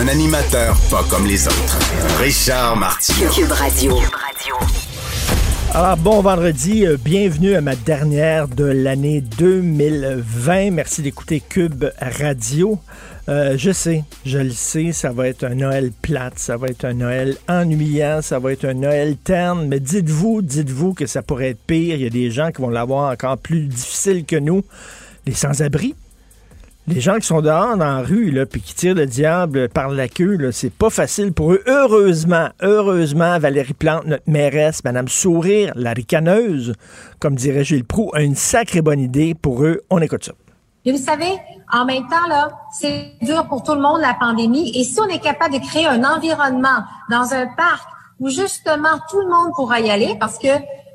[0.00, 1.78] Un animateur pas comme les autres.
[2.18, 3.30] Richard Martineau.
[3.30, 3.98] Cube Radio.
[5.74, 10.70] Alors, bon vendredi, euh, bienvenue à ma dernière de l'année 2020.
[10.70, 12.78] Merci d'écouter Cube Radio.
[13.28, 16.84] Euh, je sais, je le sais, ça va être un Noël plate, ça va être
[16.86, 21.50] un Noël ennuyant, ça va être un Noël terne, mais dites-vous, dites-vous que ça pourrait
[21.50, 21.96] être pire.
[21.96, 24.64] Il y a des gens qui vont l'avoir encore plus difficile que nous.
[25.26, 25.94] Les sans-abri,
[26.88, 29.88] les gens qui sont dehors dans la rue, là, puis qui tirent le diable par
[29.88, 31.62] la queue, c'est pas facile pour eux.
[31.66, 36.74] Heureusement, heureusement, Valérie Plante, notre mairesse, Madame Sourire, la ricaneuse,
[37.20, 39.82] comme dirait Gilles Proux, a une sacrée bonne idée pour eux.
[39.90, 40.32] On écoute ça.
[40.84, 41.38] Et vous savez,
[41.72, 44.72] en même temps, là, c'est dur pour tout le monde, la pandémie.
[44.76, 47.86] Et si on est capable de créer un environnement dans un parc
[48.18, 50.48] où justement tout le monde pourra y aller, parce que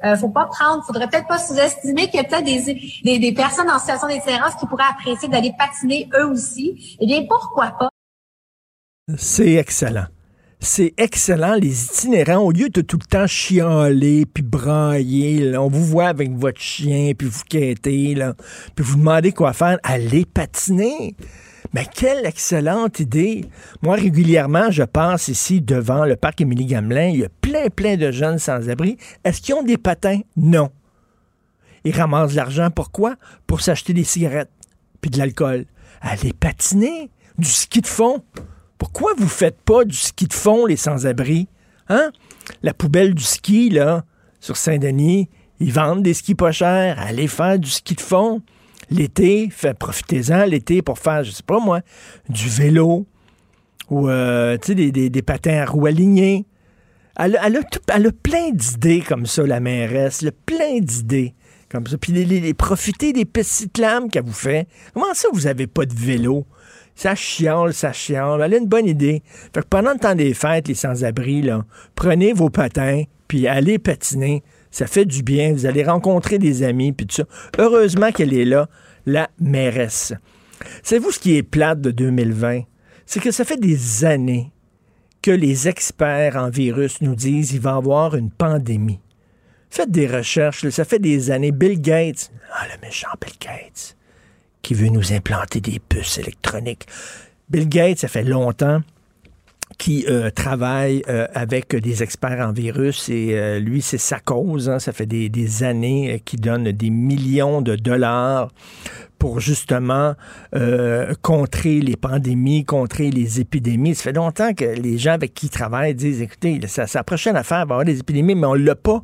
[0.03, 3.31] euh, faut pas prendre, faudrait peut-être pas sous-estimer qu'il y a peut-être des, des, des
[3.34, 6.98] personnes en situation d'itinérance qui pourraient apprécier d'aller patiner eux aussi.
[7.00, 7.90] Eh bien, pourquoi pas?
[9.18, 10.08] C'est excellent.
[10.59, 15.86] C'est excellent, les itinérants, au lieu de tout le temps chialer, puis brailler, on vous
[15.86, 18.34] voit avec votre chien, puis vous quêtez, là,
[18.75, 21.16] puis vous demandez quoi faire, allez patiner.
[21.73, 23.45] Mais quelle excellente idée!
[23.81, 27.07] Moi, régulièrement, je passe ici devant le parc Émilie-Gamelin.
[27.09, 28.97] Il y a plein, plein de jeunes sans-abri.
[29.23, 30.21] Est-ce qu'ils ont des patins?
[30.35, 30.71] Non.
[31.83, 32.69] Ils ramassent de l'argent.
[32.69, 33.15] Pourquoi?
[33.45, 34.51] Pour s'acheter des cigarettes
[35.01, 35.65] puis de l'alcool.
[36.01, 37.09] Allez patiner!
[37.38, 38.23] Du ski de fond?
[38.77, 41.47] Pourquoi vous faites pas du ski de fond, les sans-abri?
[41.89, 42.11] Hein?
[42.63, 44.05] La poubelle du ski, là,
[44.39, 45.29] sur Saint-Denis,
[45.59, 47.00] ils vendent des skis pas chers.
[47.00, 48.41] Allez faire du ski de fond.
[48.90, 49.50] L'été,
[49.80, 51.81] profitez-en l'été pour faire, je sais pas moi,
[52.30, 53.06] du vélo
[53.90, 56.46] ou euh, des, des, des patins à roues alignées.
[57.20, 57.62] Elle, a- elle a
[57.96, 61.34] elle a plein d'idées comme ça, la mairesse, là, plein d'idées
[61.70, 61.98] comme ça.
[61.98, 64.68] Puis les, profitez des pistes cyclables qu'elle vous fait.
[64.94, 66.46] Comment ça, vous avez pas de vélo?
[66.96, 68.42] Ça chiale, ça chiale.
[68.44, 69.22] Elle a une bonne idée.
[69.54, 71.48] Fait pendant le temps des fêtes, les sans-abri,
[71.94, 74.44] prenez vos patins, puis allez patiner.
[74.77, 75.53] Ça fait du bien.
[75.53, 77.23] Vous allez rencontrer des amis, puis tout ça.
[77.57, 78.69] Heureusement qu'elle est là,
[79.07, 80.13] la mairesse.
[80.83, 82.61] Savez-vous ce qui est plate de 2020?
[83.07, 84.51] C'est que ça fait des années
[85.23, 88.99] que les experts en virus nous disent qu'il va y avoir une pandémie.
[89.71, 91.51] Faites des recherches, ça fait des années.
[91.51, 93.97] Bill Gates, ah le méchant Bill Gates,
[94.61, 96.85] qui veut nous implanter des puces électroniques.
[97.49, 98.83] Bill Gates, ça fait longtemps
[99.77, 104.69] qui euh, travaille euh, avec des experts en virus et euh, lui, c'est sa cause.
[104.69, 104.79] hein.
[104.79, 108.49] Ça fait des, années qu'il donne des millions de dollars
[109.17, 110.13] pour justement
[111.23, 113.95] contrer les pandémies, contrer les épidémies.
[113.95, 117.35] Ça fait longtemps que les gens avec qui il travaille disent, écoutez, ça, sa prochaine
[117.35, 119.01] affaire va avoir des épidémies, mais on l'a pas,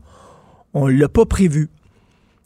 [0.75, 1.69] on l'a pas prévu.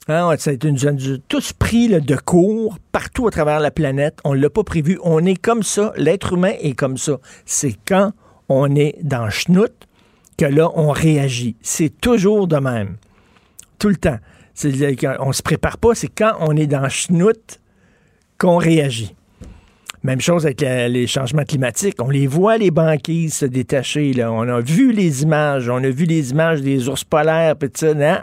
[0.09, 3.71] Hein, ça a été une, a tous pris là, de cours partout à travers la
[3.71, 4.19] planète.
[4.23, 4.97] On l'a pas prévu.
[5.03, 5.91] On est comme ça.
[5.97, 7.17] L'être humain est comme ça.
[7.45, 8.13] C'est quand
[8.47, 9.73] on est dans schnout
[10.37, 11.57] que là, on réagit.
[11.61, 12.95] C'est toujours de même.
[13.79, 14.17] Tout le temps.
[15.19, 15.93] On se prépare pas.
[15.93, 17.59] C'est quand on est dans schnout
[18.37, 19.13] qu'on réagit.
[20.03, 22.01] Même chose avec les changements climatiques.
[22.01, 24.13] On les voit, les banquises se détacher.
[24.13, 24.31] Là.
[24.31, 25.67] On a vu les images.
[25.67, 27.55] On a vu les images des ours polaires.
[27.83, 28.17] Non?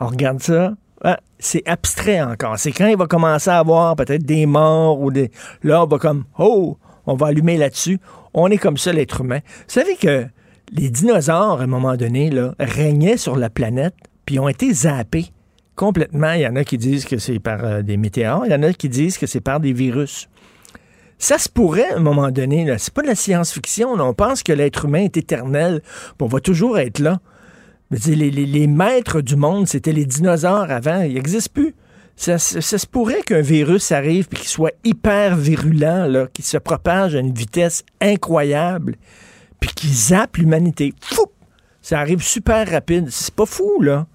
[0.00, 0.72] On regarde ça.
[1.06, 2.58] Ah, c'est abstrait encore.
[2.58, 5.30] C'est quand il va commencer à avoir peut-être des morts ou des.
[5.62, 8.00] Là, on va comme Oh, on va allumer là-dessus.
[8.32, 9.40] On est comme ça, l'être humain.
[9.44, 10.26] Vous savez que
[10.72, 13.94] les dinosaures, à un moment donné, régnaient sur la planète,
[14.24, 15.30] puis ont été zappés
[15.76, 16.32] complètement.
[16.32, 18.62] Il y en a qui disent que c'est par euh, des météores, il y en
[18.62, 20.28] a qui disent que c'est par des virus.
[21.18, 22.74] Ça se pourrait à un moment donné.
[22.78, 23.92] C'est pas de la science-fiction.
[23.92, 25.82] On pense que l'être humain est éternel,
[26.20, 27.20] on va toujours être là.
[28.06, 31.02] Les, les- les maîtres du monde, c'était les dinosaures avant.
[31.02, 31.74] Ils n'existent plus.
[32.16, 37.18] Ça, se pourrait qu'un virus arrive puis qu'il soit hyper virulent, qu'il se propage à
[37.20, 38.94] une vitesse incroyable,
[39.60, 40.94] puis qu'il zappe l'humanité.
[41.00, 41.26] Fou!
[41.82, 43.08] Ça arrive super rapide.
[43.10, 44.06] C'est pas fou, là.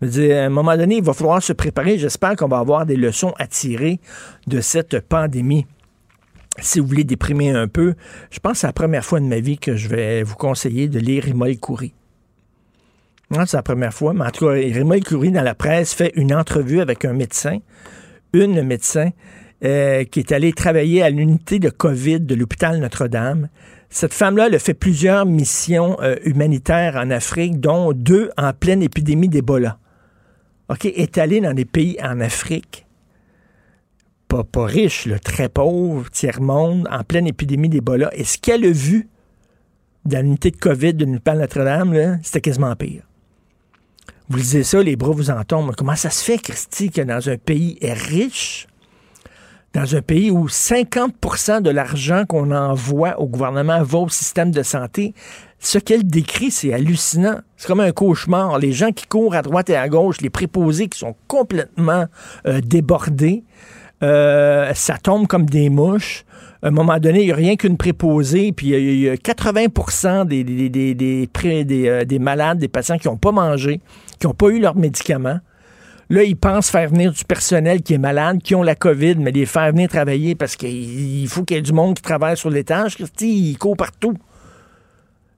[0.00, 1.98] Je veux dire, à un moment donné, il va falloir se préparer.
[1.98, 4.00] J'espère qu'on va avoir des leçons à tirer
[4.46, 5.66] de cette pandémie.
[6.58, 7.94] Si vous voulez déprimer un peu,
[8.30, 10.88] je pense que c'est la première fois de ma vie que je vais vous conseiller
[10.88, 11.92] de lire Imol Coury.
[13.30, 16.12] Non, c'est la première fois, mais en tout cas, Raymond Coury, dans la presse, fait
[16.14, 17.58] une entrevue avec un médecin,
[18.32, 19.10] une médecin,
[19.64, 23.48] euh, qui est allée travailler à l'unité de COVID de l'hôpital Notre-Dame.
[23.90, 28.82] Cette femme-là, elle a fait plusieurs missions euh, humanitaires en Afrique, dont deux en pleine
[28.82, 29.78] épidémie d'Ebola.
[30.68, 32.86] OK, est allée dans des pays en Afrique,
[34.28, 38.10] pas, pas riches, très pauvres, tiers-monde, en pleine épidémie d'Ebola.
[38.14, 39.08] Et ce qu'elle a vu
[40.04, 43.02] dans l'unité de COVID de l'hôpital Notre-Dame, c'était quasiment pire.
[44.28, 45.74] Vous lisez ça, les bras vous en tombent.
[45.76, 48.66] Comment ça se fait, Christy, que dans un pays riche,
[49.72, 54.62] dans un pays où 50% de l'argent qu'on envoie au gouvernement va au système de
[54.62, 55.14] santé,
[55.60, 57.38] ce qu'elle décrit, c'est hallucinant.
[57.56, 58.58] C'est comme un cauchemar.
[58.58, 62.06] Les gens qui courent à droite et à gauche, les préposés qui sont complètement
[62.46, 63.44] euh, débordés,
[64.02, 66.24] euh, ça tombe comme des mouches.
[66.62, 70.24] À un moment donné, il n'y a rien qu'une préposée, puis il y, a 80
[70.24, 73.80] des, des, euh, des malades, des patients qui n'ont pas mangé,
[74.18, 75.40] qui n'ont pas eu leurs médicaments.
[76.08, 79.32] Là, ils pensent faire venir du personnel qui est malade, qui ont la COVID, mais
[79.32, 82.50] les faire venir travailler parce qu'il faut qu'il y ait du monde qui travaille sur
[82.50, 82.96] l'étage.
[83.20, 84.14] Ils courent partout.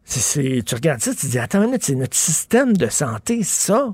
[0.07, 3.91] tu regardes ça, tu te dis, attends c'est notre système de santé, ça.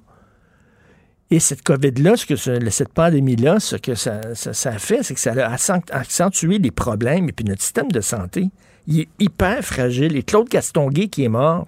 [1.31, 5.97] Et cette COVID-là, ce cette pandémie-là, ce que ça, ça, fait, c'est que ça a
[5.97, 7.29] accentué les problèmes.
[7.29, 8.51] Et puis notre système de santé,
[8.87, 10.17] il est hyper fragile.
[10.17, 11.67] Et Claude Castonguay, qui est mort,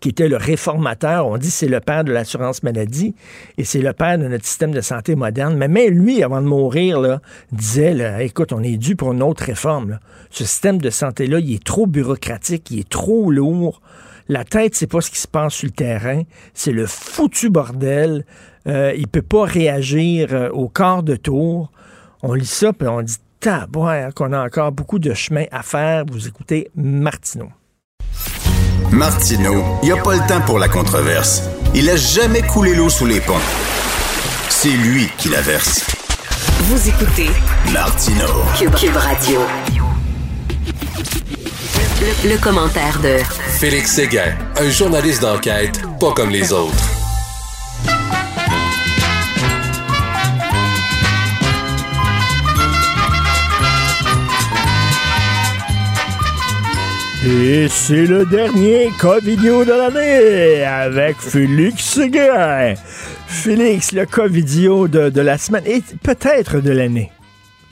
[0.00, 1.26] qui était le réformateur.
[1.26, 3.14] On dit c'est le père de l'assurance maladie
[3.58, 5.56] et c'est le père de notre système de santé moderne.
[5.56, 7.20] Mais même lui, avant de mourir,
[7.52, 9.98] disait écoute, on est dû pour une autre réforme.
[10.30, 13.80] Ce système de santé-là, il est trop bureaucratique, il est trop lourd.
[14.28, 16.22] La tête, c'est pas ce qui se passe sur le terrain.
[16.54, 18.24] C'est le foutu bordel.
[18.68, 21.72] Euh, il peut pas réagir euh, au quart de tour.
[22.22, 26.04] On lit ça, puis on dit tabouin, qu'on a encore beaucoup de chemin à faire.
[26.08, 27.48] Vous écoutez Martineau.
[28.92, 31.42] Martineau, il n'y a pas le temps pour la controverse.
[31.74, 33.34] Il a jamais coulé l'eau sous les ponts.
[34.48, 35.84] C'est lui qui la verse.
[36.64, 37.30] Vous écoutez
[37.72, 38.42] Martineau.
[38.58, 39.40] Cube, Radio.
[42.00, 43.18] Le, le, commentaire de
[43.58, 46.99] Félix Séguin, un journaliste d'enquête pas comme les autres.
[57.22, 62.72] Et c'est le dernier cas vidéo de l'année avec Félix Seguin.
[63.26, 67.12] Félix, le cas vidéo de, la semaine et peut-être de l'année.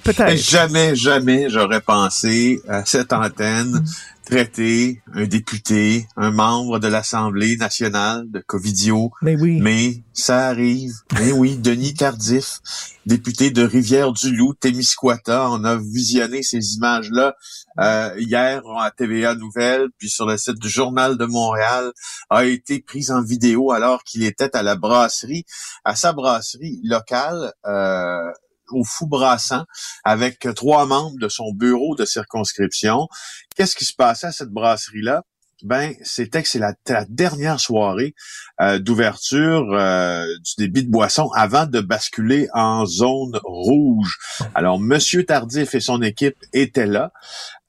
[0.05, 0.37] Peut-être.
[0.37, 3.83] Jamais, jamais j'aurais pensé à cette antenne
[4.29, 9.11] traiter un député, un membre de l'Assemblée nationale de Covidio.
[9.23, 9.59] Mais oui.
[9.59, 10.93] Mais ça arrive.
[11.15, 12.61] Mais oui, Denis Tardif,
[13.07, 15.51] député de Rivière-du-Loup, Témiscouata.
[15.51, 17.37] On a visionné ces images-là
[17.81, 21.91] euh, hier à TVA Nouvelle, puis sur le site du Journal de Montréal,
[22.29, 25.47] a été prise en vidéo alors qu'il était à la brasserie,
[25.85, 27.55] à sa brasserie locale.
[27.67, 28.31] Euh,
[28.71, 29.65] au Fou Brassant
[30.05, 33.09] avec trois membres de son bureau de circonscription.
[33.57, 35.23] Qu'est-ce qui se passait à cette brasserie-là?
[35.65, 36.75] Ben, c'était que c'est la,
[37.09, 38.15] dernière soirée
[38.61, 44.19] euh, d'ouverture euh, du débit de boisson avant de basculer en zone rouge.
[44.55, 47.11] Alors, Monsieur Tardif et son équipe étaient là.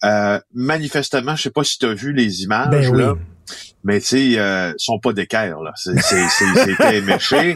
[0.03, 3.15] Euh, manifestement, je sais pas si tu as vu les images ben là
[3.83, 5.71] mais tu sais, euh, sont pas d'équerre là.
[5.75, 7.55] C'est, ils étaient éméchés,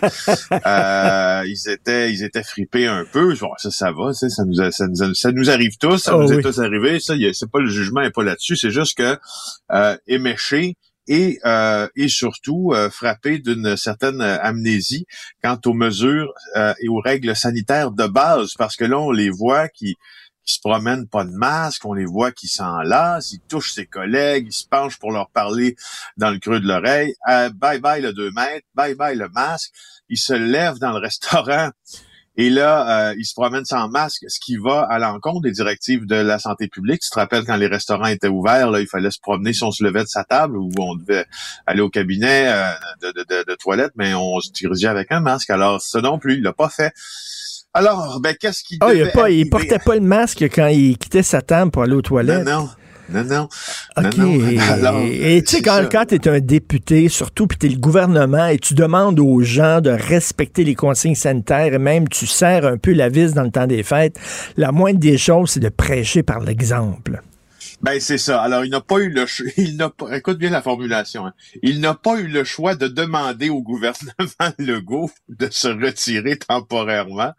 [0.65, 3.35] euh, ils étaient, ils étaient fripés un peu.
[3.35, 6.29] Bon, ça, ça va, ça nous, ça nous, ça nous arrive tous, ça oh nous
[6.29, 6.37] oui.
[6.37, 6.99] est tous arrivé.
[6.99, 8.55] Ça, c'est pas le jugement, est pas là-dessus.
[8.55, 9.17] C'est juste que
[9.71, 10.77] euh, éméchés
[11.07, 15.05] et euh, et surtout euh, frappé d'une certaine amnésie
[15.43, 19.29] quant aux mesures euh, et aux règles sanitaires de base, parce que là on les
[19.29, 19.97] voit qui
[20.45, 24.47] qui se promènent pas de masque, on les voit qui s'enlacent, ils touchent ses collègues,
[24.47, 25.75] ils se penchent pour leur parler
[26.17, 27.13] dans le creux de l'oreille.
[27.29, 29.71] Euh, bye bye le 2 mètres, bye bye le masque.
[30.09, 31.71] Ils se lèvent dans le restaurant
[32.35, 36.07] et là, euh, ils se promènent sans masque, ce qui va à l'encontre des directives
[36.07, 37.01] de la santé publique.
[37.01, 39.71] Tu te rappelles quand les restaurants étaient ouverts, là, il fallait se promener si on
[39.71, 41.25] se levait de sa table ou on devait
[41.67, 42.71] aller au cabinet euh,
[43.03, 45.51] de, de, de, toilette, mais on se dirigeait avec un masque.
[45.51, 46.91] Alors, ça non plus, il l'a pas fait.
[47.73, 50.97] Alors, ben, qu'est-ce qu'il oh, devait il, pas, il portait pas le masque quand il
[50.97, 52.45] quittait sa table pour aller aux toilettes.
[52.45, 52.69] Non, non.
[53.09, 53.49] Non, non.
[53.97, 54.17] OK.
[54.17, 54.59] Non, non.
[54.71, 57.79] Alors, et tu sais, quand, quand tu es un député, surtout, puis tu es le
[57.79, 62.65] gouvernement, et tu demandes aux gens de respecter les consignes sanitaires, et même tu serres
[62.65, 64.19] un peu la vis dans le temps des fêtes,
[64.55, 67.21] la moindre des choses, c'est de prêcher par l'exemple.
[67.83, 68.41] Ben c'est ça.
[68.41, 71.25] Alors il n'a pas eu le ch- il n'a pas écoute bien la formulation.
[71.25, 71.33] hein.
[71.63, 74.13] Il n'a pas eu le choix de demander au gouvernement
[74.57, 77.33] Legault de se retirer temporairement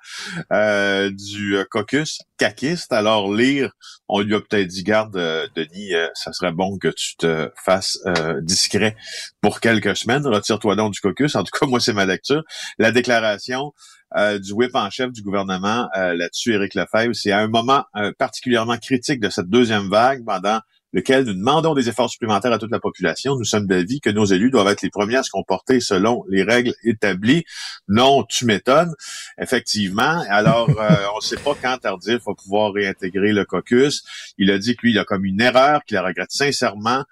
[0.53, 2.93] euh, du euh, caucus caquiste.
[2.93, 3.73] Alors lire,
[4.09, 7.51] on lui a peut-être dit garde euh, Denis, euh, ça serait bon que tu te
[7.65, 7.99] fasses
[8.43, 8.97] discret
[9.41, 10.27] pour quelques semaines.
[10.27, 11.35] Retire-toi donc du caucus.
[11.37, 12.43] En tout cas moi c'est ma lecture.
[12.79, 13.73] La déclaration
[14.17, 17.15] euh, du whip en chef du gouvernement euh, là-dessus, Éric Lefebvre.
[17.15, 20.61] C'est à un moment euh, particulièrement critique de cette deuxième vague pendant
[20.93, 23.35] lequel nous demandons des efforts supplémentaires à toute la population.
[23.35, 26.45] Nous sommes d'avis que nos élus doivent être les premiers à se comporter selon les
[26.45, 27.45] règles établies.
[27.89, 28.95] Non, tu m'étonnes.
[29.37, 30.23] Effectivement.
[30.29, 30.69] Alors,
[31.15, 34.05] on ne sait pas quand Tardif va pouvoir réintégrer le caucus.
[34.39, 37.03] Il a dit que lui, il a commis une erreur, qu'il la regrette sincèrement.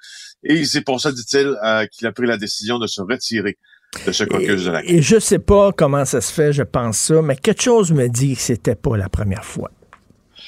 [0.45, 1.57] Et c'est pour ça, dit-il,
[1.91, 3.59] qu'il a pris la décision de se retirer
[4.07, 6.99] de ce caucus de la Et je sais pas comment ça se fait, je pense
[6.99, 9.71] ça, mais quelque chose me dit que c'était pas la première fois.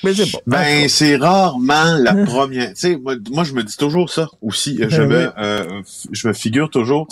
[0.02, 0.38] Mais c'est pas.
[0.46, 2.70] Ben, c'est rarement la première.
[2.70, 4.78] Tu sais, moi, moi, je me dis toujours ça aussi.
[4.88, 5.32] Je Ben me, oui.
[5.38, 5.82] euh,
[6.12, 7.06] je me figure toujours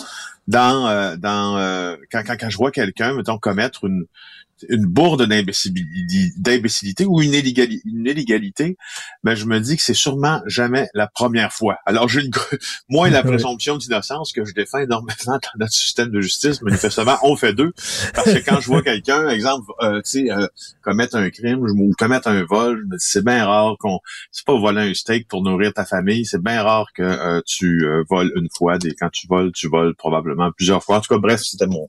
[0.47, 4.05] dans, euh, dans euh, quand, quand, quand je vois quelqu'un, mettons, commettre une
[4.69, 5.27] une bourde
[6.37, 8.77] d'imbécilité ou une, illégali- une illégalité,
[9.23, 11.77] ben je me dis que c'est sûrement jamais la première fois.
[11.85, 12.21] Alors j'ai
[12.89, 17.35] moins la présomption d'innocence que je défends énormément dans notre système de justice, manifestement on
[17.35, 17.73] fait deux
[18.13, 20.47] parce que quand je vois quelqu'un exemple euh, tu sais euh,
[20.81, 23.99] commettre un crime ou commettre un vol, c'est bien rare qu'on
[24.31, 27.85] c'est pas voler un steak pour nourrir ta famille, c'est bien rare que euh, tu
[27.85, 30.97] euh, voles une fois des quand tu voles, tu voles probablement plusieurs fois.
[30.97, 31.87] En tout cas bref, c'était mon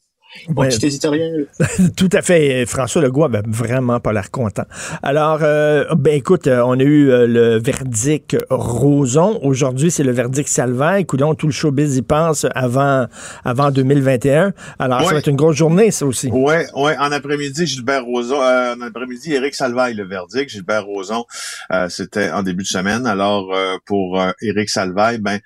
[0.56, 1.46] petit éditorial.
[1.96, 2.66] Tout à fait.
[2.66, 4.64] François Legault avait vraiment pas l'air content.
[5.02, 9.38] Alors, euh, ben écoute, euh, on a eu euh, le verdict Roson.
[9.42, 11.04] Aujourd'hui, c'est le verdict Salvaire.
[11.06, 13.06] Coudon, tout le showbiz y passe avant,
[13.44, 14.52] avant 2021.
[14.78, 16.28] Alors, ça va être une grosse journée, ça aussi.
[16.28, 16.96] Ouais, ouais.
[16.98, 18.40] En après-midi, Gilbert Rozon.
[18.42, 20.50] euh, en après-midi, Éric Salvaille, le verdict.
[20.50, 21.24] Gilbert Rozon,
[21.72, 23.06] euh, c'était en début de semaine.
[23.06, 25.38] Alors, euh, pour euh, Éric Salvaille, ben,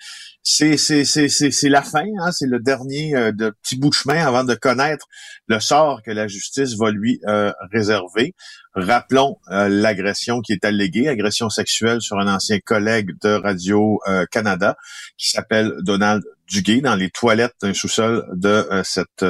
[0.50, 2.06] c'est c'est c'est c'est la fin.
[2.20, 5.06] Hein, c'est le dernier euh, petit bout de chemin avant de connaître
[5.46, 8.34] le sort que la justice va lui euh, réserver.
[8.72, 14.00] Rappelons euh, l'agression qui est alléguée, agression sexuelle sur un ancien collègue de Radio
[14.30, 14.76] Canada
[15.18, 19.26] qui s'appelle Donald Duguay dans les toilettes d'un sous-sol de cette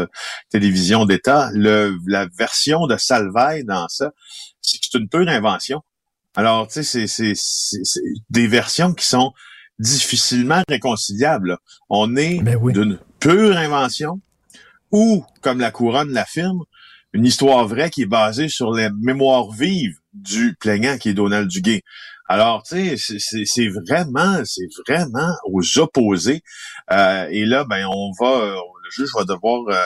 [0.51, 1.51] télévision d'État.
[1.55, 4.13] La version de Salvaille dans ça,
[4.61, 5.83] c'est une pure invention.
[6.37, 7.33] Alors, tu sais, c'est
[8.31, 9.33] des versions qui sont
[9.79, 11.49] difficilement réconciliables.
[11.51, 11.59] là.
[11.89, 12.73] On est Ben oui.
[12.73, 14.21] d'une pure invention
[14.91, 16.65] ou, comme la couronne l'affirme,
[17.13, 21.49] une histoire vraie qui est basée sur les mémoires vives du plaignant qui est Donald
[21.49, 21.83] Duguay.
[22.31, 26.43] Alors, tu sais, c'est vraiment, c'est vraiment aux opposés.
[26.93, 29.83] Euh, et là, ben, on va, euh, le juge va devoir euh,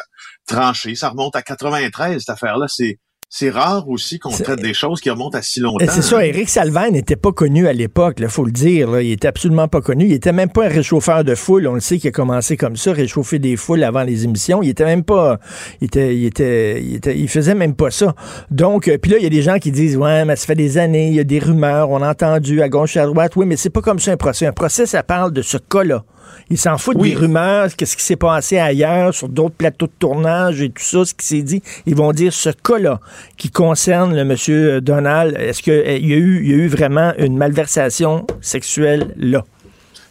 [0.46, 0.96] trancher.
[0.96, 2.66] Ça remonte à 93, cette affaire-là.
[2.68, 2.99] C'est
[3.34, 5.86] c'est rare aussi qu'on traite des choses qui remontent à si longtemps.
[5.88, 6.20] C'est ça, hein.
[6.20, 8.90] Éric Salvaire n'était pas connu à l'époque, il faut le dire.
[8.90, 9.00] là.
[9.00, 10.04] Il était absolument pas connu.
[10.04, 11.66] Il était même pas un réchauffeur de foule.
[11.66, 14.62] On le sait qu'il a commencé comme ça, réchauffer des foules avant les émissions.
[14.62, 15.38] Il était même pas.
[15.80, 16.14] Il était.
[16.14, 16.82] Il était.
[16.82, 18.14] Il, était, il faisait même pas ça.
[18.50, 20.54] Donc, euh, puis là, il y a des gens qui disent Ouais, mais ça fait
[20.54, 23.34] des années, il y a des rumeurs, on a entendu à gauche et à droite.
[23.36, 24.44] Oui, mais c'est pas comme ça un procès.
[24.44, 26.04] Un procès, ça parle de ce cas-là.
[26.50, 27.11] Il s'en fout Oui.
[27.11, 31.05] des rumeurs, qu'est-ce qui s'est passé ailleurs, sur d'autres plateaux de tournage et tout ça,
[31.05, 31.62] ce qui s'est dit.
[31.87, 33.00] Ils vont dire ce cas-là
[33.37, 35.37] qui concerne le monsieur Donald.
[35.38, 39.45] Est-ce qu'il y, a eu- il y a eu vraiment une malversation sexuelle là?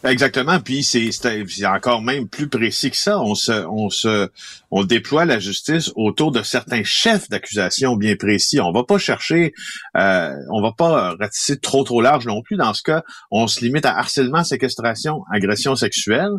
[0.04, 0.58] Exactement.
[0.58, 3.20] Puis c'est encore même plus précis que ça.
[3.20, 4.28] On se on se
[4.72, 8.58] on déploie la justice autour de certains chefs d'accusation bien précis.
[8.60, 9.54] On va pas chercher,
[9.96, 12.56] euh, on va pas ratisser trop trop large non plus.
[12.56, 16.32] Dans ce cas, on se limite à harcèlement, séquestration, agression sexuelle.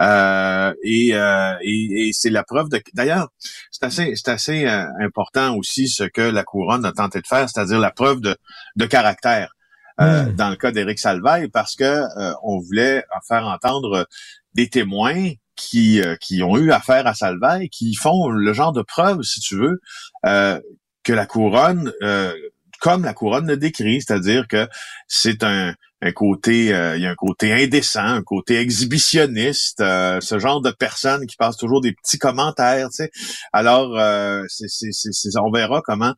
[0.00, 2.80] Euh, et euh, et c'est la preuve de.
[2.92, 3.28] D'ailleurs,
[3.70, 7.48] c'est assez c'est assez euh, important aussi ce que la couronne a tenté de faire,
[7.48, 8.36] c'est-à-dire la preuve de
[8.76, 9.54] de caractère
[10.00, 10.32] euh, Mm.
[10.36, 14.06] dans le cas d'Éric Salvaille parce que euh, on voulait faire entendre
[14.54, 18.82] des témoins qui euh, qui ont eu affaire à Salvaille, qui font le genre de
[18.82, 19.80] preuve, si tu veux,
[20.26, 20.60] euh,
[21.04, 22.32] que la couronne, euh,
[22.80, 24.68] comme la couronne le décrit, c'est-à-dire que
[25.08, 30.20] c'est un un côté, euh, il y a un côté indécent, un côté exhibitionniste, euh,
[30.20, 33.10] ce genre de personnes qui passent toujours des petits commentaires, tu sais.
[33.52, 36.14] Alors, euh, c'est- on verra comment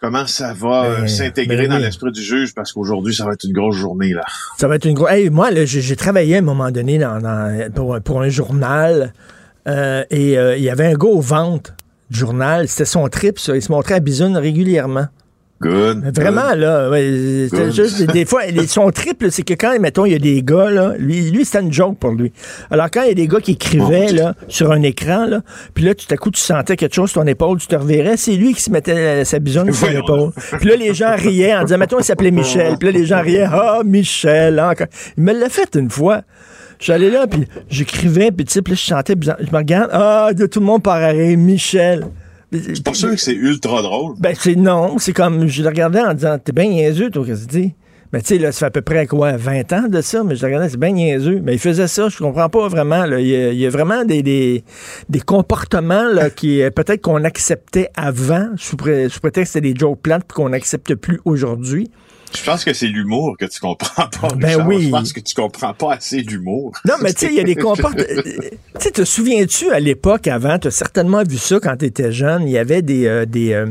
[0.00, 3.32] comment ça va euh, Ben, s'intégrer ben dans l'esprit du juge, parce qu'aujourd'hui, ça va
[3.32, 4.22] être une grosse journée là.
[4.58, 5.10] Ça va être une grosse.
[5.10, 9.12] Hey, moi, j'ai travaillé à un moment donné dans, dans- pour, pour un journal
[9.68, 11.74] euh, et euh, il y avait un gars aux ventes
[12.10, 12.68] du journal.
[12.68, 13.56] C'était son trip, ça.
[13.56, 15.06] Il se montrait à Bisoun régulièrement.
[15.58, 16.14] Good.
[16.14, 17.72] Vraiment, là, ouais, Good.
[17.72, 20.70] juste des, des fois, son triple, c'est que quand, mettons, il y a des gars,
[20.70, 22.30] là, lui, lui c'était une joke pour lui.
[22.70, 25.40] Alors, quand il y a des gars qui écrivaient, là, sur un écran, là,
[25.72, 28.18] puis là, tout à coup, tu sentais quelque chose sur ton épaule, tu te reverrais,
[28.18, 30.32] c'est lui qui se mettait sa bisonne sur l'épaule.
[30.60, 32.76] Puis là, les gens riaient en disant, mettons, il s'appelait Michel.
[32.78, 34.88] Puis là, les gens riaient, ah, Michel, encore.
[35.16, 36.20] Il me l'a fait une fois.
[36.78, 39.38] J'allais là, puis j'écrivais, puis tu sais, puis là, je sentais, bizarre.
[39.40, 42.04] je me regarde, ah, de tout le monde par arrêt, Michel.
[42.52, 44.14] Suis pas sûr que c'est ultra drôle.
[44.18, 44.98] Ben, c'est non.
[44.98, 47.74] C'est comme, je le regardais en disant, t'es bien niaiseux, toi, qu'est-ce que tu dis?
[48.12, 50.36] Mais tu sais, là, ça fait à peu près quoi, 20 ans de ça, mais
[50.36, 51.40] je regardais, c'est bien niaiseux.
[51.42, 53.04] Mais il faisait ça, je comprends pas vraiment.
[53.04, 53.18] Là.
[53.20, 54.62] Il, y a, il y a vraiment des, des,
[55.08, 59.72] des comportements là, qui euh, peut-être qu'on acceptait avant, sous, pré- sous prétexte que c'était
[59.72, 61.90] des jokes plates, puis qu'on n'accepte plus aujourd'hui.
[62.34, 64.28] Je pense que c'est l'humour que tu comprends pas.
[64.36, 64.66] Ben Richard.
[64.68, 64.84] oui.
[64.86, 66.72] Je pense que tu comprends pas assez d'humour.
[66.86, 68.04] Non, mais tu sais, il y a des comportements.
[68.04, 72.12] Tu sais, te souviens-tu à l'époque, avant, tu as certainement vu ça quand tu étais
[72.12, 73.06] jeune, il y avait des.
[73.06, 73.66] euh, des euh,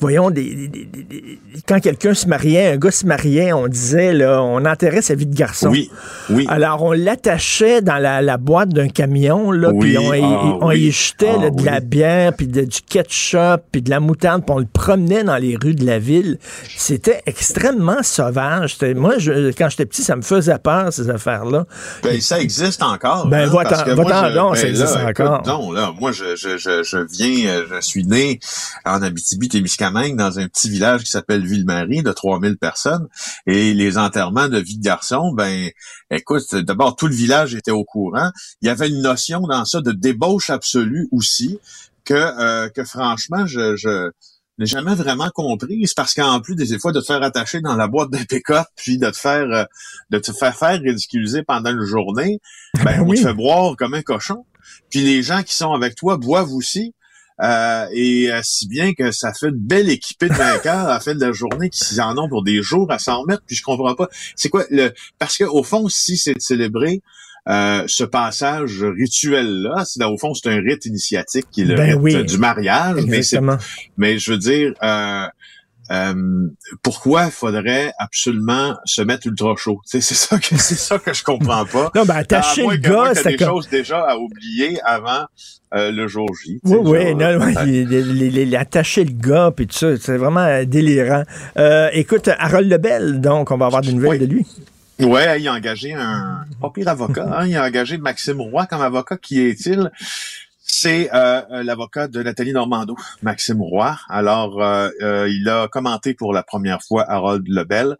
[0.00, 1.38] voyons, des, des- des- des- des-
[1.68, 5.26] quand quelqu'un se mariait, un gars se mariait, on disait, là, on enterrait sa vie
[5.26, 5.68] de garçon.
[5.68, 5.90] Oui,
[6.30, 6.46] oui.
[6.48, 10.56] Alors, on l'attachait dans la, la boîte d'un camion, là, Oui, puis on, y- ah
[10.60, 10.80] on oui.
[10.80, 14.42] y jetait là, Ah de la bière, puis de- du ketchup, puis de la moutarde,
[14.44, 16.38] puis on le promenait dans les rues de la ville.
[16.76, 18.76] C'était extrêmement sauvage.
[18.96, 21.66] Moi, je, quand j'étais petit, ça me faisait peur, ces affaires-là.
[22.02, 23.26] Ben, ça existe encore.
[23.26, 25.42] Ben, hein, va-t'en- donc, ben ça existe là, encore.
[25.42, 28.38] donc, là, moi, je, je, je, je viens, euh, je suis né
[28.86, 33.08] en Abitibi-Témiscamingue dans un petit village qui s'appelle Ville-Marie de 3000 personnes.
[33.46, 35.70] Et les enterrements de vie de garçon, ben,
[36.10, 38.30] écoute, d'abord, tout le village était au courant.
[38.62, 41.58] Il y avait une notion dans ça de débauche absolue aussi
[42.04, 44.10] que, euh, que franchement, je, je
[44.58, 45.86] n'ai jamais vraiment compris.
[45.86, 48.66] C'est parce qu'en plus des fois de te faire attacher dans la boîte d'un pick-up,
[48.76, 49.64] puis de te faire euh,
[50.10, 52.40] de te faire faire ridiculiser pendant une journée,
[52.84, 53.18] ben, on oui.
[53.18, 54.44] te fait boire comme un cochon.
[54.90, 56.94] Puis les gens qui sont avec toi boivent aussi.
[57.42, 61.00] Euh, et euh, si bien que ça fait une belle équipée de vainqueurs à la
[61.00, 63.42] fin de la journée qui en ont pour des jours à s'en remettre.
[63.46, 64.08] Puis je comprends pas.
[64.36, 67.00] C'est quoi le parce que au fond, si c'est de célébrer
[67.48, 71.92] euh, ce passage rituel-là, c'est au fond c'est un rite initiatique qui est le Ben
[71.94, 72.14] rite oui.
[72.14, 73.22] euh, du mariage, mais
[73.96, 74.74] mais je veux dire,
[75.90, 79.80] euh, euh, pourquoi il faudrait absolument se mettre ultra chaud?
[79.84, 81.90] C'est ça que c'est ça que je comprends pas.
[81.94, 83.48] Non, ben, attacher le gars, c'était des comme.
[83.48, 85.24] choses déjà à oublier avant
[85.74, 86.60] euh, le jour J.
[86.64, 90.40] Oui, oui, non, non, il- il- il- attacher le gars, puis tout ça, c'est vraiment
[90.40, 91.22] euh, délirant.
[91.58, 94.18] Euh, écoute, Harold Lebel, donc, on va avoir des nouvelles Oui.
[94.18, 94.46] de lui.
[95.00, 97.26] Ouais, il a engagé un pas pire avocat.
[97.32, 99.16] Hein, il a engagé Maxime Roy comme avocat.
[99.16, 99.90] Qui est-il?
[100.72, 103.98] C'est euh, euh, l'avocat de Nathalie Normando, Maxime Roy.
[104.08, 107.96] Alors, euh, euh, il a commenté pour la première fois Harold Lebel,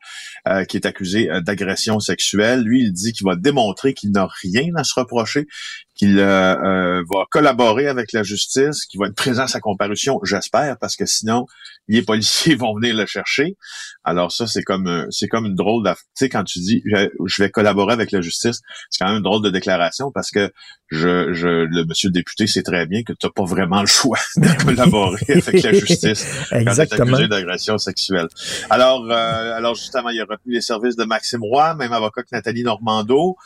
[0.47, 2.63] euh, qui est accusé euh, d'agression sexuelle.
[2.63, 5.49] Lui, il dit qu'il va démontrer qu'il n'a rien à se reprocher,
[5.95, 10.19] qu'il euh, euh, va collaborer avec la justice, qu'il va être présent à sa comparution,
[10.25, 11.47] j'espère, parce que sinon,
[11.89, 13.57] les policiers vont venir le chercher.
[14.05, 16.83] Alors ça, c'est comme euh, c'est comme une drôle d'aff- Tu sais, quand tu dis
[16.85, 20.51] je, vais collaborer avec la justice, c'est quand même une drôle de déclaration parce que
[20.89, 23.87] je, je le monsieur le député sait très bien que tu n'as pas vraiment le
[23.87, 27.13] choix de collaborer avec la justice quand tu es Exactement.
[27.13, 28.29] accusé d'agression sexuelle.
[28.71, 32.29] Alors, euh, alors justement, il a retenu les services de Maxime Roy, même avocat que
[32.33, 33.37] Nathalie Normando.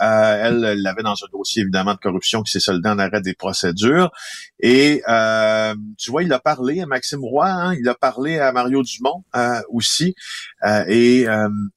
[0.00, 3.34] Euh, elle l'avait dans un dossier évidemment de corruption qui s'est soldé en arrêt des
[3.34, 4.10] procédures.
[4.60, 8.52] Et euh, tu vois, il a parlé à Maxime Roy, hein, il a parlé à
[8.52, 10.14] Mario Dumont euh, aussi.
[10.64, 11.26] Euh, et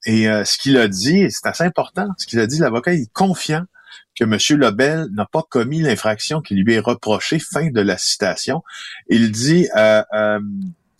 [0.06, 3.66] et ce qu'il a dit, c'est assez important, ce qu'il a dit, l'avocat est confiant
[4.18, 4.60] que M.
[4.60, 7.40] Lebel n'a pas commis l'infraction qui lui est reprochée.
[7.40, 8.64] Fin de la citation.
[9.10, 10.04] Il dit, euh,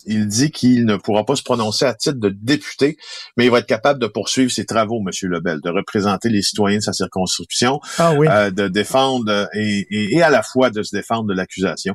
[0.08, 2.96] il dit qu'il ne pourra pas se prononcer à titre de député,
[3.36, 5.10] mais il va être capable de poursuivre ses travaux, M.
[5.30, 8.26] Lebel, de représenter les citoyens de sa circonscription, Ah oui.
[8.30, 11.94] euh, de défendre et, et, et à la fois de se défendre de l'accusation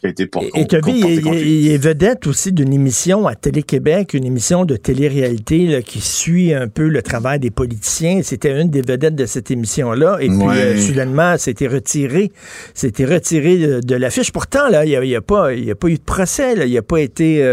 [0.00, 4.64] qui a été pour, Et il, est vedette aussi d'une émission à Télé-Québec, une émission
[4.64, 8.20] de télé-réalité là, qui suit un peu le travail des politiciens.
[8.22, 10.18] C'était une des vedettes de cette émission-là.
[10.20, 10.56] Et puis, Ouais.
[10.56, 12.32] euh, soudainement, c'était retiré.
[12.74, 14.32] C'était retiré de, de l'affiche.
[14.32, 16.56] Pourtant, là, il n'y a, a pas a eu de procès.
[16.56, 16.64] là.
[16.66, 17.51] Il n'a pas été euh,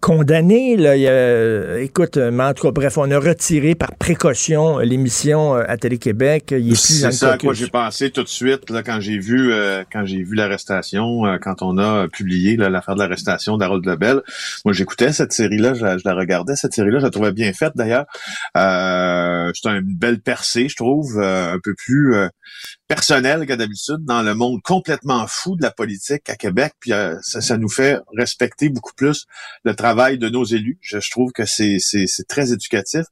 [0.00, 0.76] condamné.
[0.76, 0.96] Là.
[0.96, 4.82] Il euh, écoute, euh, mais en tout cas, bref, on a retiré par précaution euh,
[4.84, 6.54] l'émission euh, à Télé-Québec.
[6.74, 10.04] C'est ça à quoi j'ai pensé tout de suite là, quand j'ai vu euh, quand
[10.04, 14.20] j'ai vu l'arrestation, euh, quand on a publié l'affaire de l'arrestation d'Harold Lebel.
[14.64, 17.52] Moi, j'écoutais cette série-là, je, la- je la regardais cette série-là, je la trouvais bien
[17.52, 18.06] faite d'ailleurs.
[18.56, 22.14] Euh, c'est une belle percée, je trouve, euh, un peu plus
[22.88, 26.74] personnelle que d'habitude dans le monde complètement fou de la politique à Québec.
[26.80, 29.26] Puis euh, ça, nous fait respecter beaucoup plus
[29.64, 30.78] le travail de nos élus.
[30.82, 31.78] Je, trouve que c'est
[32.28, 33.06] très éducatif.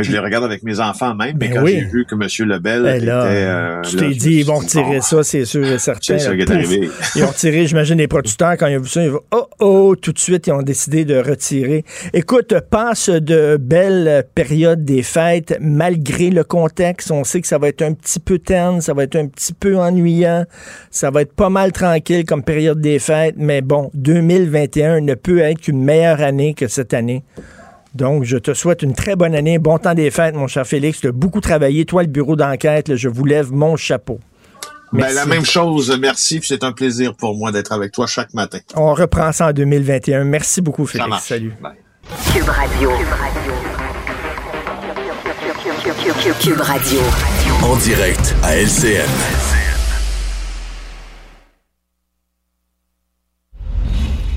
[0.00, 1.36] Mais je les regarde avec mes enfants même.
[1.38, 1.72] Mais Ben quand oui.
[1.72, 2.48] j'ai vu que M.
[2.48, 3.06] Lebel Ben était...
[3.06, 6.18] là, euh, tu t'es dit, ils vont retirer ça, c'est sûr et certain.
[6.18, 6.88] C'est ça qui est arrivé.
[7.16, 9.96] Ils ont retiré, j'imagine, les producteurs, quand ils ont vu ça, ils vont, oh, oh,
[9.96, 11.84] tout de suite, ils ont décidé de retirer.
[12.14, 17.10] Écoute, passe de belles périodes des fêtes, malgré le contexte.
[17.10, 19.52] On sait que ça va être un petit peu terne, ça va être un petit
[19.52, 20.44] peu ennuyant,
[20.90, 25.40] ça va être pas mal tranquille comme période des fêtes, mais bon, 2021 ne peut
[25.40, 27.22] être qu'une meilleure année que cette année.
[27.94, 31.00] Donc, je te souhaite une très bonne année, bon temps des fêtes, mon cher Félix.
[31.00, 31.84] Tu as beaucoup travaillé.
[31.84, 34.20] Toi, le bureau d'enquête, je vous lève mon chapeau.
[34.92, 36.40] Ben, la même chose, merci.
[36.42, 38.58] C'est un plaisir pour moi d'être avec toi chaque matin.
[38.74, 40.24] On reprend ça en 2021.
[40.24, 41.08] Merci beaucoup, Ça Félix.
[41.08, 41.28] marche.
[41.28, 41.52] Salut.
[41.60, 41.72] Bye.
[42.32, 42.90] Cube Radio.
[46.40, 47.00] Cube Radio.
[47.62, 49.06] En direct à LCN.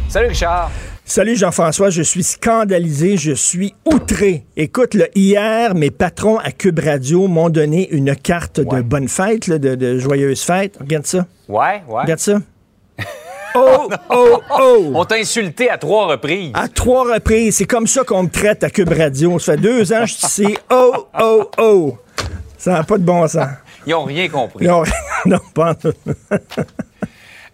[0.09, 0.69] Salut Richard.
[1.05, 4.45] Salut Jean-François, je suis scandalisé, je suis outré.
[4.55, 9.47] Écoute, là, hier, mes patrons à Cube Radio m'ont donné une carte de bonne fête,
[9.47, 10.77] là, de, de joyeuse fête.
[10.79, 11.27] Regarde ça.
[11.49, 12.01] Ouais, ouais.
[12.03, 12.39] Regarde ça.
[13.55, 14.91] Oh, oh, oh!
[14.95, 16.49] On t'a insulté à trois reprises.
[16.55, 19.37] À trois reprises, c'est comme ça qu'on me traite à Cube Radio.
[19.37, 20.57] Ça fait deux ans que je suis ici.
[20.71, 21.97] Oh, oh, oh!
[22.57, 23.45] Ça n'a pas de bon sens.
[23.85, 24.65] Ils ont rien compris.
[24.65, 24.81] Non,
[25.27, 25.75] non, pas.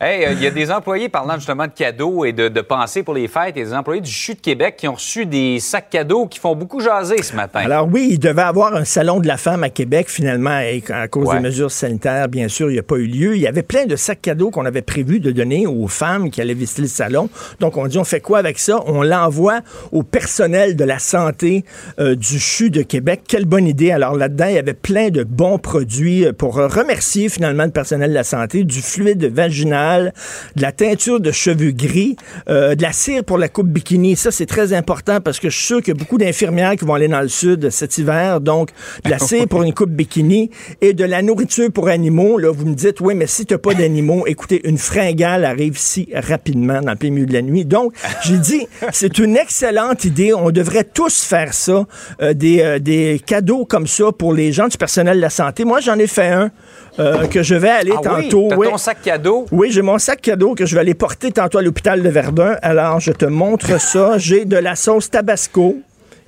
[0.01, 3.03] Hey, euh, il y a des employés parlant justement de cadeaux et de, de pensées
[3.03, 3.53] pour les fêtes.
[3.57, 6.25] Il y a des employés du CHU de Québec qui ont reçu des sacs cadeaux
[6.25, 7.59] qui font beaucoup jaser ce matin.
[7.65, 11.09] Alors oui, il devait avoir un salon de la femme à Québec finalement et à
[11.09, 11.35] cause Ouais.
[11.35, 13.35] des mesures sanitaires, bien sûr, il n'y a pas eu lieu.
[13.35, 16.39] Il y avait plein de sacs cadeaux qu'on avait prévu de donner aux femmes qui
[16.39, 17.29] allaient visiter le salon.
[17.59, 18.79] Donc on dit on fait quoi avec ça?
[18.85, 19.59] On l'envoie
[19.91, 21.65] au personnel de la santé
[21.99, 23.23] euh, du CHU de Québec.
[23.27, 23.91] Quelle bonne idée.
[23.91, 28.11] Alors là-dedans, il y avait plein de bons produits euh, pour remercier finalement le personnel
[28.11, 32.15] de la santé, du fluide vaginal, de la teinture de cheveux gris,
[32.49, 34.15] euh, de la cire pour la coupe bikini.
[34.15, 36.85] Ça, c'est très important parce que je suis sûr qu'il y a beaucoup d'infirmières qui
[36.85, 38.41] vont aller dans le sud cet hiver.
[38.41, 38.69] Donc,
[39.03, 40.49] de la cire pour une coupe bikini
[40.81, 42.37] et de la nourriture pour animaux.
[42.37, 45.77] Là, vous me dites, oui, mais si tu n'as pas d'animaux, écoutez, une fringale arrive
[45.77, 47.65] si rapidement dans le plein milieu de la nuit.
[47.65, 50.33] Donc, j'ai dit, c'est une excellente idée.
[50.33, 51.85] On devrait tous faire ça,
[52.21, 55.65] euh, des, euh, des cadeaux comme ça pour les gens du personnel de la santé.
[55.65, 56.51] Moi, j'en ai fait un
[56.99, 58.47] euh, que je vais aller Ah tantôt.
[58.51, 58.67] oui, Oui.
[58.69, 59.45] ton sac cadeau?
[59.51, 62.57] Oui, j'ai mon sac cadeau que je vais aller porter tantôt à l'hôpital de Verdun.
[62.61, 64.13] Alors, je te montre ça.
[64.17, 65.77] J'ai de la sauce Tabasco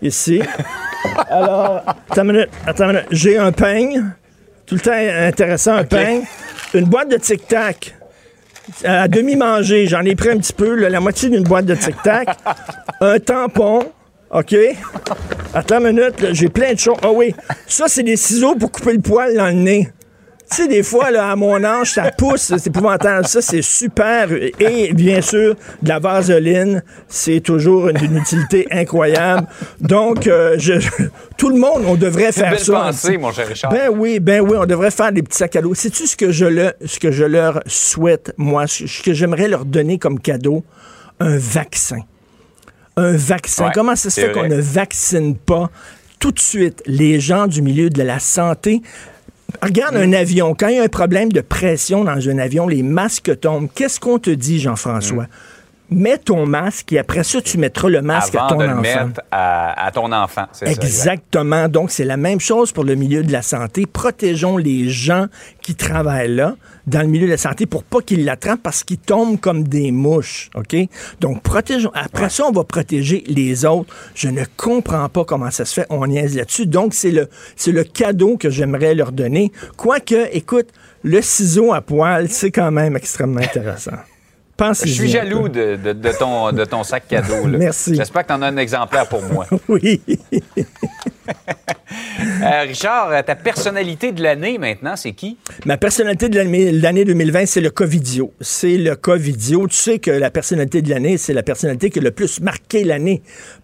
[0.02, 0.42] ici.
[1.30, 3.08] Alors, attends une minute, attends une minute.
[3.12, 4.06] J'ai un peigne.
[4.66, 6.22] Tout le temps intéressant, un peigne.
[6.74, 7.96] Une boîte de tic-tac.
[8.86, 12.30] À demi-mangé, j'en ai pris un petit peu, là, la moitié d'une boîte de tic-tac.
[13.02, 13.84] un tampon.
[14.34, 14.56] OK?
[15.54, 16.96] Attends une minute, j'ai plein de choses.
[17.04, 17.36] Ah oui,
[17.68, 19.90] ça, c'est des ciseaux pour couper le poil dans le nez.
[20.52, 23.26] Tu sais, des fois, là, à mon âge, ça pousse, c'est épouvantable.
[23.26, 24.28] Ça, c'est super.
[24.60, 29.48] Et bien sûr, de la vaseline, c'est toujours une, une utilité incroyable.
[29.80, 30.74] Donc, euh, je,
[31.38, 32.74] tout le monde, on devrait C'est une faire belle ça.
[32.74, 33.72] pensée, mon cher Richard.
[33.72, 35.74] Ben oui, ben oui, on devrait faire des petits sacs cadeaux.
[35.74, 39.64] Sais-tu ce que je le, ce que je leur souhaite, moi, ce que j'aimerais leur
[39.64, 40.66] donner comme cadeau?
[41.22, 42.00] Un vaccin.
[42.98, 43.68] Un vaccin.
[43.68, 45.70] Ouais, Comment ça se fait qu'on ne vaccine pas
[46.20, 48.82] tout de suite les gens du milieu de la santé?
[49.62, 50.56] Regarde un avion.
[50.58, 53.70] Quand il y a un problème de pression dans un avion, les masques tombent.
[53.74, 55.28] Qu'est-ce qu'on te dit, Jean-François?
[55.92, 58.82] Mets ton masque et après ça, tu mettras le masque à ton de le enfant.
[58.82, 60.46] mettre à, à ton enfant.
[60.54, 60.88] c'est ça, exact.
[61.12, 61.68] Exactement.
[61.68, 63.86] Donc, c'est la même chose pour le milieu de la santé.
[63.86, 65.28] Protégeons les gens
[65.62, 66.56] qui travaillent là,
[66.88, 69.92] dans le milieu de la santé, pour pas qu'ils l'attrapent parce qu'ils tombent comme des
[69.92, 70.50] mouches.
[70.56, 70.76] OK?
[71.20, 71.92] Donc, protégeons.
[71.94, 73.94] Après ça, on va protéger les autres.
[74.16, 75.88] Je ne comprends pas comment ça se fait.
[75.90, 76.68] On niaise là-dessus.
[76.68, 79.52] Donc, c'est le, c'est le cadeau que j'aimerais leur donner.
[79.76, 80.70] Quoique, écoute,
[81.04, 83.98] le ciseau à poil, c'est quand même extrêmement intéressant.
[84.84, 87.48] Je suis jaloux de, de- de ton, de ton sac cadeau.
[87.48, 87.58] là.
[87.58, 87.96] Merci.
[87.96, 89.48] J'espère que tu en as un exemplaire pour moi.
[89.68, 90.02] Oui.
[92.44, 95.38] Euh, Richard, euh, ta personnalité de l'année maintenant, c'est qui?
[95.66, 98.34] Ma personnalité de l'année l'année 2020, c'est le Covidio.
[98.42, 99.68] C'est le Covidio.
[99.68, 102.84] Tu sais que la personnalité de l'année, c'est la personnalité qui a le plus marqué
[102.84, 103.22] l'année.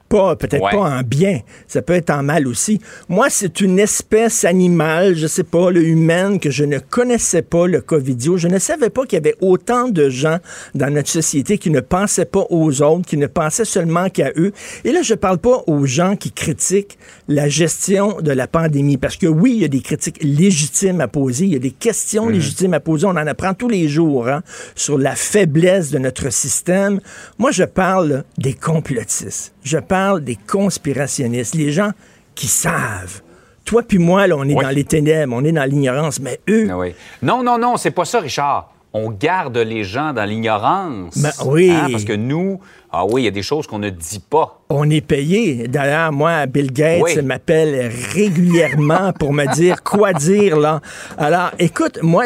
[0.10, 0.72] Pas, peut-être Ouais.
[0.72, 1.42] pas en bien.
[1.68, 2.80] Ça peut être en mal aussi.
[3.10, 7.68] Moi, c'est une espèce animale, je sais pas, le humaine, que je ne connaissais pas,
[7.68, 8.38] le Covidio.
[8.38, 10.38] Je ne savais pas qu'il y avait autant de gens
[10.76, 14.54] dans notre société qui ne pensaient pas aux autres, qui ne pensaient seulement qu'à eux.
[14.86, 18.96] Et là, je parle pas aux gens qui critiquent la gestion de la pandémie.
[18.96, 21.72] Parce que oui, il y a des critiques légitimes à poser, il y a des
[21.72, 23.08] questions légitimes à poser.
[23.08, 24.42] On en apprend tous les jours hein,
[24.74, 27.02] sur la faiblesse de notre système.
[27.38, 29.54] Moi, je parle des complotistes.
[29.64, 31.92] Je parle des conspirationnistes, les gens
[32.36, 33.22] qui savent.
[33.66, 34.64] Toi puis moi, là, on est Oui.
[34.64, 36.94] dans les ténèbres, on est dans l'ignorance, mais eux, Ah oui.
[37.22, 38.72] Non, non, non, c'est pas ça, Richard.
[38.94, 41.18] On garde les gens dans l'ignorance.
[41.18, 41.70] Ben oui.
[41.70, 42.60] Hein, Parce que nous,
[42.92, 44.62] ah oui, il y a des choses qu'on ne dit pas.
[44.70, 45.68] On est payé.
[45.68, 47.22] D'ailleurs, moi, Bill Gates Oui.
[47.22, 50.80] m'appelle régulièrement pour me dire quoi dire, là.
[51.18, 52.24] Alors, écoute, moi,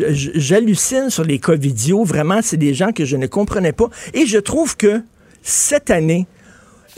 [0.00, 2.04] j'hallucine sur les Covidios.
[2.04, 3.88] Vraiment, c'est des gens que je ne comprenais pas.
[4.14, 5.02] Et je trouve que
[5.42, 6.26] cette année,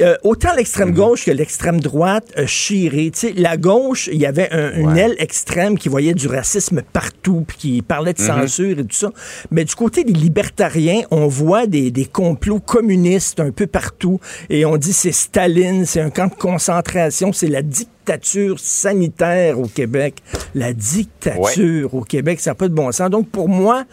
[0.00, 4.92] euh, autant l'extrême gauche que l'extrême droite sais, la gauche, il y avait un- une
[4.92, 5.00] Ouais.
[5.00, 9.10] aile extrême qui voyait du racisme partout, puis qui parlait de censure et tout ça.
[9.50, 14.20] Mais du côté des libertariens, on voit des, des complots communistes un peu partout.
[14.50, 19.66] Et on dit c'est Staline, c'est un camp de concentration, c'est la dictature sanitaire au
[19.66, 20.16] Québec.
[20.54, 23.10] La dictature au Québec, ça n'a pas de bon sens.
[23.10, 23.84] Donc pour moi,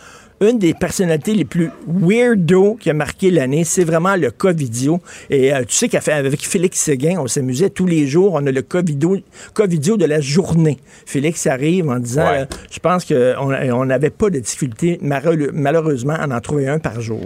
[0.50, 5.00] une des personnalités les plus weirdo qui a marqué l'année, c'est vraiment le Covidio.
[5.30, 8.62] Et euh, tu sais qu'avec Félix Séguin, on s'amusait tous les jours, on a le
[8.62, 9.18] Covidio,
[9.54, 10.78] Covidio de la journée.
[11.06, 12.40] Félix arrive en disant, Ouais.
[12.42, 17.00] euh, je pense qu'on on n'avait pas de difficulté, malheureusement, à en trouver un par
[17.02, 17.22] jour.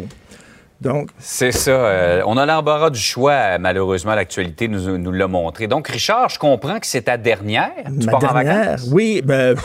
[0.81, 1.71] Donc, C'est ça.
[1.71, 5.67] euh, on a l'embarras du choix, euh, malheureusement, l'actualité nous, nous l'a montré.
[5.67, 7.71] Donc, Richard, je comprends que c'est ta dernière.
[7.99, 8.89] Tu ma pars en vacances?
[8.89, 9.55] oui, ben,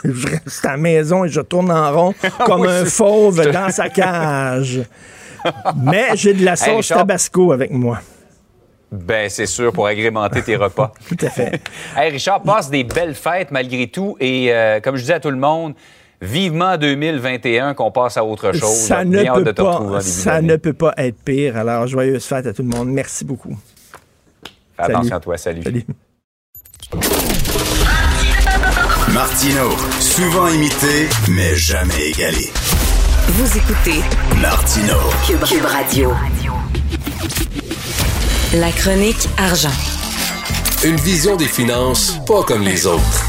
[0.04, 3.70] je reste à la maison et je tourne en rond comme Oui, un fauve dans
[3.70, 4.82] sa cage.
[5.76, 6.98] Mais j'ai de la sauce Richard.
[6.98, 8.00] tabasco avec moi.
[8.92, 10.92] Ben, c'est sûr, pour agrémenter tes repas.
[11.08, 11.60] Tout à fait.
[11.96, 14.16] Hey, Richard, passe des belles fêtes malgré tout.
[14.18, 15.74] Et euh, comme je disais à tout le monde,
[16.20, 18.68] vivement 2021 qu'on passe à autre chose.
[18.68, 20.48] Ça ne, peut pas, début ça d'année.
[20.48, 21.56] ne peut pas être pire.
[21.56, 22.88] Alors, joyeuse fête à tout le monde.
[22.88, 23.56] Merci beaucoup.
[24.76, 25.36] Fais attention à toi.
[25.38, 25.62] Salut.
[25.62, 25.84] Salut.
[29.12, 32.48] Martino, souvent imité, mais jamais égalé.
[33.28, 34.00] Vous écoutez
[34.40, 34.94] Martino,
[35.26, 36.12] Cube, Cube Radio.
[38.54, 39.72] La chronique argent.
[40.84, 43.24] Une vision des finances pas comme les autres.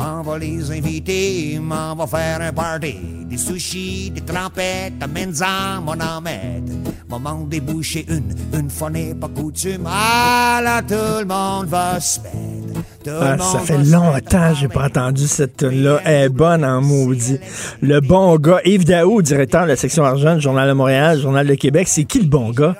[0.00, 2.96] M'en va les inviter, m'en va faire un party.
[3.28, 6.72] Des sushis, des trempettes, amène-en, mon mettre.
[7.06, 9.86] Moment déboucher une, une fois n'est pas coutume.
[9.86, 12.80] Ah là, tout le monde va se mettre.
[13.08, 16.00] Ah, ça fait longtemps que j'ai pas entendu cette tune-là.
[16.06, 17.38] Elle est bonne en maudit.
[17.82, 21.46] Le bon gars, Yves Daou, directeur de la section argent du Journal de Montréal, Journal
[21.46, 22.74] de Québec, c'est qui le bon gars?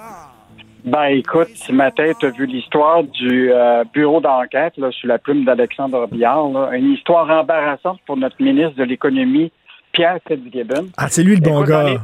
[0.85, 5.45] Ben écoute, ce matin, tu as vu l'histoire du euh, bureau d'enquête sous la plume
[5.45, 6.49] d'Alexandre Biard.
[6.51, 6.71] là.
[6.77, 9.53] Une histoire embarrassante pour notre ministre de l'Économie,
[9.93, 10.88] Pierre Fitzgibbon.
[10.97, 11.85] Ah, c'est lui le bon Écoute, gars.
[11.90, 11.99] les-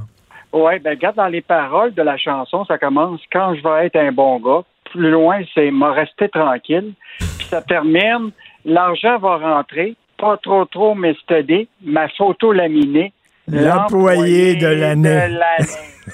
[0.52, 3.96] Oui, ben regarde dans les paroles de la chanson, ça commence Quand je vais être
[3.96, 4.62] un bon gars.
[4.90, 6.92] Plus loin, c'est m'a resté tranquille.
[7.18, 8.30] Puis ça termine
[8.64, 13.12] L'argent va rentrer, pas trop trop m'estodé, ma photo laminée.
[13.48, 15.20] L'employé de l'année.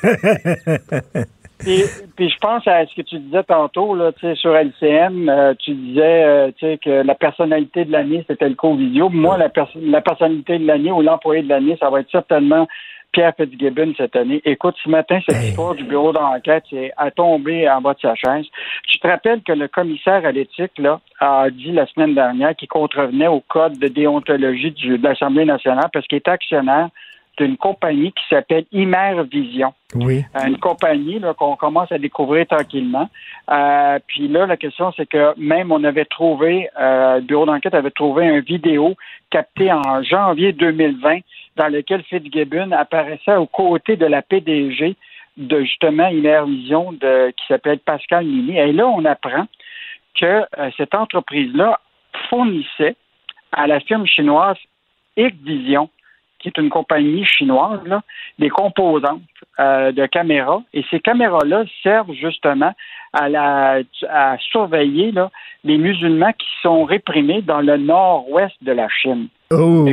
[1.65, 1.85] Puis,
[2.17, 5.55] puis je pense à ce que tu disais tantôt là, tu sais, sur LCM, euh,
[5.59, 9.09] tu disais euh, tu sais, que la personnalité de l'année, c'était le co-visio.
[9.09, 12.67] Moi, la, perso- la personnalité de l'année ou l'employé de l'année, ça va être certainement
[13.13, 14.41] Pierre Fitzgibbon cette année.
[14.45, 15.49] Écoute, ce matin, cette Hey.
[15.51, 18.47] histoire du bureau d'enquête c'est à tomber en bas de sa chaise.
[18.89, 22.69] Tu te rappelles que le commissaire à l'éthique là, a dit la semaine dernière qu'il
[22.69, 26.89] contrevenait au code de déontologie du- de l'Assemblée nationale parce qu'il est actionnaire
[27.39, 30.25] d'une compagnie qui s'appelle Imer Vision Oui.
[30.37, 33.09] Euh, une compagnie qu'on commence à découvrir tranquillement.
[33.51, 37.75] Euh, puis là, la question, c'est que même on avait trouvé, euh, le bureau d'enquête
[37.75, 38.95] avait trouvé une vidéo
[39.31, 41.21] captée en janvier 2020
[41.57, 44.97] dans lequel Fitzgibbon apparaissait aux côtés de la PDG
[45.37, 48.59] de justement Vision de, qui s'appelle Pascal Mini.
[48.59, 49.47] Et là, on apprend
[50.15, 51.81] que euh, cette entreprise-là
[52.29, 52.97] fournissait
[53.53, 54.57] à la firme chinoise
[55.17, 55.91] Vision,
[56.43, 58.03] qui est une compagnie chinoise, là,
[58.39, 59.23] des composantes
[59.61, 60.63] euh, de caméras.
[60.75, 62.73] Et ces caméras-là servent justement
[63.13, 65.31] à, la, à surveiller là,
[65.65, 69.29] les musulmans qui sont réprimés dans le nord-ouest de la Chine.
[69.51, 69.87] Oh.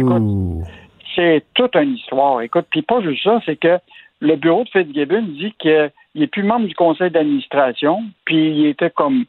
[1.15, 2.41] C'est toute une histoire.
[2.41, 3.79] Écoute, puis pas juste ça, c'est que
[4.21, 8.89] le bureau de Fitzgibbon dit qu'il n'est plus membre du conseil d'administration, puis il était
[8.89, 9.25] comme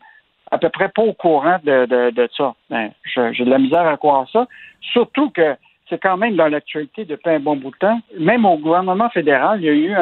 [0.51, 2.55] à peu près pas au courant de, de, de ça.
[2.71, 4.47] Ben, J'ai de la misère à croire ça.
[4.93, 5.57] Surtout que
[5.91, 8.01] c'est quand même dans l'actualité depuis un bon bout de temps.
[8.19, 9.93] Même au gouvernement fédéral, il y a eu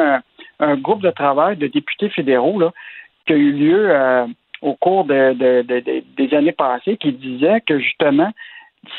[0.61, 2.61] un, groupe de travail de députés fédéraux
[3.25, 4.25] qui a eu lieu euh,
[4.61, 8.31] au cours de, de- de- de- des années passées qui disait que justement,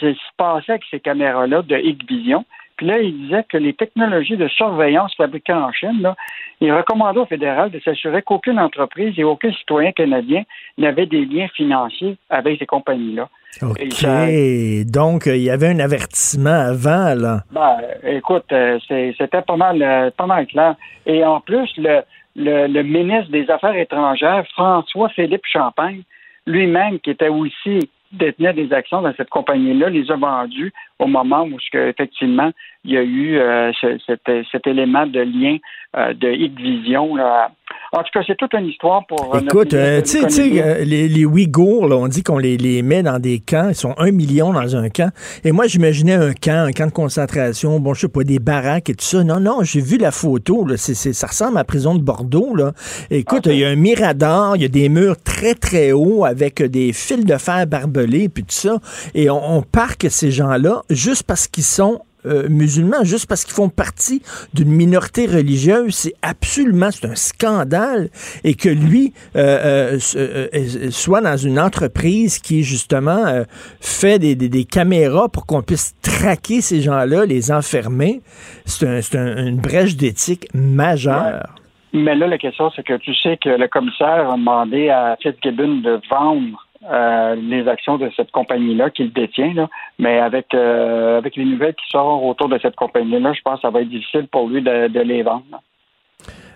[0.00, 2.44] ce qui se passait avec ces caméras-là de Hikvision.
[2.76, 6.16] Puis là, il disait que les technologies de surveillance fabriquées en Chine, là,
[6.62, 10.44] il recommandait au fédéral de s'assurer qu'aucune entreprise et aucun citoyen canadien
[10.78, 13.28] n'avait des liens financiers avec ces compagnies-là.
[13.62, 13.80] OK.
[13.80, 17.40] Et ça- Donc, il y avait un avertissement avant, là.
[17.52, 20.76] Ben, écoute, euh, c'était pas mal, euh, pas mal clair.
[21.06, 22.00] Et en plus, le,
[22.36, 26.02] le, le ministre des Affaires étrangères, François-Philippe Champagne,
[26.46, 31.42] lui-même, qui était aussi détenait des actions dans cette compagnie-là, les a vendues au moment
[31.44, 32.50] où, ce que, effectivement,
[32.84, 35.58] il y a eu euh, ce- cet, cet élément de lien
[35.96, 37.14] euh, de Hikvision.
[37.14, 37.50] Là.
[37.92, 39.34] En tout cas, c'est toute une histoire pour.
[39.34, 42.82] euh, Écoute, euh, tu sais- euh, les, les Ouïghours, là, on dit qu'on les, les
[42.82, 43.68] met dans des camps.
[43.68, 45.10] Ils sont un million dans un camp.
[45.42, 48.90] Et moi, j'imaginais un camp, un camp de concentration, bon, je sais pas, des baraques
[48.90, 49.24] et tout ça.
[49.24, 50.64] Non, non, j'ai vu la photo.
[50.64, 50.76] Là.
[50.76, 52.54] Ça ressemble à la prison de Bordeaux.
[52.54, 52.72] Là.
[53.10, 56.62] Écoute, il y a un mirador, il y a des murs très, très hauts avec
[56.62, 58.78] des fils de fer barbelés puis tout ça.
[59.14, 63.54] Et on, on parque ces gens-là juste parce qu'ils sont euh, musulmans juste parce qu'ils
[63.54, 64.22] font partie
[64.54, 65.94] d'une minorité religieuse.
[65.94, 68.10] C'est absolument, c'est un scandale.
[68.44, 73.44] Et que lui euh, soit dans une entreprise qui, justement,
[73.80, 78.20] fait des, des, caméras pour qu'on puisse traquer ces gens-là, les enfermer,
[78.64, 81.54] c'est un, une brèche d'éthique majeure.
[81.92, 85.78] Mais là, la question, c'est que tu sais que le commissaire a demandé à Fitzgibbon
[85.78, 89.52] de vendre euh, les actions de cette compagnie-là qu'il détient.
[89.52, 89.68] Là.
[89.98, 93.62] Mais avec, euh, avec les nouvelles qui sortent autour de cette compagnie-là, je pense que
[93.62, 95.44] ça va être difficile pour lui de, les vendre.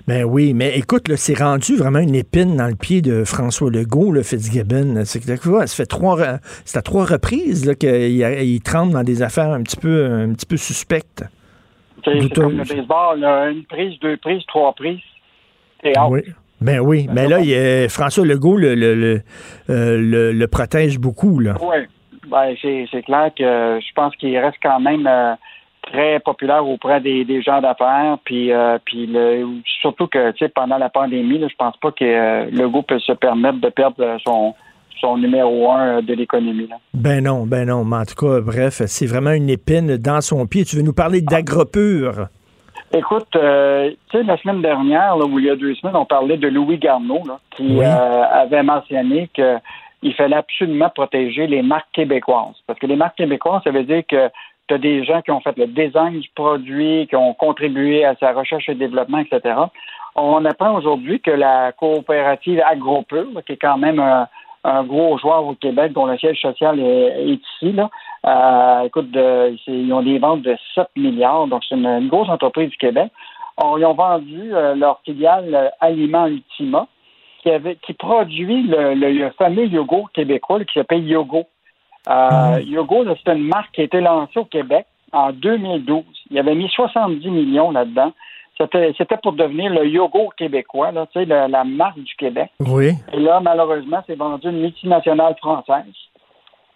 [0.06, 4.12] Ben oui, mais écoute, c'est rendu vraiment une épine dans le pied de François Legault,
[4.12, 5.02] le Fitzgibbon.
[5.04, 6.18] C'est ça fait trois,
[6.64, 10.46] c'est à trois reprises qu'il il tremble dans des affaires un petit peu, un petit
[10.46, 11.24] peu suspectes.
[12.04, 15.00] C'est comme le baseball, une prise, deux prises, trois prises.
[16.08, 16.20] Oui.
[16.64, 19.20] Ben oui, mais là, François Legault le, le,
[19.68, 21.38] euh, le, protège beaucoup.
[21.38, 21.76] Oui,
[22.30, 25.34] ben, c'est clair que je pense qu'il reste quand même euh,
[25.82, 28.16] très populaire auprès des, des gens d'affaires.
[28.24, 29.46] Puis, euh, puis le,
[29.82, 33.68] surtout que pendant la pandémie, là, je pense pas que Legault peut se permettre de
[33.68, 34.54] perdre son,
[35.02, 36.70] son numéro un de l'économie.
[36.94, 37.84] Ben non, ben non.
[37.84, 40.64] Mais en tout cas, bref, c'est vraiment une épine dans son pied.
[40.64, 42.28] Tu veux nous parler d'agropure?
[42.94, 46.04] Écoute, euh, tu sais, la semaine dernière, là, ou il y a deux semaines, on
[46.04, 47.22] parlait de Louis Garneau,
[47.56, 52.54] qui euh, avait mentionné qu'il fallait absolument protéger les marques québécoises.
[52.68, 54.28] Parce que les marques québécoises, ça veut dire que
[54.68, 58.14] tu as des gens qui ont fait le design du produit, qui ont contribué à
[58.14, 59.56] sa recherche et développement, etc.
[60.14, 64.28] On apprend aujourd'hui que la coopérative AgroPure, qui est quand même un,
[64.64, 67.72] un gros joueur au Québec dont le siège social est, ici.
[67.72, 67.90] Là.
[68.26, 69.08] Euh, écoute,
[69.66, 73.12] ils ont des ventes de 7 milliards, donc c'est une, grosse entreprise du Québec.
[73.62, 76.86] ils ont vendu euh, leur filiale euh, Aliment Ultima,
[77.42, 81.44] qui, avait, qui produit le, fameux yogourt québécois qui s'appelle Yogo.
[82.08, 86.04] Euh, Yogo, c'est une marque qui a été lancée au Québec en 2012.
[86.30, 88.12] Il avait mis 70 millions là-dedans.
[88.56, 92.50] C'était pour devenir le yogourt québécois, là, tu sais, la, marque du Québec.
[92.60, 92.92] Oui.
[93.12, 95.84] Et là, malheureusement, c'est vendu une multinationale française.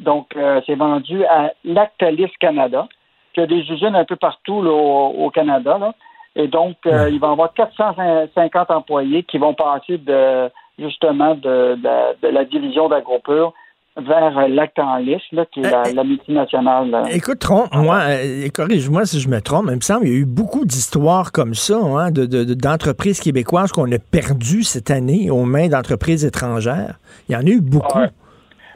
[0.00, 2.88] Donc, euh, c'est vendu à Lactalis Canada,
[3.32, 5.78] qui a des usines un peu partout au, Canada.
[5.78, 5.94] Là.
[6.34, 11.76] Et donc, euh, il va y avoir 450 employés qui vont passer de justement de,
[12.22, 13.52] de la division d'agropure
[14.00, 16.94] vers Lactalis, là, qui est la, euh, multinationale.
[16.94, 17.04] Euh.
[17.12, 20.20] Écoute, moi, euh, corrige-moi si je me trompe, mais il me semble qu'il y a
[20.20, 25.68] eu beaucoup d'histoires comme ça, hein, d'entreprises québécoises qu'on a perdues cette année aux mains
[25.68, 26.94] d'entreprises étrangères.
[27.28, 27.98] Il y en a eu beaucoup.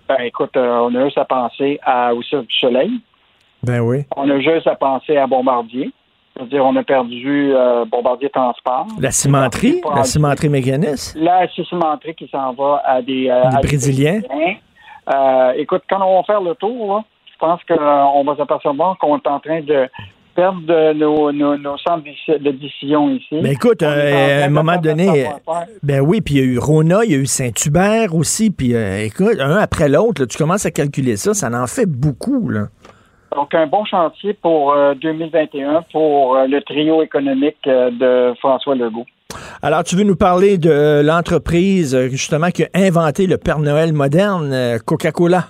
[0.08, 2.90] Ben, écoute, on a juste à penser à, au Cirque du Soleil.
[3.62, 4.04] Ben oui.
[4.16, 5.90] On a juste à penser à Bombardier.
[6.35, 7.52] C'est-à-dire, on a perdu
[7.90, 8.88] Bombardier Transport.
[8.98, 11.16] La cimenterie, la cimenterie mécaniste.
[11.20, 14.20] La cimenterie qui s'en va à des, des Brésiliens.
[15.12, 19.17] Euh, écoute, quand on va faire le tour, je pense qu'on euh, va s'apercevoir qu'on
[19.17, 19.88] est en train de
[20.35, 23.38] perdre nos, nos, centres de décision ici.
[23.43, 25.27] Mais écoute, euh, à un moment donné,
[25.83, 28.73] ben oui, puis il y a eu Rona, il y a eu Saint-Hubert aussi, puis
[28.73, 32.69] écoute, un après l'autre, tu commences à calculer ça, ça en fait beaucoup, là.
[33.35, 39.07] Donc, un bon chantier pour 2021 pour le trio économique de François Legault.
[39.62, 44.53] Alors, tu veux nous parler de l'entreprise, justement, qui a inventé le Père Noël moderne,
[44.53, 45.47] euh, Coca-Cola?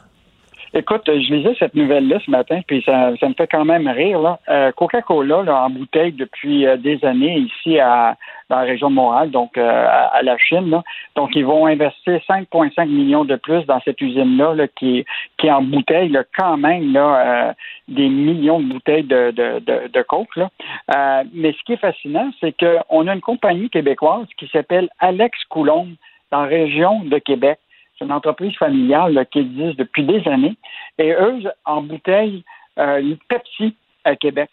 [0.74, 4.38] Écoute, je lisais cette nouvelle-là ce matin, puis ça, me fait quand même rire.
[4.48, 8.16] Euh, Coca-Cola, en bouteille depuis euh, des années ici à,
[8.48, 10.82] dans la région de Montréal, donc à, la Chine.
[11.14, 15.04] Donc, ils vont investir 5,5 millions de plus dans cette usine-là qui,
[15.36, 17.54] qui est en bouteille quand même là,
[17.88, 20.36] des millions de bouteilles de, de, de, de coke.
[20.36, 20.48] Là.
[20.94, 25.38] Euh, mais ce qui est fascinant, c'est qu'on a une compagnie québécoise qui s'appelle Alex
[25.48, 25.94] Coulombe
[26.30, 27.58] dans la région de Québec.
[28.02, 30.56] C'est une entreprise familiale qui existe depuis des années.
[30.98, 32.42] Et eux, en bouteille,
[32.76, 34.50] euh, Pepsi à Québec.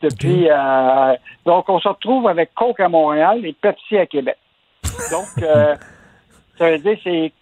[0.00, 4.36] Depuis, euh, donc, on se retrouve avec Coke à Montréal et Pepsi à Québec.
[5.10, 5.74] Donc, euh,
[6.58, 7.32] Ça veut dire c'est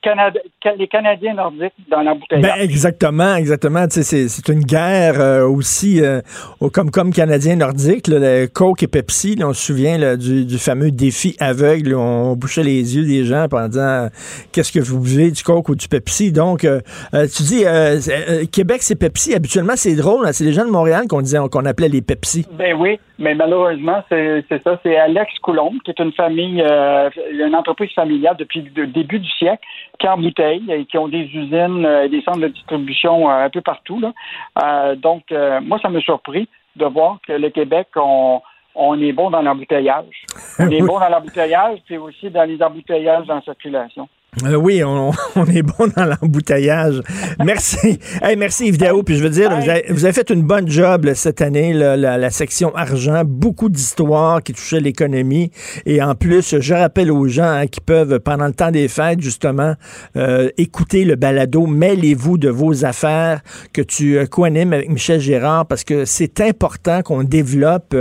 [0.78, 2.42] les Canadiens nordiques dans la bouteille.
[2.42, 3.86] Ben, exactement, exactement.
[3.88, 6.20] C'est une guerre euh, aussi euh,
[6.72, 8.08] comme, comme Canadiens nordiques.
[8.08, 11.94] le Coke et Pepsi, on se souvient du, fameux défi aveugle.
[11.94, 14.08] Où on bouchait les yeux des gens en disant
[14.52, 16.32] qu'est-ce que vous buvez, du Coke ou du Pepsi.
[16.32, 16.80] Donc, euh,
[17.12, 17.64] tu dis
[18.52, 19.34] Québec, c'est Pepsi.
[19.34, 20.26] Habituellement, c'est drôle.
[20.26, 22.46] Hein, c'est les gens de Montréal qu'on disait qu'on appelait les Pepsi.
[22.52, 24.78] Ben oui, mais malheureusement, c'est ça.
[24.82, 29.30] C'est Alex Coulombe, qui est une famille, une entreprise familiale depuis le début début du
[29.30, 29.64] siècle,
[29.98, 33.50] qui en bouteille et qui ont des usines, et des centres de distribution euh, un
[33.50, 34.02] peu partout.
[34.62, 38.40] Euh, donc, euh, moi, ça me surpris de voir que le Québec, on,
[39.00, 40.24] est bon dans l'embouteillage.
[40.58, 44.08] On est bon dans l'embouteillage, puis aussi dans les embouteillages en circulation.
[44.44, 47.00] Euh, oui, on, on est bon dans l'embouteillage.
[47.42, 47.98] Merci.
[48.20, 49.02] Hey, merci Yves Daou.
[49.02, 51.72] Puis je veux dire, vous avez, vous avez fait une bonne job là, cette année,
[51.72, 53.22] là, la, la section argent.
[53.24, 55.50] Beaucoup d'histoires qui touchaient l'économie.
[55.86, 59.22] Et en plus, je rappelle aux gens hein, qui peuvent, pendant le temps des fêtes,
[59.22, 59.74] justement,
[60.16, 63.40] euh, écouter le balado Mêlez-vous de vos affaires
[63.72, 67.94] que tu euh, co-animes avec Michel Gérard parce que c'est important qu'on développe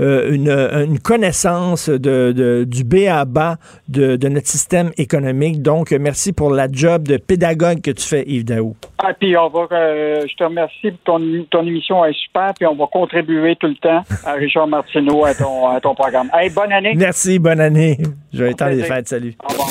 [0.00, 3.58] euh, une, une connaissance de, de- du B à bas
[3.88, 5.60] de, de notre système économique.
[5.60, 8.76] Donc, merci pour la job de pédagogue que tu fais, Yves Daou.
[8.98, 12.66] Ah, puis on va, euh, je te remercie pour ton, ton émission est super, puis
[12.66, 16.30] on va contribuer tout le temps à Richard Martineau à ton, à ton programme.
[16.32, 16.94] Hey, bonne année.
[16.96, 17.98] Merci, bonne année.
[18.32, 18.94] Joyeux temps des plaisir.
[18.94, 19.34] fêtes, salut.
[19.42, 19.68] Au revoir.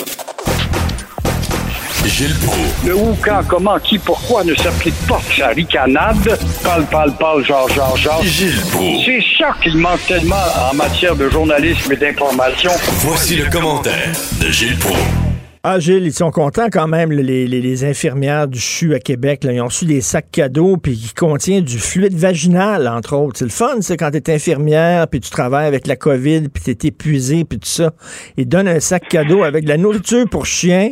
[2.06, 2.86] Gilles Proulx.
[2.86, 6.38] Le où, quand, comment, qui, pourquoi ne s'applique pas sa ricanade?
[6.64, 8.24] Parle, parle, parle, genre, genre, genre.
[8.24, 9.06] Gilles Proulx.
[9.06, 10.36] C'est ça qu'il manque tellement
[10.70, 12.72] en matière de journalisme et d'information.
[13.00, 15.23] Voici le commentaire de Gilles Proulx.
[15.66, 19.46] Ah, Gilles, ils sont contents quand même, les, les- les infirmières du CHU à Québec.
[19.46, 19.54] là.
[19.54, 23.38] Ils ont reçu des sacs cadeaux puis qui contiennent du fluide vaginal, entre autres.
[23.40, 26.64] C'est le fun, c'est quand tu es infirmière puis tu travailles avec la COVID puis
[26.66, 27.94] tu es épuisé puis tout ça.
[28.36, 30.92] Ils donnent un sac cadeau avec de la nourriture pour chien,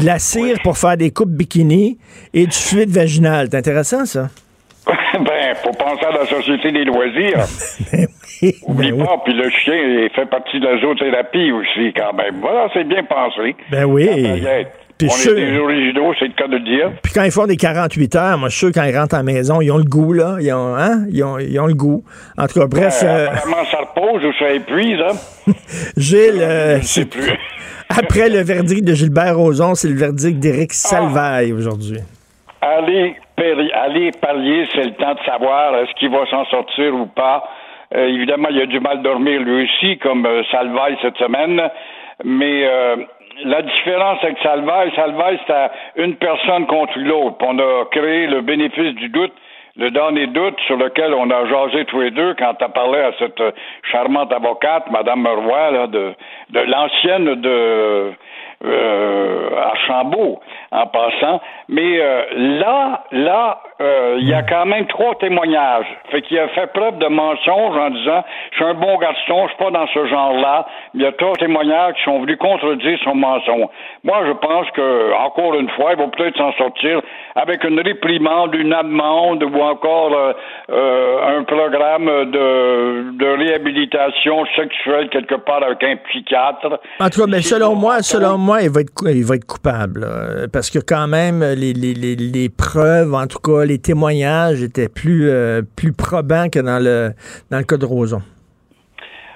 [0.00, 1.96] de la cire pour faire des coupes bikini
[2.34, 3.46] et du fluide vaginal.
[3.52, 4.30] C'est intéressant, ça?
[5.14, 7.46] ben, faut penser à la société des loisirs.
[8.42, 9.04] Ben Oublie oui.
[9.04, 12.36] pas, puis le chien fait partie de la zoothérapie aussi, quand même.
[12.40, 13.56] Voilà, c'est bien pensé.
[13.70, 14.08] Ben oui.
[14.98, 16.90] Puis On est des originaux, c'est le cas de le dire.
[17.02, 19.18] Puis quand ils font des 48 heures, moi, je suis sûr, quand ils rentrent à
[19.18, 20.38] la maison, ils ont le goût, là.
[20.40, 21.04] Ils ont, hein?
[21.08, 22.02] ils ont, ils ont le goût.
[22.36, 25.52] En tout cas, bref, Euh, euh, Apparemment, ça repose ou ça épuise, hein?
[25.96, 27.30] Gilles, euh, Je sais plus.
[27.96, 32.00] après le verdict de Gilbert Rozon, c'est le verdict d'Éric Salvaille aujourd'hui.
[32.60, 33.14] Allez,
[33.74, 37.44] allez parier, c'est le temps de savoir est-ce qu'il va s'en sortir ou pas.
[37.94, 41.62] Euh, évidemment, il a du mal dormir lui aussi, comme euh, Salvaille cette semaine.
[42.24, 42.96] Mais euh,
[43.44, 47.36] la différence avec Salvaille, Salvaille, c'était une personne contre l'autre.
[47.40, 49.32] On a créé le bénéfice du doute,
[49.76, 53.12] le dernier doute sur lequel on a jasé tous les deux quand tu parlé à
[53.18, 53.42] cette
[53.90, 56.12] charmante avocate, Madame Roy, là, de,
[56.50, 58.12] de l'ancienne de
[58.64, 60.40] euh, Archambault,
[60.70, 61.40] en passant.
[61.68, 62.22] Mais euh,
[62.58, 65.86] là, là, euh, il y a quand même trois témoignages.
[66.10, 69.54] Fait qu'il a fait preuve de mensonge en disant Je suis un bon garçon, je
[69.54, 70.66] suis pas dans ce genre-là.
[70.94, 73.68] Il y a trois témoignages qui sont venus contredire son mensonge.
[74.02, 77.00] Moi, je pense que, encore une fois, il va peut-être s'en sortir
[77.36, 80.32] avec une réprimande, une amende ou encore euh,
[80.70, 86.80] euh, un programme de, de réhabilitation sexuelle quelque part avec un psychiatre.
[86.98, 90.06] En tout cas, mais selon moi, selon moi, il va être, il va être coupable.
[90.52, 95.28] parce que quand même, les, les, les, preuves, en tout cas, les témoignages étaient plus,
[95.30, 97.10] euh, plus probants que dans le,
[97.50, 98.22] dans le cas de Roson.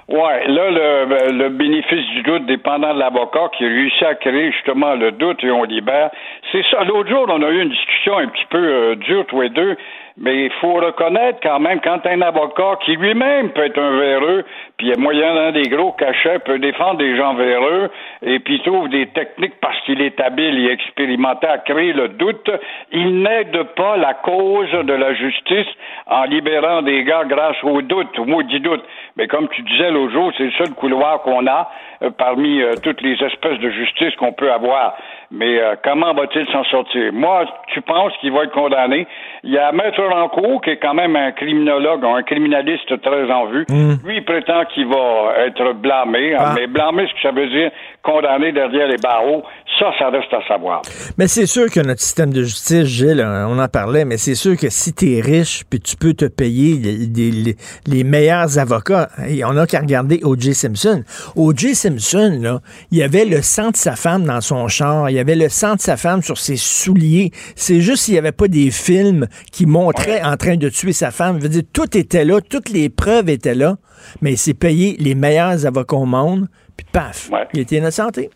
[0.08, 4.52] Ouais, là, le, le bénéfice du doute dépendant de l'avocat qui a réussi à créer
[4.52, 6.10] justement le doute et on libère.
[6.50, 6.84] C'est ça.
[6.84, 9.76] L'autre jour, on a eu une discussion un petit peu euh, dure, tous les deux,
[10.18, 14.44] mais il faut reconnaître quand même, quand un avocat qui lui-même peut être un véreux,
[14.76, 17.90] puis moyennant des gros cachets, peut défendre des gens véreux,
[18.22, 22.50] et puis trouve des techniques parce qu'il est habile et expérimenté à créer le doute,
[22.90, 25.68] il n'aide pas la cause de la justice
[26.06, 28.84] en libérant des gars grâce au doute, au maudit doute.
[29.16, 31.70] Mais comme tu disais l'autre jour, c'est le seul couloir qu'on a
[32.02, 34.96] euh, parmi euh, toutes les espèces de justice qu'on peut avoir.
[35.34, 37.10] Mais euh, comment va-t-il s'en sortir?
[37.12, 39.06] Moi, tu penses qu'il va être condamné?
[39.44, 43.46] Il y a Maître Rancourt, qui est quand même un criminologue, un criminaliste très en
[43.46, 43.64] vue.
[44.04, 46.34] Lui, il prétend qu'il va être blâmé.
[46.38, 46.52] Ah.
[46.54, 47.70] Mais blâmé, ce que ça veut dire
[48.02, 49.42] condamné derrière les barreaux,
[49.78, 50.82] ça, ça reste à savoir.
[51.16, 54.34] Mais c'est sûr que notre système de justice, Gilles, hein, on en parlait, mais c'est
[54.34, 57.56] sûr que si tu es riche, puis tu peux te payer les, les-
[57.86, 60.52] les meilleurs avocats, et on a qu'à regarder O.J.
[60.54, 61.02] Simpson.
[61.36, 61.74] O.J.
[61.74, 62.58] Simpson, là,
[62.90, 65.74] il y avait le sang de sa femme dans son char, il avait le sang
[65.76, 67.30] de sa femme sur ses souliers.
[67.56, 71.10] C'est juste s'il n'y avait pas des films qui montraient en train de tuer sa
[71.10, 71.38] femme.
[71.38, 73.76] Je veux dire, tout était là, toutes les preuves étaient là,
[74.20, 76.46] mais il s'est payé les meilleurs avocats au monde,
[76.76, 77.46] puis paf, Ouais.
[77.54, 78.30] il était innocenté.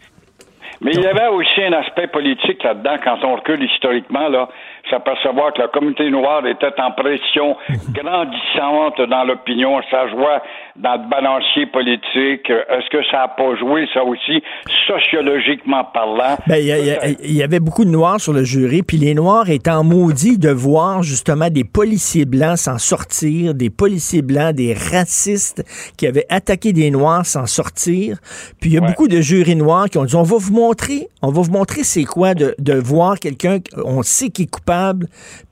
[0.83, 4.49] Mais il y avait aussi un aspect politique là-dedans, quand on recule historiquement, là,
[4.91, 7.57] s'apercevoir que la communauté noire était en pression
[7.91, 10.41] grandissante dans l'opinion, ça jouait
[10.77, 12.49] dans le balancier politique.
[12.51, 14.43] Est-ce que ça n'a pas joué, ça aussi,
[14.87, 16.37] sociologiquement parlant?
[16.47, 18.97] Ben, il y, il y il y avait beaucoup de Noirs sur le jury, puis
[18.97, 24.55] les Noirs étant maudits de voir justement des policiers blancs s'en sortir, des policiers blancs,
[24.55, 25.65] des racistes
[25.99, 28.19] qui avaient attaqué des Noirs s'en sortir.
[28.61, 28.89] Puis il y a Ouais.
[28.89, 31.83] beaucoup de jurys noirs qui ont dit on va vous montrer, on va vous montrer
[31.83, 34.76] c'est quoi de, de voir quelqu'un qu'on sait qui est coupable,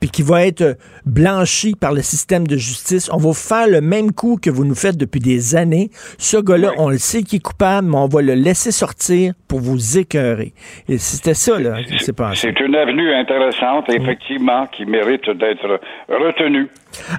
[0.00, 3.10] puis qui va être euh, blanchi par le système de justice.
[3.12, 5.90] On va faire le même coup que vous nous faites depuis des années.
[6.18, 9.60] Ce gars-là, on le sait qui est coupable, mais on va le laisser sortir pour
[9.60, 10.52] vous écœurer.
[10.88, 12.48] Et c'était ça, là, qui s'est passé.
[12.48, 16.68] C'est une avenue intéressante, effectivement, qui mérite d'être retenue.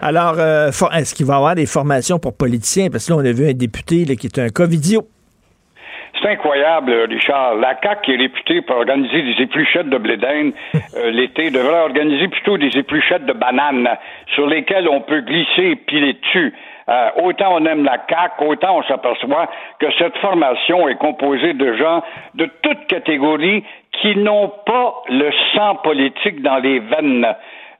[0.01, 2.89] Alors, euh, est-ce qu'il va y avoir des formations pour politiciens?
[2.89, 5.07] Parce que là, on a vu un député là, qui est un covidio.
[6.25, 7.53] C'est incroyable, Richard.
[7.57, 10.53] La CAQ qui est réputée pour organiser des épluchettes de blé d'Inde
[10.95, 13.87] euh, l'été devrait organiser plutôt des épluchettes de bananes
[14.33, 16.51] sur lesquelles on peut glisser et piler dessus.
[16.89, 21.73] Euh, autant on aime la CAQ, autant on s'aperçoit que cette formation est composée de
[21.77, 22.01] gens
[22.33, 27.27] de toutes catégories qui n'ont pas le sang politique dans les veines.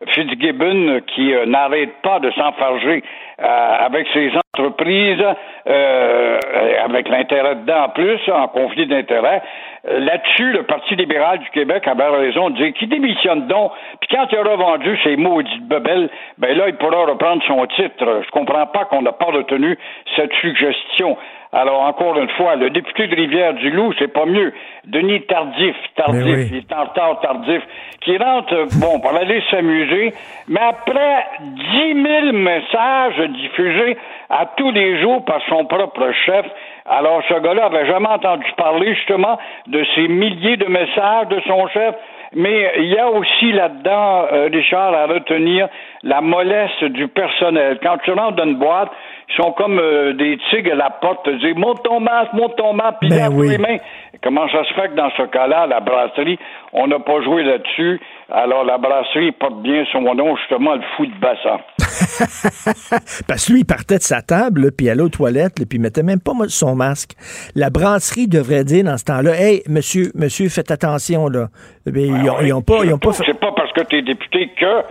[0.07, 3.03] Fitzgibbon, qui euh, n'arrête pas de s'enfarger
[3.41, 5.23] euh, avec ses entreprises,
[5.67, 6.39] euh,
[6.83, 9.41] avec l'intérêt dedans en plus, en conflit d'intérêts.
[9.87, 14.15] Euh, Là-dessus, le Parti libéral du Québec avait raison de dire qu'il démissionne donc, puis
[14.15, 18.21] quand il aura vendu ses maudites bebelles, ben là, il pourra reprendre son titre.
[18.25, 19.77] Je comprends pas qu'on n'a pas retenu
[20.15, 21.17] cette suggestion.
[21.51, 24.53] Alors, encore une fois, le député de Rivière-du-Loup, c'est pas mieux.
[24.85, 26.47] Denis Tardif, Tardif, oui.
[26.51, 27.61] il est en retard tardif,
[28.01, 30.13] qui rentre, euh, bon, pour aller s'amuser,
[30.47, 33.97] mais après 10 000 messages diffusés
[34.29, 36.45] à tous les jours par son propre chef,
[36.85, 41.67] alors ce gars-là avait jamais entendu parler justement de ces milliers de messages de son
[41.69, 41.95] chef.
[42.33, 45.69] Mais il y a aussi là-dedans, euh, Richard, à retenir
[46.03, 47.79] la mollesse du personnel.
[47.81, 48.91] Quand tu rentres dans une boîte,
[49.29, 52.55] ils sont comme euh, des tigres à la porte, te disent monte ton masque, monte
[52.55, 53.49] ton masque, puis Ben oui.
[53.49, 53.77] les mains.
[54.23, 56.39] Comment ça se fait que dans ce cas-là, la brasserie,
[56.73, 57.99] on n'a pas joué là-dessus?
[58.31, 61.59] Alors la brasserie porte bien son nom, justement, le fou de bassin.
[63.27, 65.81] Parce que lui, il partait de sa table, puis allait aux toilettes, là, puis il
[65.81, 67.11] mettait même pas son masque.
[67.55, 71.47] La brasserie devrait dire dans ce temps-là, hey, monsieur, monsieur, faites attention, là.
[71.85, 73.23] Ben, ils, ont, ils ont pas, ils ont pas fait...
[73.27, 74.81] C'est pas parce que tu es député que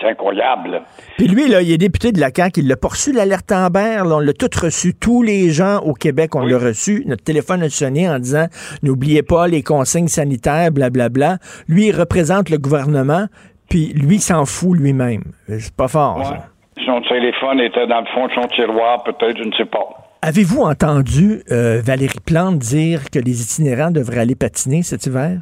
[0.00, 0.82] c'est incroyable.
[1.16, 4.02] Puis lui, là, il est député de la CAQ, il l'a pas reçu l'alerte Amber,
[4.04, 4.94] on l'a tout reçu.
[4.94, 7.02] Tous les gens au Québec, on l'a reçu.
[7.06, 8.46] Notre téléphone a sonné en disant,
[8.82, 11.38] n'oubliez pas les consignes sanitaires, blablabla.
[11.68, 13.26] Lui, il représente le gouvernement,
[13.68, 15.22] puis lui s'en fout lui-même.
[15.48, 16.46] C'est pas fort, ça.
[16.86, 19.86] Son téléphone était dans le fond de son tiroir, peut-être, je ne sais pas.
[20.22, 25.38] Avez-vous entendu euh, Valérie Plante dire que les itinérants devraient aller patiner cet hiver?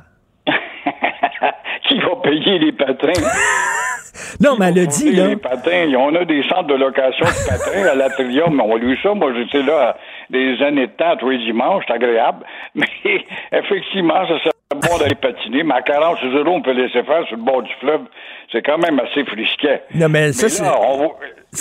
[1.89, 3.13] Qui va payer les patins?
[4.41, 5.27] Non, mais elle a dit, là.
[5.29, 8.61] Les patins, on a des centres de location de patins à l'Atrium.
[8.61, 9.13] On a eu ça.
[9.15, 9.97] Moi, j'étais là
[10.31, 11.85] des années de temps, tous les dimanches.
[11.89, 12.45] C'est agréable.
[12.75, 12.87] Mais
[13.53, 15.63] effectivement, ça serait bon d'aller patiner.
[15.65, 18.03] Mais à 40 euros, on peut laisser faire sur le bord du fleuve.
[18.53, 19.83] C'est quand même assez frisquet.
[19.95, 20.63] Non, mais ça, c'est.
[20.67, 21.13] on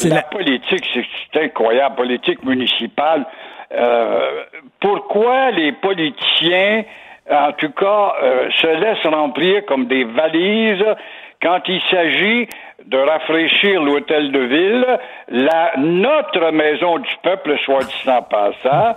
[0.10, 1.96] la, la- politique, c'est c'est incroyable.
[1.96, 3.26] Politique municipale.
[3.74, 4.44] Euh,
[4.80, 6.84] pourquoi les politiciens,
[7.30, 10.86] en tout cas, euh, se laissent remplir comme des valises
[11.42, 12.48] quand il s'agit
[12.88, 18.96] de rafraîchir l'hôtel de ville, la, notre maison du peuple, soit dit en passant,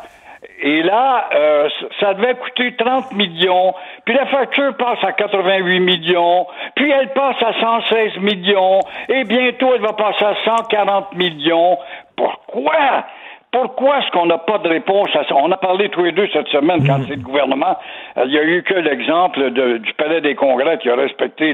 [0.62, 1.68] et là, euh,
[1.99, 3.74] ça devait coûter 30 millions,
[4.05, 9.74] puis la facture passe à 88 millions, puis elle passe à 116 millions, et bientôt
[9.74, 11.78] elle va passer à 140 millions.
[12.16, 13.05] Pourquoi?
[13.53, 15.35] Pourquoi est-ce qu'on n'a pas de réponse à ça?
[15.35, 17.77] On a parlé tous les deux cette semaine quand c'est le gouvernement.
[18.17, 21.53] Euh, Il y a eu que l'exemple du Palais des Congrès qui a respecté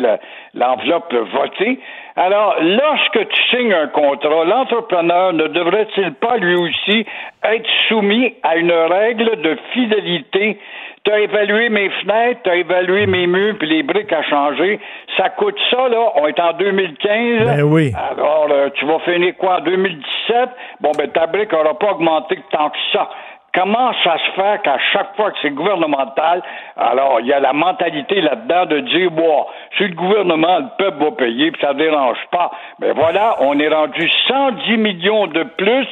[0.52, 1.80] l'enveloppe votée.
[2.16, 7.06] Alors, lorsque tu signes un contrat, l'entrepreneur ne devrait-il pas lui aussi
[7.44, 10.58] être soumis à une règle de fidélité?
[11.06, 14.80] Tu as évalué mes fenêtres, tu as évalué mes murs, puis les briques à changer.
[15.16, 16.10] Ça coûte ça, là.
[16.16, 17.46] On est en 2015.
[17.46, 17.92] Ben oui.
[17.94, 20.48] Alors, euh, tu vas finir quoi en 2017?
[20.80, 23.08] Bon, ben, ta brique n'aura pas augmenté tant que ça.
[23.56, 26.42] Comment ça se fait qu'à chaque fois que c'est gouvernemental,
[26.76, 29.46] alors il y a la mentalité là-dedans de dire, bon,
[29.78, 32.50] c'est le gouvernement, le peuple va payer, puis ça ne dérange pas.
[32.80, 35.88] Mais voilà, on est rendu 110 millions de plus,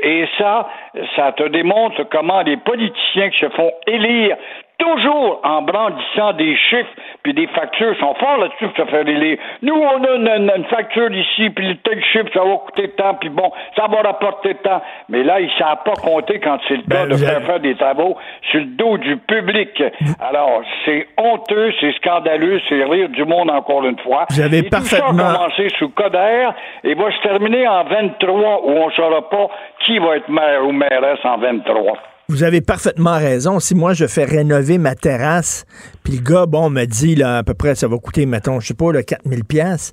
[0.00, 0.68] et ça,
[1.16, 4.36] ça te démontre comment les politiciens qui se font élire
[4.82, 6.90] toujours en brandissant des chiffres
[7.22, 9.38] puis des factures sont forts là-dessus pour se faire élire.
[9.62, 13.14] Nous, on a une, une- une facture ici, puis tel chiffre, ça va coûter tant,
[13.14, 14.82] puis bon, ça va rapporter tant.
[15.08, 17.46] Mais là, ils ne savent pas compter quand c'est le Ben, cas de faire avez-
[17.46, 18.16] faire des travaux
[18.50, 19.82] sur le dos du public.
[20.20, 24.26] Alors, c'est honteux, c'est scandaleux, c'est rire du monde encore une fois.
[24.30, 26.48] Vous avez et Tout ça a parfaitement- commencé sous Coder
[26.84, 29.48] et va se terminer en 23 où on ne saura pas
[29.84, 31.98] qui va être maire ou mairesse en 23.
[32.28, 33.60] Vous avez parfaitement raison.
[33.60, 35.64] Si moi, je fais rénover ma terrasse,
[36.02, 38.68] puis le gars, bon, me dit, là, à peu près, ça va coûter, mettons, je
[38.68, 39.92] sais pas, là, 4000 pièces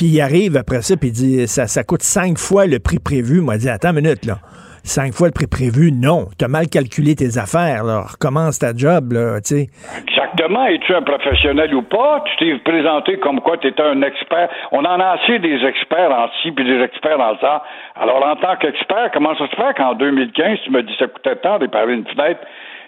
[0.00, 2.98] puis il arrive après ça, puis il dit, ça, ça coûte cinq fois le prix
[2.98, 3.40] prévu.
[3.40, 4.40] Moi, dit, attends une minute, là.
[4.84, 5.92] Cinq fois le prix prévu.
[5.92, 7.84] Non, tu as mal calculé tes affaires.
[7.84, 8.04] Là.
[8.12, 9.12] Recommence ta job.
[9.12, 9.66] Là, tu sais.
[9.98, 10.66] Exactement.
[10.66, 12.24] Es-tu un professionnel ou pas?
[12.26, 14.48] Tu t'es présenté comme quoi tu étais un expert.
[14.72, 17.62] On en a assez des experts en ci puis des experts dans ça.
[17.96, 21.36] Alors, en tant qu'expert, comment ça se fait qu'en 2015, tu me dis ça coûtait
[21.36, 22.40] tant de réparer une fenêtre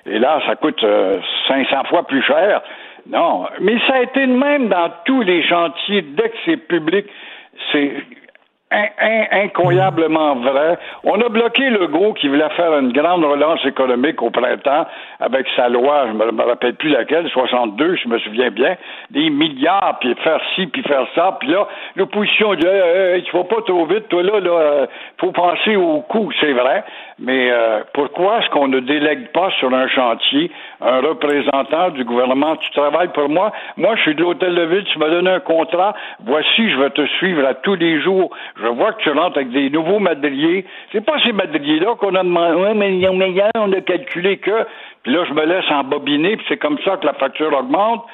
[0.07, 2.63] et là, ça coûte euh, 500 fois plus cher?
[3.09, 3.47] Non.
[3.61, 6.03] Mais ça a été le même dans tous les chantiers.
[6.03, 7.07] Dès que c'est public,
[7.71, 7.93] c'est
[8.73, 10.79] in- in- incroyablement vrai.
[11.05, 14.87] On a bloqué le gros qui voulait faire une grande relance économique au printemps
[15.21, 18.77] avec sa loi, je me, me rappelle plus laquelle, 62, je me souviens bien,
[19.11, 21.67] des milliards, puis faire ci, puis faire ça, puis là,
[21.97, 24.87] l'opposition dit, hey, hey, tu vas pas trop vite, toi là, là,
[25.19, 26.85] faut penser au coût, c'est vrai,
[27.19, 30.51] mais euh, pourquoi est-ce qu'on ne délègue pas sur un chantier
[30.81, 32.57] un représentant du gouvernement?
[32.57, 35.41] Tu travailles pour moi, moi je suis de l'hôtel de ville, tu m'as donné un
[35.41, 35.95] contrat,
[36.25, 38.31] voici, je vais te suivre à tous les jours,
[38.63, 42.23] je vois que tu rentres avec des nouveaux madriers, c'est pas ces madriers-là qu'on a
[42.23, 44.65] demandé, ouais, mais meilleur, on a calculé que,
[45.03, 48.05] puis là je me laisse embobiner, puis c'est comme ça que la facture augmente,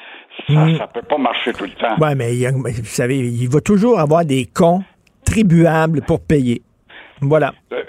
[0.47, 1.95] ça, ça peut pas marcher tout le temps.
[1.99, 4.81] Ouais, mais il a- vous savez, il va toujours avoir des cons
[5.25, 6.61] tribuables pour payer.
[7.21, 7.51] Voilà.
[7.73, 7.83] Euh,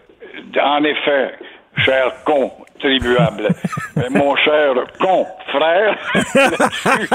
[0.60, 1.30] En effet,
[1.78, 2.50] cher con
[3.96, 7.08] Mais mon cher con frère, là-dessus,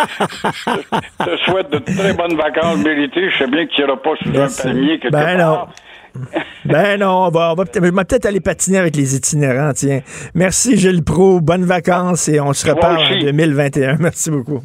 [1.20, 3.30] je te souhaite de très bonnes vacances méritées.
[3.32, 4.61] Je sais bien qu'il n'y aura pas sous Merci.
[4.61, 5.68] un palmier quelque Ben non.
[6.66, 9.74] Ben non, on va, on va peut-être, je vais peut-être aller patiner avec les itinérants,
[9.74, 9.99] tiens.
[10.34, 13.20] Merci Gilles Pro, bonnes vacances et on se reparle en aussi.
[13.20, 13.97] 2021.
[13.99, 14.61] Merci beaucoup.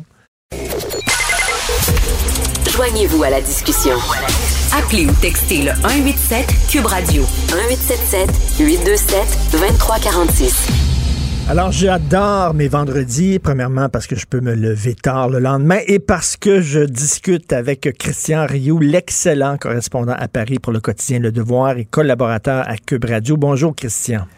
[2.70, 3.96] Joignez-vous à la discussion.
[4.78, 7.22] Appelez ou textez le 187 Cube Radio
[7.53, 8.30] 1877
[8.61, 10.89] 827 2346.
[11.51, 15.98] Alors, j'adore mes vendredis, premièrement parce que je peux me lever tard le lendemain et
[15.98, 21.32] parce que je discute avec Christian Rioux, l'excellent correspondant à Paris pour le quotidien Le
[21.32, 23.36] Devoir et collaborateur à Cube Radio.
[23.36, 24.28] Bonjour, Christian.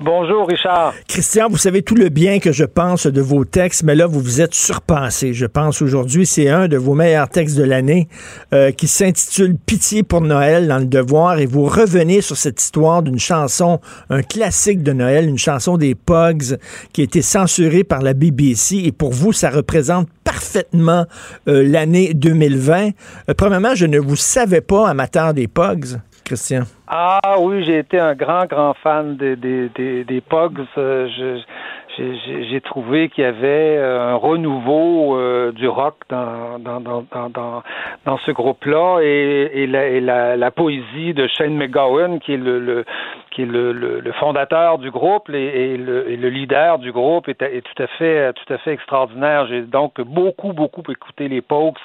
[0.00, 0.94] Bonjour, Richard.
[1.06, 4.20] Christian, vous savez tout le bien que je pense de vos textes, mais là, vous
[4.20, 5.32] vous êtes surpassé.
[5.32, 8.08] Je pense aujourd'hui, c'est un de vos meilleurs textes de l'année
[8.52, 13.02] euh, qui s'intitule Pitié pour Noël dans le Devoir et vous revenez sur cette histoire
[13.02, 13.80] d'une chanson,
[14.10, 16.56] un classique de Noël, une chanson des Pogs
[16.92, 21.06] qui a été censurée par la BBC et pour vous, ça représente parfaitement
[21.48, 22.88] euh, l'année 2020.
[23.28, 26.62] Euh, premièrement, je ne vous savais pas amateur des Pogs, Christian?
[26.88, 29.68] Ah oui, j'ai été un grand, grand fan des, des,
[30.04, 30.64] des, Pogs.
[30.78, 31.08] Euh,
[31.96, 37.62] j'ai- trouvé qu'il y avait euh, un renouveau euh, du rock dans, dans, dans, dans,
[38.04, 42.84] dans, ce groupe-là et, et, la, la, poésie de Shane McGowan, qui est le
[43.32, 46.92] qui est le, le, le fondateur du groupe et, et, le, et le leader du
[46.92, 49.46] groupe est, est tout à fait tout à fait extraordinaire.
[49.48, 51.78] J'ai donc beaucoup beaucoup écouté les Pokes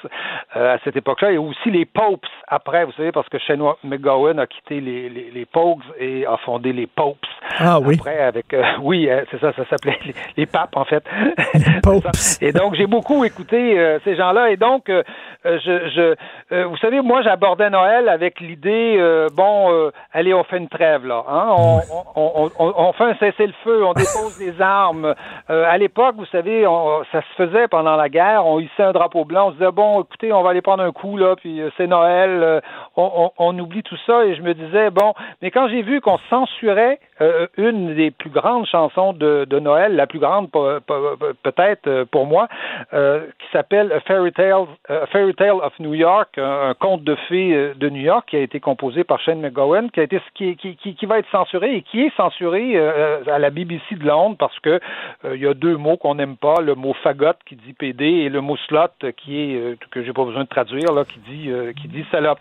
[0.56, 4.38] euh, à cette époque-là et aussi les Popes après, vous savez, parce que Shane McGowan
[4.38, 7.18] a quitté les, les, les Pokes et a fondé les Popes.
[7.58, 7.96] Ah oui.
[7.98, 11.04] Après, avec euh, oui, euh, c'est ça, ça s'appelait les, les papes en fait.
[11.82, 12.06] Popes.
[12.40, 15.02] et donc j'ai beaucoup écouté euh, ces gens-là et donc euh,
[15.46, 16.14] euh, je, je
[16.54, 20.68] euh, vous savez moi j'abordais Noël avec l'idée euh, bon euh, allez on fait une
[20.68, 21.80] trêve là hein on,
[22.16, 25.14] on, on, on fait un cessez-le-feu on dépose les armes.
[25.50, 26.64] Euh, à l'époque vous savez
[27.12, 28.46] ça se faisait pendant la guerre.
[28.46, 30.92] On hissait un drapeau blanc on se disait bon écoutez on va aller prendre un
[30.92, 32.60] coup là puis euh, c'est Noël euh,
[32.96, 34.24] on, oublie tout ça.
[34.24, 38.30] Et je me disais bon mais quand j'ai vu qu'on censurait euh, une des plus
[38.30, 42.48] grandes chansons de, de Noël la plus grande pe- pe- peut-être pour moi
[42.92, 47.14] qui s'appelle A Fairy Tale, A Fairy Tale of New York, un, un conte de
[47.28, 50.56] fées de New York qui a été composé par Shane McGowan, qui a été qui,
[50.56, 54.06] qui, qui, qui va être censuré et qui est censuré euh, à la BBC de
[54.06, 54.80] Londres parce que
[55.24, 58.04] euh, il y a deux mots qu'on n'aime pas, le mot fagot qui dit PD
[58.04, 61.18] et le mot slot qui est euh, que j'ai pas besoin de traduire là qui
[61.20, 62.38] dit euh, qui dit salope.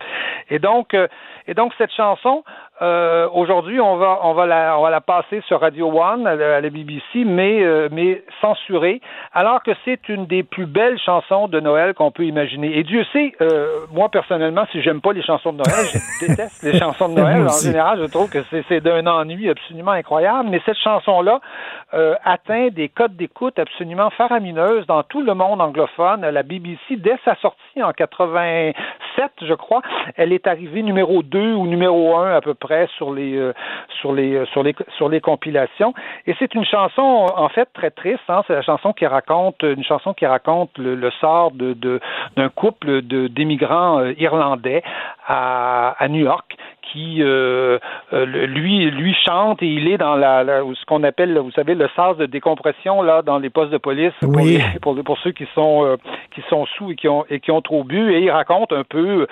[0.49, 1.07] Et donc euh,
[1.47, 2.43] et donc cette chanson
[2.81, 6.35] euh, aujourd'hui on va on va la on va la passer sur Radio One à
[6.35, 9.01] la, à la BBC mais euh, mais censurée
[9.33, 12.77] alors que c'est une des plus belles chansons de Noël qu'on peut imaginer.
[12.77, 16.63] Et Dieu sait, euh, moi personnellement, si j'aime pas les chansons de Noël, je déteste
[16.63, 17.47] les chansons de Noël.
[17.47, 20.49] En général, je trouve que c'est c'est d'un ennui absolument incroyable.
[20.49, 21.39] Mais cette chanson-là
[21.93, 26.21] euh, atteint des codes d'écoute absolument faramineuses dans tout le monde anglophone.
[26.21, 28.75] La BBC, dès sa sortie en 87,
[29.41, 29.81] je crois,
[30.15, 33.53] elle est arrivée numéro 2 ou numéro 1 à peu près sur les euh,
[34.01, 35.93] sur les euh, sur les sur les compilations.
[36.25, 38.23] Et c'est une chanson en fait très triste.
[38.29, 38.43] Hein?
[38.47, 41.99] C'est la chanson qui raconte une chanson qui raconte le, sort de
[42.35, 44.83] d'un couple de d'émigrants irlandais
[45.25, 46.57] à, à New York
[46.91, 47.77] qui euh,
[48.13, 51.89] euh, lui lui chante et il est dans la, ce qu'on appelle vous savez le
[51.95, 54.33] sas de décompression là dans les postes de police pour,
[54.81, 55.97] pour, pour, ceux qui sont euh,
[56.33, 58.83] qui sont sous et qui ont et qui ont trop bu et il raconte un
[58.83, 59.27] peu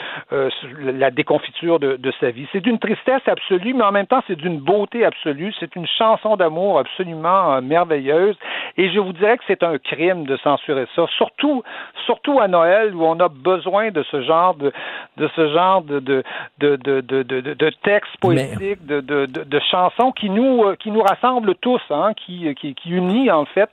[0.82, 2.48] la déconfiture de, de sa vie.
[2.52, 5.54] C'est d'une tristesse absolue mais en même temps c'est d'une beauté absolue.
[5.60, 8.36] C'est une chanson d'amour absolument merveilleuse
[8.78, 11.64] et je vous dirais que c'est un crime de censurer ça, surtout
[12.06, 14.72] surtout à Noël où on a besoin de ce genre de
[15.18, 16.24] de ce genre de de
[16.60, 20.92] de de, de, de, de textes poétiques, de, de, de, chansons qui nous euh, qui
[20.92, 23.70] nous rassemblent tous, hein, qui, qui, qui unit en fait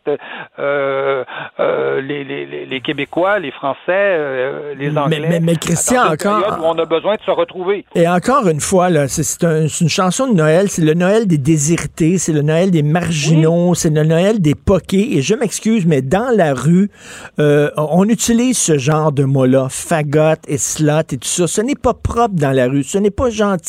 [0.59, 1.25] euh,
[1.59, 5.27] euh, les, les, les, Québécois, les Français, euh, les Anglais.
[5.29, 7.85] Mais, mais, Christian, encore, où on a besoin de se retrouver.
[7.95, 11.39] Et encore une fois, là, c'est un, une chanson de Noël, c'est le Noël des
[11.39, 15.17] désirtés, c'est le Noël des marginaux, c'est le Noël des poqués.
[15.17, 16.91] Et je m'excuse, mais dans la rue,
[17.39, 21.47] euh, on utilise ce genre de mots-là, fagot et slot et tout ça.
[21.47, 23.62] Ce n'est pas propre dans la rue, ce n'est pas gentil.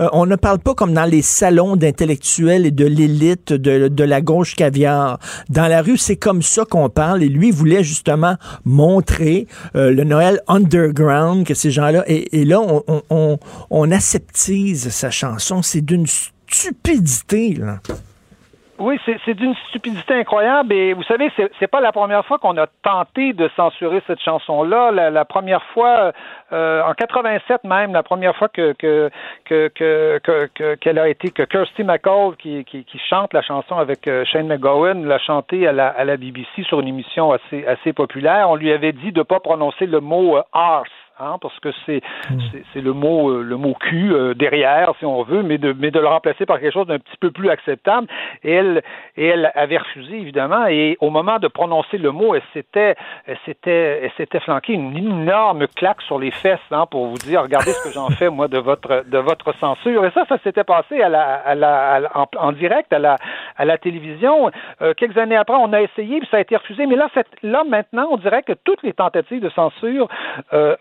[0.00, 4.20] Euh, on ne parle pas comme dans les salons d'intellectuels et de l'élite de, la
[4.20, 5.18] gauche caviar.
[5.48, 7.22] Dans la rue, c'est comme ça qu'on parle.
[7.22, 12.04] Et lui voulait justement montrer euh, le Noël underground que ces gens-là.
[12.06, 13.38] Et, là, on, on,
[13.70, 15.62] on aseptise sa chanson.
[15.62, 17.54] C'est d'une stupidité.
[17.54, 17.80] Là.
[18.78, 20.72] Oui, c'est d'une stupidité incroyable.
[20.74, 24.90] Et vous savez, c'est pas la première fois qu'on a tenté de censurer cette chanson-là.
[25.10, 26.12] La, première fois,
[26.52, 29.10] euh, en 87 même, la première fois que que
[29.46, 30.18] que
[30.54, 34.46] que qu'elle a été que Kirsty McCall qui, qui, chante la chanson avec euh, Shane
[34.46, 38.50] McGowan l'a chantée à la à la BBC sur une émission assez assez populaire.
[38.50, 42.02] On lui avait dit de pas prononcer le mot euh, arse Hein, parce que c'est
[42.74, 45.90] c'est le mot euh, le mot cul euh, derrière si on veut mais de mais
[45.90, 48.06] de le remplacer par quelque chose d'un petit peu plus acceptable.
[48.44, 48.82] Et elle
[49.16, 52.96] et elle avait refusé évidemment et au moment de prononcer le mot elle s'était
[53.26, 53.38] elle
[54.18, 57.94] s'était flanquée une énorme claque sur les fesses hein, pour vous dire regardez ce que
[57.94, 60.04] j'en fais moi de votre de votre censure.
[60.04, 63.16] Et ça ça s'était passé à la à la en, direct à la
[63.56, 64.50] à la télévision.
[64.82, 66.84] Euh, quelques années après on a essayé puis ça a été refusé.
[66.84, 70.08] Mais là cette, là maintenant on dirait que toutes les tentatives de censure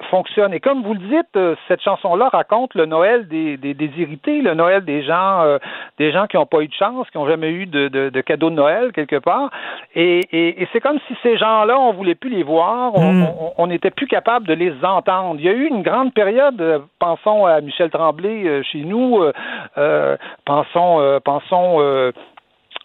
[0.10, 4.42] font et comme vous le dites, euh, cette chanson-là raconte le Noël des, des, irrités,
[4.42, 5.58] le Noël des gens, euh,
[5.98, 8.50] des gens qui n'ont pas eu de chance, qui n'ont jamais eu de, de, cadeau
[8.50, 9.50] de Noël quelque part.
[9.96, 13.94] Et, et, c'est comme si ces gens-là, on voulait plus les voir, on n'était hmm.
[13.94, 15.36] plus capable de les entendre.
[15.40, 19.24] Il y a eu une grande période, euh, pensons à Michel Tremblay chez nous,
[20.46, 22.12] pensons, pensons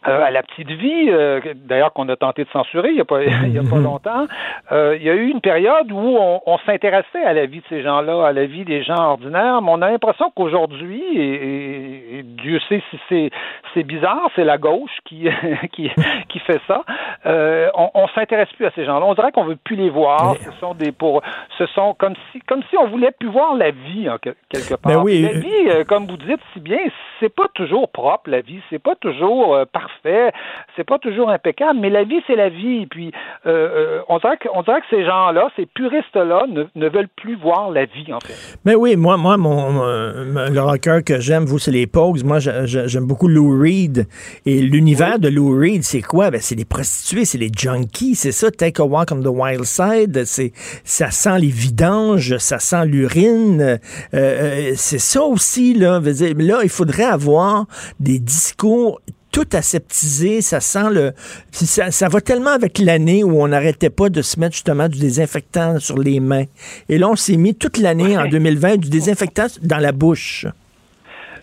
[0.09, 3.05] euh, à la petite vie, euh, d'ailleurs qu'on a tenté de censurer il n'y a
[3.05, 3.85] pas, il y a pas mhm.
[3.85, 4.25] longtemps,
[4.73, 7.65] euh, il y a eu une période où on, on s'intéressait à la vie de
[7.69, 12.61] ces gens-là, à la vie des gens ordinaires, mais on a l'impression qu'aujourd'hui, et, Dieu
[12.69, 13.31] sait si c'est
[13.75, 15.29] c'est bizarre, c'est la gauche qui
[15.73, 15.91] qui,
[16.29, 16.83] qui fait ça,
[17.27, 19.05] on, on s'intéresse plus à ces gens-là.
[19.05, 20.37] On dirait qu'on veut plus les voir.
[20.37, 21.23] Ce sont des pour,
[21.59, 24.93] ce sont comme si comme si on voulait plus voir la vie en quelque part.
[24.93, 25.23] Ben oui.
[25.23, 26.79] La vie, comme vous dites si bien,
[27.19, 30.33] c'est pas toujours propre la vie, c'est pas toujours parfait parfait,
[30.77, 32.87] c'est pas toujours impeccable, mais la vie, c'est la vie.
[32.87, 33.13] Puis,
[33.47, 37.71] euh, euh, on, dirait que, dirait que ces gens-là, ces puristes-là, ne, veulent plus voir
[37.71, 38.59] la vie, en fait.
[38.65, 42.23] Mais oui, moi, moi mon, le rocker que j'aime, vous, c'est les Pogues.
[42.25, 44.07] Moi, j'aime beaucoup Lou Reed.
[44.47, 46.31] Et l'univers de Lou Reed, c'est quoi?
[46.31, 49.65] Ben, c'est les prostituées, c'est les junkies, c'est ça, Take a Walk on the Wild
[49.65, 50.25] Side.
[50.25, 50.53] C'est,
[50.85, 53.79] ça sent les vidanges, ça sent l'urine.
[54.15, 56.01] Euh, c'est ça aussi, là.
[56.01, 57.67] Là, il faudrait avoir
[57.99, 59.01] des discours
[59.33, 61.13] tout aseptisé, ça sent le...
[61.53, 64.99] Ça, ça va tellement avec l'année où on n'arrêtait pas de se mettre justement du
[64.99, 66.45] désinfectant sur les mains.
[66.89, 70.47] Et là, on s'est mis toute l'année en 2020 du désinfectant dans la bouche.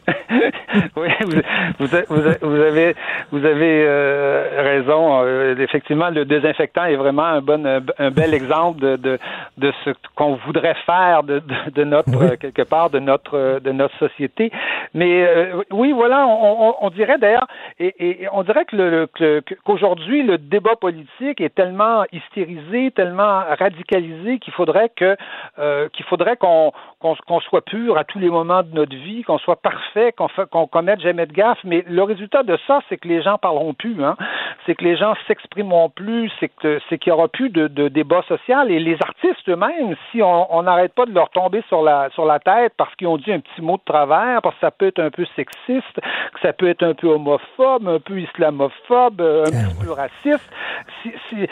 [0.95, 1.09] oui,
[1.79, 2.95] vous, avez,
[3.31, 5.23] vous avez euh, raison.
[5.23, 7.65] Euh, effectivement, le désinfectant est vraiment un bon,
[7.97, 9.19] un, bel exemple de, de,
[9.57, 11.41] de ce qu'on voudrait faire de,
[11.73, 14.51] de, notre quelque part de notre de notre société.
[14.93, 17.47] Mais euh, oui, voilà, on, on, dirait d'ailleurs,
[17.79, 24.39] et, et, on dirait que le, qu'aujourd'hui le débat politique est tellement hystérisé, tellement radicalisé
[24.39, 25.15] qu'il faudrait que
[25.89, 29.61] qu'il faudrait qu'on qu'on soit pur à tous les moments de notre vie, qu'on soit
[29.61, 31.59] parfait, qu'on qu'on commette jamais de gaffe.
[31.63, 34.03] Mais le résultat de ça, c'est que les gens parleront plus.
[34.03, 34.15] Hein?
[34.65, 36.31] C'est que les gens s'exprimeront plus.
[36.39, 38.71] C'est que c'est qu'il y aura plus de, de, débat social.
[38.71, 42.39] Et les artistes eux-mêmes, si on n'arrête pas de leur tomber sur la sur la
[42.39, 44.99] tête parce qu'ils ont dit un petit mot de travers, parce que ça peut être
[44.99, 45.99] un peu sexiste,
[46.33, 50.51] que ça peut être un peu homophobe, un peu islamophobe, un ah petit peu raciste.
[51.01, 51.47] Si, si,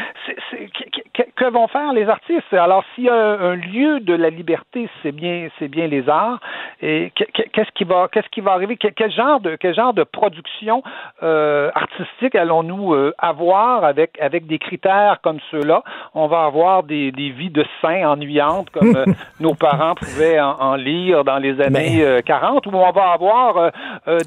[1.36, 2.54] que vont faire les artistes?
[2.54, 6.40] Alors, s'il y a un, lieu de la liberté, c'est bien c'est bien les arts.
[6.82, 8.78] Et qu'est-ce qui va qu'est-ce qui va arriver?
[9.06, 10.82] Quel genre de quel genre de production
[11.22, 15.84] euh, artistique allons-nous euh, avoir avec avec des critères comme ceux-là?
[16.16, 19.06] On va avoir des, des vies de saints ennuyantes comme euh,
[19.40, 23.72] nos parents pouvaient en, en, lire dans les années 40, ou on va avoir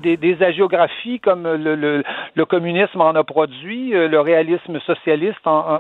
[0.03, 2.03] des, des hagiographies comme le, le,
[2.35, 5.79] le, communisme en a produit, le réalisme socialiste en, en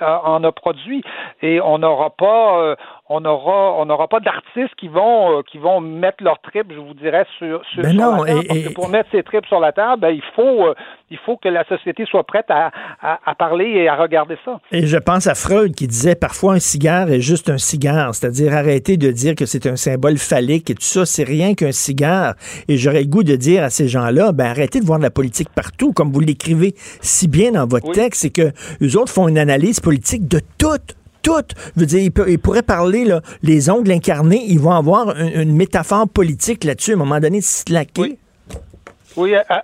[0.00, 1.02] a produit
[1.42, 2.76] et on n'aura pas
[3.08, 6.78] on aura on n'aura pas d'artistes qui vont euh, qui vont mettre leur trip, je
[6.78, 8.40] vous dirais, sur, sur, ben non, la table.
[8.42, 10.74] Et, parce que pour mettre ces trips sur la table, ben, il faut euh,
[11.10, 12.70] il faut que la société soit prête à,
[13.02, 14.58] à, à, parler et à regarder ça.
[14.72, 18.54] Et je pense à Freud qui disait parfois un cigare est juste un cigare, c'est-à-dire
[18.54, 22.34] arrêter de dire que c'est un symbole phallique et tout ça, c'est rien qu'un cigare.
[22.68, 25.10] Et j'aurais le goût de dire à ces gens-là, ben arrêtez de voir de la
[25.10, 26.72] politique partout, comme vous l'écrivez
[27.02, 27.94] si bien dans votre Oui.
[27.94, 31.32] texte, c'est que les autres font une analyse politique de toute tout.
[31.74, 33.06] Je veux dire, ils, peut- ils pourraient parler,
[33.42, 37.40] les ongles incarnés, ils vont avoir une, une métaphore politique là-dessus, à un moment donné,
[37.40, 38.02] slacker.
[38.02, 38.18] Oui,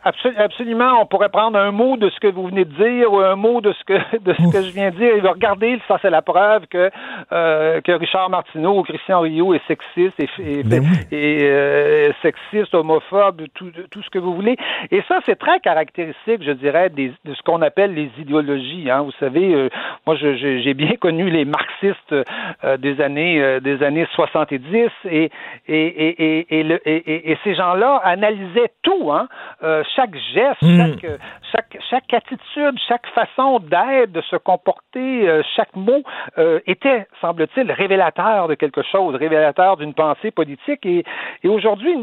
[0.05, 1.01] absolu- absolument.
[1.01, 3.61] On pourrait prendre un mot de ce que vous venez de dire ou un mot
[3.61, 3.95] de ce que
[4.25, 5.15] de ce que je viens de dire.
[5.17, 6.91] Et regardez, ça c'est la preuve que
[7.33, 12.75] euh, que Richard Martineau ou Christian Rio est sexiste et, et, Ben et, euh, sexiste,
[12.75, 14.57] homophobe, tout, tout ce que vous voulez.
[14.91, 18.91] Et ça, c'est très caractéristique, je dirais, des, de ce qu'on appelle les idéologies.
[18.91, 19.03] Hein.
[19.03, 19.69] Vous savez, euh,
[20.07, 24.61] moi, j'ai bien connu les marxistes euh, des années euh, des années 70
[25.11, 25.31] et et
[25.69, 29.29] et et, et, le- et- et- et ces gens-là analysaient tout, hein.
[29.63, 30.79] Euh, chaque geste, Mm.
[30.79, 31.19] chaque, euh,
[31.53, 36.03] chaque, chaque attitude, chaque façon d'être, de se comporter, euh, chaque mot
[36.39, 40.85] euh, était, semble-t-il, révélateur de quelque chose, révélateur d'une pensée politique.
[40.87, 41.05] Et,
[41.43, 41.95] et aujourd'hui,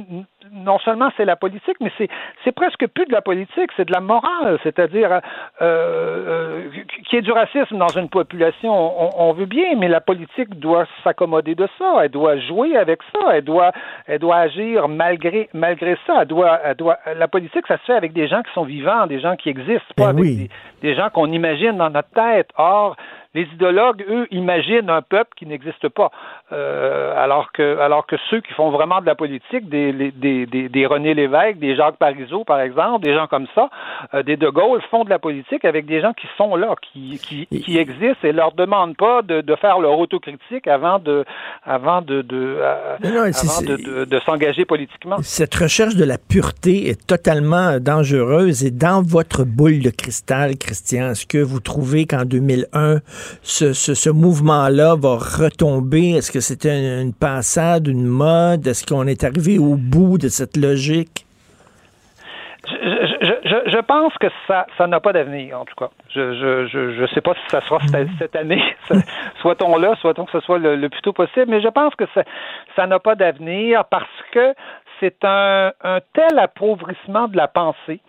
[0.54, 4.00] non seulement c'est la politique, mais c'est, presque plus de la politique, c'est de la
[4.00, 5.22] morale, c'est-à-dire euh,
[5.62, 6.70] euh,
[7.06, 10.60] qu'il y ait du racisme dans une population, on, on veut bien, mais la politique
[10.60, 13.72] doit s'accommoder de ça, elle doit jouer avec ça, elle doit,
[14.08, 17.96] elle doit agir malgré, malgré ça, elle doit, elle doit, la politique, ça se fait
[17.96, 20.50] avec des gens qui sont vivants, des gens qui existent, pas Ben avec oui.
[20.82, 22.50] des, des gens qu'on imagine dans notre tête.
[22.58, 22.96] Or,
[23.38, 26.12] les idéologues, eux, imaginent un peuple qui n'existe pas.
[26.52, 30.70] Euh, alors que alors que ceux qui font vraiment de la politique, des, des, des,
[30.70, 33.70] des René Lévesque, des Jacques Parizeau, par exemple, des gens comme ça,
[34.14, 37.20] euh, des De Gaulle, font de la politique avec des gens qui sont là, qui,
[37.20, 41.24] qui, qui existent et leur demandent pas de, de faire leur autocritique avant de
[41.64, 45.18] avant de, de, euh, Non, avant de, de s'engager politiquement.
[45.22, 48.66] Cette recherche de la pureté est totalement dangereuse.
[48.66, 52.98] Et dans votre boule de cristal, Christian, est-ce que vous trouvez qu'en 2001,
[53.42, 56.12] ce, ce, ce mouvement-là va retomber?
[56.12, 58.68] Est-ce que c'était une, une passade, une mode?
[58.68, 61.26] Est-ce qu'on est arrivé au bout de cette logique?
[62.70, 65.90] Je, je, je, pense que ça ça n'a pas d'avenir, en tout cas.
[66.14, 68.62] Je je, je, je sais pas si ça sera cette, cette année.
[69.42, 72.04] Soit-on là, soit-on que ce soit le, le plus tôt possible, mais je pense que
[72.14, 72.24] ça
[72.76, 74.54] ça n'a pas d'avenir parce que
[75.00, 78.02] c'est un, un tel appauvrissement de la pensée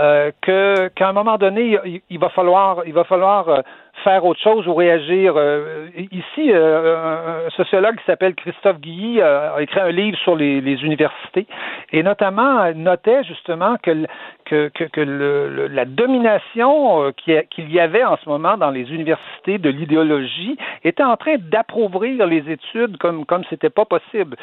[0.00, 3.60] euh, que qu'à un moment donné, il, il va falloir il va falloir euh,
[4.04, 5.34] faire autre chose ou réagir.
[5.36, 10.36] Euh, ici, euh, un sociologue qui s'appelle Christophe Guilly euh, a écrit un livre sur
[10.36, 11.46] les, universités
[11.92, 14.06] et notamment notait justement que,
[14.50, 21.16] la domination qu'il y avait en ce moment dans les universités de l'idéologie était en
[21.16, 24.36] train d'appauvrir les études comme comme c'était pas possible.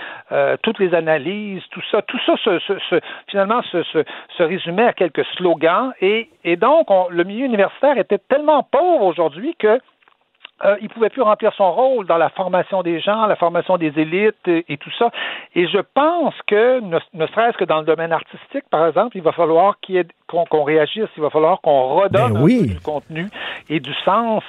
[0.62, 6.30] Toutes les analyses, tout ça, tout ça se, finalement se, résumait à quelques slogans et,
[6.58, 9.80] donc on- le milieu universitaire était tellement pauvre aujourd'hui que
[10.64, 13.92] euh, il pouvait plus remplir son rôle dans la formation des gens, la formation des
[14.00, 15.12] élites et, et tout ça.
[15.54, 19.24] Et je pense que, ne, ne serait-ce que dans le domaine artistique, par exemple, il
[19.24, 22.60] va falloir qu'il y ait- qu'on réagisse, il va falloir qu'on redonne Ben un oui.
[22.68, 23.28] peu du contenu
[23.70, 24.44] et du sens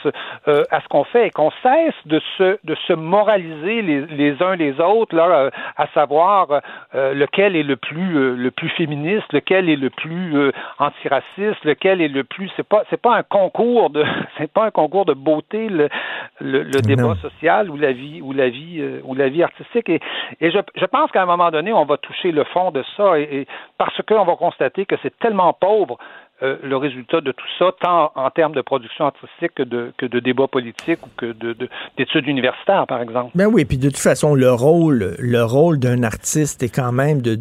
[0.49, 4.43] euh, à ce qu'on fait et qu'on cesse de se, de se moraliser les, les
[4.43, 6.61] uns les autres, là, euh, à savoir
[6.95, 12.25] lequel est le plus, le plus féministe, lequel est le plus antiraciste, lequel est le
[12.25, 12.51] plus.
[12.57, 14.05] C'est pas, pas un concours de,
[14.39, 15.89] c'est pas un concours de beauté le,
[16.41, 19.89] le, le débat social ou la vie ou la vie euh, ou la vie artistique.
[19.89, 20.01] Et,
[20.41, 23.19] et je, je pense qu'à un moment donné, on va toucher le fond de ça,
[23.19, 23.47] et, et
[23.79, 25.99] parce qu'on va constater que c'est tellement pauvre.
[26.43, 30.05] euh, le résultat de tout ça, tant en termes de production artistique que de, que
[30.05, 33.31] de débats politiques ou que de- de- d'études universitaires, par exemple.
[33.35, 37.23] Ben oui, puis de toute façon, le rôle, le rôle d'un artiste est quand même,
[37.23, 37.35] de-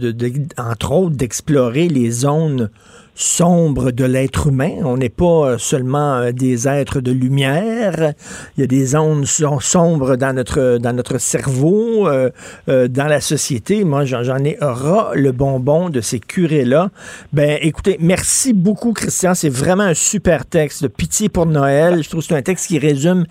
[0.58, 2.70] entre autres, d'explorer les zones
[3.16, 4.74] sombres de l'être humain.
[4.84, 8.14] On n'est pas euh, seulement euh, des êtres de lumière.
[8.58, 12.30] Il y a des som- sombres dans notre dans notre cerveau, euh,
[12.68, 13.84] dans la société.
[13.84, 16.90] Moi, j'en ai ras le bonbon de ces curés-là.
[17.34, 19.34] Ben, écoutez, merci beaucoup, Christian.
[19.34, 20.88] C'est vraiment un super texte.
[20.90, 22.04] Pitié pour Noël.
[22.04, 23.26] Je trouve que c'est un texte qui résume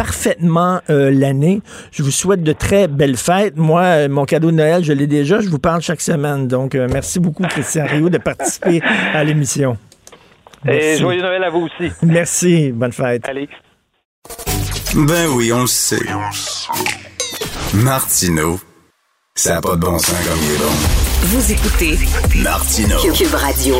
[0.00, 1.60] parfaitement euh, l'année.
[1.92, 3.58] Je vous souhaite de très belles fêtes.
[3.58, 5.40] Moi, euh, mon cadeau de Noël, je l'ai déjà.
[5.42, 6.48] Je vous parle chaque semaine.
[6.48, 8.80] Donc, euh, merci beaucoup, Christian Rio, de participer
[9.12, 9.76] à l'émission.
[10.66, 11.92] Et joyeux Noël à vous aussi.
[12.02, 12.72] Merci.
[12.72, 13.28] Bonne fête.
[13.28, 13.46] Allez.
[14.94, 16.00] Ben oui, on le sait.
[17.74, 18.58] Martineau,
[19.34, 20.72] ça n'a pas de bon sens comme il est bon.
[21.24, 21.98] Vous écoutez
[22.42, 22.96] Martineau.
[23.12, 23.76] Cube Radio.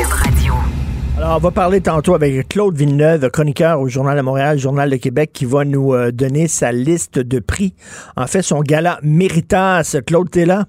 [1.22, 4.96] Alors, on va parler tantôt avec Claude Villeneuve, chroniqueur au Journal de Montréal, Journal de
[4.96, 7.74] Québec, qui va nous euh, donner sa liste de prix.
[8.16, 9.98] En fait, son gala Méritas.
[10.06, 10.64] Claude, t'es là?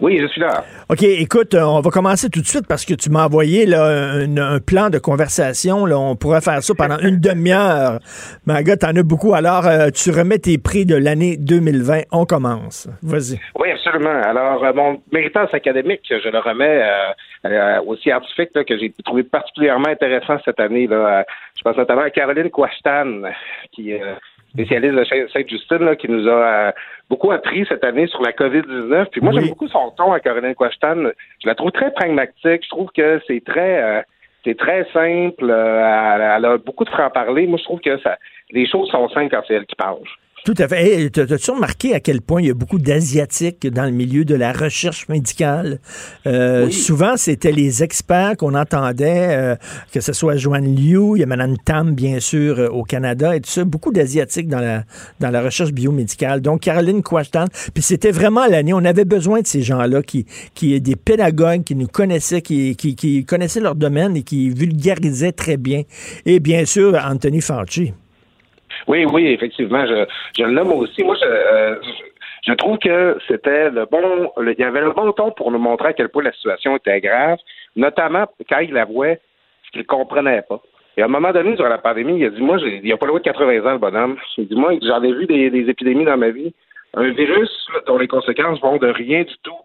[0.00, 0.64] Oui, je suis là.
[0.90, 3.84] OK, écoute, euh, on va commencer tout de suite parce que tu m'as envoyé là,
[3.84, 5.86] un, un plan de conversation.
[5.86, 8.00] Là, on pourrait faire ça pendant une demi-heure.
[8.46, 9.34] Mais gars, t'en as beaucoup.
[9.34, 12.02] Alors, euh, tu remets tes prix de l'année 2020.
[12.12, 12.88] On commence.
[13.02, 13.38] Vas-y.
[13.58, 14.20] Oui, absolument.
[14.22, 18.92] Alors, euh, mon méritage académique, je le remets euh, euh, au scientifique là, que j'ai
[19.04, 20.86] trouvé particulièrement intéressant cette année.
[20.86, 21.24] Là.
[21.56, 23.22] Je pense notamment à Caroline Quastan,
[23.72, 24.02] qui est
[24.52, 26.72] spécialiste de Saint- Sainte-Justine, qui nous a euh,
[27.10, 29.06] beaucoup appris cette année sur la COVID-19.
[29.10, 29.40] Puis moi, Oui.
[29.40, 31.04] j'aime beaucoup son ton à Caroline Quastan.
[31.42, 32.62] Je la trouve très pragmatique.
[32.64, 33.82] Je trouve que c'est très...
[33.82, 34.02] euh,
[34.46, 37.46] c'est très simple, euh, elle, elle a beaucoup de franc-parler.
[37.46, 38.18] Moi, je trouve que ça,
[38.50, 40.00] les choses sont simples quand c'est elle qui parle.
[40.44, 41.00] Tout à fait.
[41.00, 44.26] Hey, t'as- T'as-tu remarqué à quel point il y a beaucoup d'Asiatiques dans le milieu
[44.26, 45.78] de la recherche médicale?
[46.26, 46.72] Euh, Oui.
[46.74, 49.56] Souvent, c'était les experts qu'on entendait, euh,
[49.90, 53.34] que ce soit Joanne Liu, il y a Mme Tam, bien sûr, euh, au Canada,
[53.34, 53.64] et tout ça.
[53.64, 54.84] Beaucoup d'Asiatiques dans la,
[55.18, 56.42] dans la recherche biomédicale.
[56.42, 57.46] Donc, Caroline Quashtan.
[57.72, 58.74] Puis c'était vraiment l'année.
[58.74, 62.96] On avait besoin de ces gens-là, qui, qui des pédagogues qui nous connaissaient, qui, qui,
[62.96, 65.84] qui connaissaient leur domaine et qui vulgarisaient très bien.
[66.26, 67.94] Et bien sûr, Anthony Fauci.
[68.86, 70.04] Oui, oui, effectivement, je,
[70.38, 71.02] je le nomme aussi.
[71.04, 71.76] Moi, je, euh,
[72.46, 75.58] je, trouve que c'était le bon, le- il y avait le bon ton pour nous
[75.58, 77.38] montrer à quel point la situation était grave,
[77.76, 79.20] notamment quand il avouait
[79.66, 80.60] ce qu'il comprenait pas.
[80.96, 83.06] Et à un moment donné, durant la pandémie, il a dit, moi, il a pas
[83.06, 84.16] loin de 80 ans, le bonhomme.
[84.38, 86.54] Il dit, moi, j'en ai vu des, des épidémies dans ma vie.
[86.96, 87.50] Un virus
[87.88, 89.56] dont les conséquences vont de rien du tout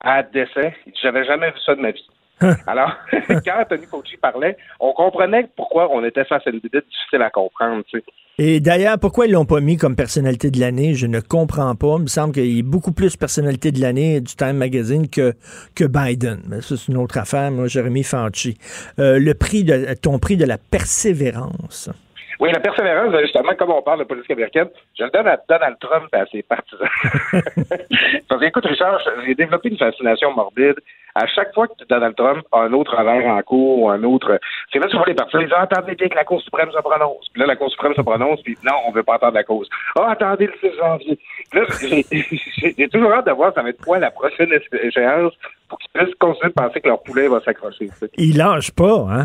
[0.00, 0.74] à décès.
[1.02, 2.06] J'avais jamais vu ça de ma vie.
[2.66, 2.92] Alors,
[3.28, 7.30] quand Anthony Fauci parlait, on comprenait pourquoi on était face à une idée difficile à
[7.30, 7.82] comprendre.
[7.88, 8.04] Tu sais.
[8.40, 11.96] Et d'ailleurs, pourquoi ils l'ont pas mis comme personnalité de l'année, je ne comprends pas.
[11.96, 15.34] Il me semble qu'il y a beaucoup plus personnalité de l'année du Time Magazine que,
[15.74, 16.42] que Biden.
[16.48, 17.50] Mais ça, c'est une autre affaire.
[17.50, 18.56] Moi, mis Fauci.
[19.00, 21.90] Euh, le prix de, ton prix de la persévérance.
[22.40, 25.76] Oui, la persévérance, justement, comme on parle de politique américaine, je le donne à Donald
[25.80, 26.88] Trump et à ses partisans.
[28.28, 30.76] Parce que, écoute, Richard, j'ai développé une fascination morbide.
[31.14, 34.38] À chaque fois que Donald Trump a un autre revers en cours ou un autre.
[34.72, 37.26] C'est tu vois les partisans, ils disent attendez bien que la Cour suprême se prononce.
[37.32, 39.68] Puis là, la Cour suprême se prononce, puis non, on veut pas entendre la cause.
[39.98, 41.18] Ah, attendez le 6 janvier.
[41.52, 45.32] Là, j'ai- toujours hâte de voir ça va être quoi la prochaine échéance
[45.68, 47.88] pour qu'ils puissent continuer de penser que leur poulet va s'accrocher.
[48.16, 49.24] Il lâche pas, hein?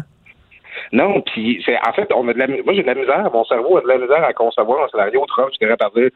[0.91, 3.45] Non, puis c'est en fait, on a de la, moi j'ai de la misère, mon
[3.45, 6.09] cerveau a de la misère à concevoir un scénario Trump, je dirais par dire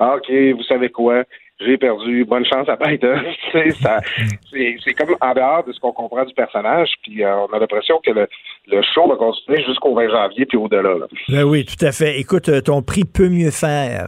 [0.00, 1.24] ah, OK, vous savez quoi,
[1.60, 3.20] j'ai perdu, bonne chance à Biden.
[3.52, 8.00] C'est, comme en dehors de ce qu'on comprend du personnage, puis euh, on a l'impression
[8.04, 8.28] que le,
[8.68, 10.94] le show va continuer jusqu'au 20 janvier puis au-delà.
[10.94, 11.06] Là.
[11.28, 12.18] Ben oui, tout à fait.
[12.20, 14.06] Écoute, euh, ton prix peut mieux faire.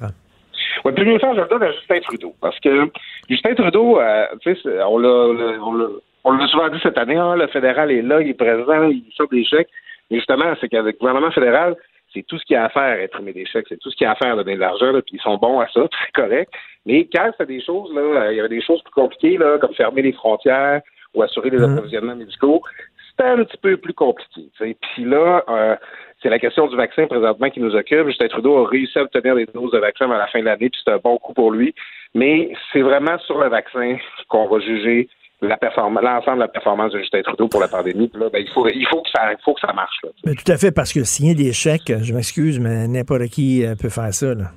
[0.84, 2.34] Ouais, puis mieux faire, je le donne à Justin Trudeau.
[2.40, 2.88] Parce que
[3.28, 5.86] Justin Trudeau, euh, tu sais, c'est- on l'a, on l'a,
[6.24, 9.02] on l'a souvent dit cette année, ah, le fédéral est là, il est présent, il
[9.16, 9.68] sort des chèques.
[10.10, 11.76] Mais justement, c'est qu'avec le gouvernement fédéral,
[12.12, 14.04] c'est tout ce qu'il y a à faire, imprimer des chèques, c'est tout ce qu'il
[14.04, 16.12] y a à faire, donner de l'argent, là, puis ils sont bons à ça, c'est
[16.12, 16.52] correct.
[16.86, 19.58] Mais quand c'est des choses, là, euh, il y avait des choses plus compliquées, là,
[19.58, 20.80] comme fermer les frontières
[21.14, 22.62] ou assurer les approvisionnements médicaux,
[23.10, 24.48] c'était un petit peu plus compliqué.
[24.56, 24.76] tu sais.
[24.80, 25.76] Puis là, euh,
[26.22, 28.06] c'est la question du vaccin présentement qui nous occupe.
[28.06, 30.70] Justin Trudeau a réussi à obtenir des doses de vaccin à la fin de l'année,
[30.70, 31.74] puis c'est un bon coup pour lui.
[32.14, 33.96] Mais c'est vraiment sur le vaccin
[34.28, 35.08] qu'on va juger
[35.42, 38.08] la performance, l'ensemble de la performance de Justin Trudeau pour la pandémie.
[38.08, 39.96] Puis là, ben, il faut, il faut que ça, il faut que ça marche.
[40.04, 40.10] Là.
[40.24, 43.74] Ben, tout à fait, parce que signer des chèques, je m'excuse, mais n'importe qui euh,
[43.74, 44.34] peut faire ça.
[44.34, 44.50] Là.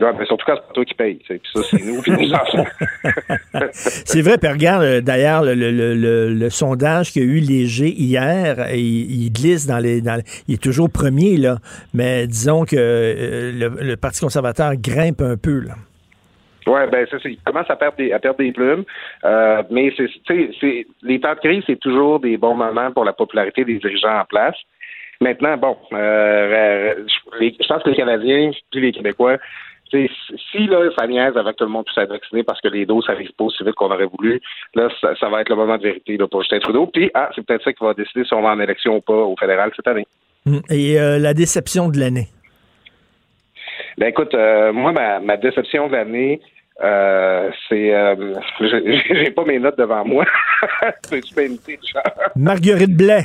[0.00, 1.14] Ouais, mais surtout quand c'est pas toi qui paye.
[1.28, 2.64] Puis ça, c'est nous, puis enfants.
[3.72, 7.40] C'est vrai, puis regarde euh, d'ailleurs le, le- le- le- sondage qu'il y a eu
[7.40, 11.58] léger hier, il, il glisse dans les, dans les- Il est toujours premier, là,
[11.92, 15.60] mais disons que euh, le, le Parti conservateur grimpe un peu.
[15.60, 15.74] Là.
[16.70, 17.28] Ouais, ben c'est ça.
[17.28, 18.84] Il commence à perdre des, à perdre des plumes.
[19.24, 22.92] Euh, mais c'est, tu sais, c'est, les temps de crise, c'est toujours des bons moments
[22.92, 24.56] pour la popularité des dirigeants en place.
[25.20, 26.94] Maintenant, bon, euh, euh,
[27.40, 29.38] je pense que les Canadiens, puis les Québécois,
[29.90, 33.08] si là, ça niaise avec tout le monde tout s'est vacciné parce que les doses
[33.08, 34.40] n'arrivent pas aussi vite qu'on aurait voulu,
[34.76, 36.86] là, ça, ça va être le moment de vérité là, pour Justin Trudeau.
[36.86, 39.12] Puis, ah, c'est peut-être ça qui va décider si on va en élection ou pas
[39.12, 40.06] au fédéral cette année.
[40.46, 42.28] Hum, Et euh, la déception de l'année?
[43.98, 46.40] Ben écoute, euh, moi, ma, ma déception de l'année,
[46.82, 47.94] euh, c'est...
[47.94, 50.24] Euh, j'ai j'ai pas mes notes devant moi.
[51.10, 52.12] Peux-tu m'inviter, Richard?
[52.36, 53.24] Marguerite Blais.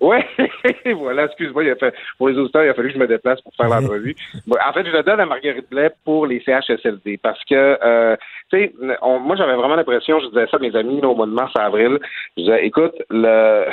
[0.00, 0.18] Oui,
[0.94, 3.40] voilà, excuse-moi, il a fait, pour les auditeurs, il a fallu que je me déplace
[3.40, 4.14] pour faire l'entrevue.
[4.68, 8.16] En fait, je le donne à Marguerite Blais pour les CHSLD parce que, euh,
[8.50, 11.26] tu sais, moi, j'avais vraiment l'impression, je disais ça à mes amis là, au mois
[11.26, 11.98] de mars, avril,
[12.36, 13.64] je disais, écoute, le,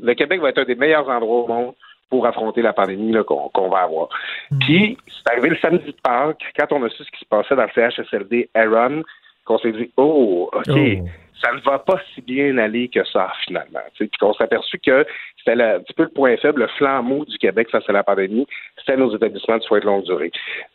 [0.00, 1.74] le Québec va être un des meilleurs endroits au monde
[2.10, 4.08] pour affronter la pandémie là, qu'on qu'on va avoir.
[4.60, 7.56] Puis, c'est arrivé le samedi de Pâques, quand on a su ce qui se passait
[7.56, 9.02] dans le CHSLD Aaron,
[9.44, 11.08] qu'on s'est dit, oh, OK, Oh.
[11.42, 13.80] Ça ne va pas si bien aller que ça, finalement.
[13.98, 15.04] Puis qu'on s'est aperçu que
[15.38, 18.46] c'était un petit peu le point faible, le flambeau du Québec face à la pandémie,
[18.78, 20.30] c'était nos établissements de soins de longue durée.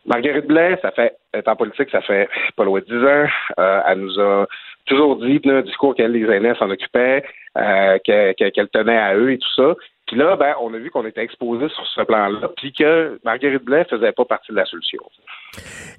[0.05, 3.27] Marguerite Blais, ça fait, est en politique, ça fait pas loin de 10 ans.
[3.59, 4.45] Euh, elle nous a
[4.85, 7.23] toujours dit, un discours qu'elle, les aînés s'en occupaient,
[7.57, 9.75] euh, que- que- qu'elle tenait à eux et tout ça.
[10.07, 13.63] Puis là, ben, on a vu qu'on était exposé sur ce plan-là, puis que Marguerite
[13.63, 14.99] Blais faisait pas partie de la solution.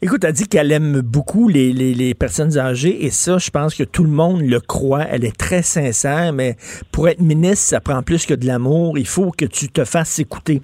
[0.02, 3.84] Écoute, elle dit qu'elle aime beaucoup les- les personnes âgées et ça, je pense que
[3.84, 5.04] tout le monde le croit.
[5.10, 6.56] Elle est très sincère, mais
[6.92, 8.98] pour être ministre, ça prend plus que de l'amour.
[8.98, 10.60] Il faut que tu te fasses écouter.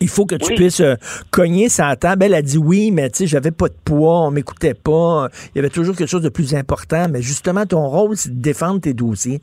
[0.00, 0.56] Il faut que tu Oui.
[0.56, 0.96] puisses euh,
[1.30, 2.24] cogner sa table.
[2.24, 5.28] Elle a dit oui, mais tu sais, j'avais pas de poids, on m'écoutait pas.
[5.54, 7.06] Il y avait toujours quelque chose de plus important.
[7.08, 9.40] Mais justement, ton rôle, c'est de défendre tes dossiers.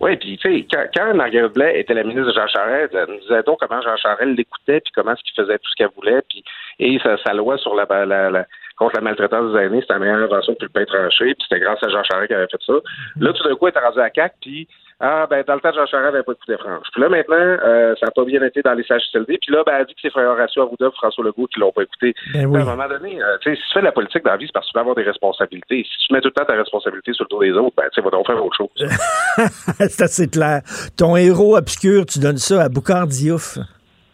[0.00, 3.14] Oui, puis tu sais, quand, quand Marguerite Blais était la ministre de Jean Charest, elle
[3.14, 5.90] nous disait donc comment Jean Charest l'écoutait, puis comment est-ce qu'il faisait tout ce qu'elle
[5.96, 6.44] voulait, puis
[6.78, 8.46] et sa, sa loi sur la, la, la-
[8.76, 11.60] contre la maltraitance des aînés, c'était la meilleure invention depuis le pain tranché, puis c'était
[11.60, 12.74] grâce à Jean Charest qu'elle avait fait ça.
[13.20, 14.68] Là, tout d'un coup, elle est rendue à CAC, puis
[14.98, 16.86] ah ben dans le temps de Jean Charest, n'avait pas écouté franche.
[16.92, 19.74] Puis là maintenant, euh, ça n'a pas bien été dans les CHSLD, puis là, ben,
[19.78, 22.14] elle dit que c'est frère Horacio Arruda, François Legault qui l'ont pas écouté.
[22.32, 22.58] Ben oui.
[22.58, 24.36] À un moment donné, euh, tu sais, si tu fais de la politique dans la
[24.38, 25.84] vie, c'est parce que tu veux avoir des responsabilités.
[25.84, 28.00] Si tu mets tout le temps ta responsabilité sur le dos des autres, ben tu
[28.00, 28.90] sais, va donc faire autre chose.
[29.78, 30.62] c'est assez clair.
[30.96, 33.58] Ton héros obscur, tu donnes ça à Boucard Diouf.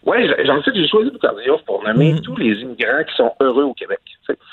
[0.05, 2.21] Oui, j'en sais que j'ai choisi Boucard Diouf pour nommer Mm.
[2.21, 3.99] tous les immigrants qui sont heureux au Québec.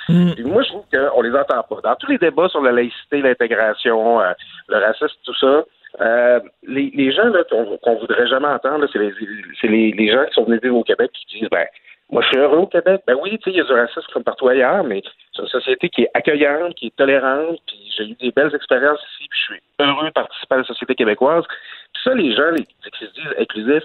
[0.08, 0.32] Mm.
[0.34, 1.80] Puis moi, je trouve qu'on les entend pas.
[1.82, 4.32] Dans tous les débats sur la laïcité, l'intégration, euh,
[4.68, 5.64] le racisme, tout ça,
[6.00, 9.12] euh, les, les gens là, qu'on qu'on voudrait jamais entendre, là, c'est les,
[9.60, 11.66] c'est les, les gens qui sont venus vivre au Québec qui disent ben
[12.10, 13.02] moi je suis heureux au Québec.
[13.08, 15.02] Ben oui, tu sais, il y a du racisme comme partout ailleurs, mais
[15.34, 19.00] c'est une société qui est accueillante, qui est tolérante, puis j'ai eu des belles expériences
[19.14, 21.44] ici, puis je suis heureux de participer à la société québécoise.
[21.92, 23.82] Puis ça, les gens les, qui se disent inclusifs,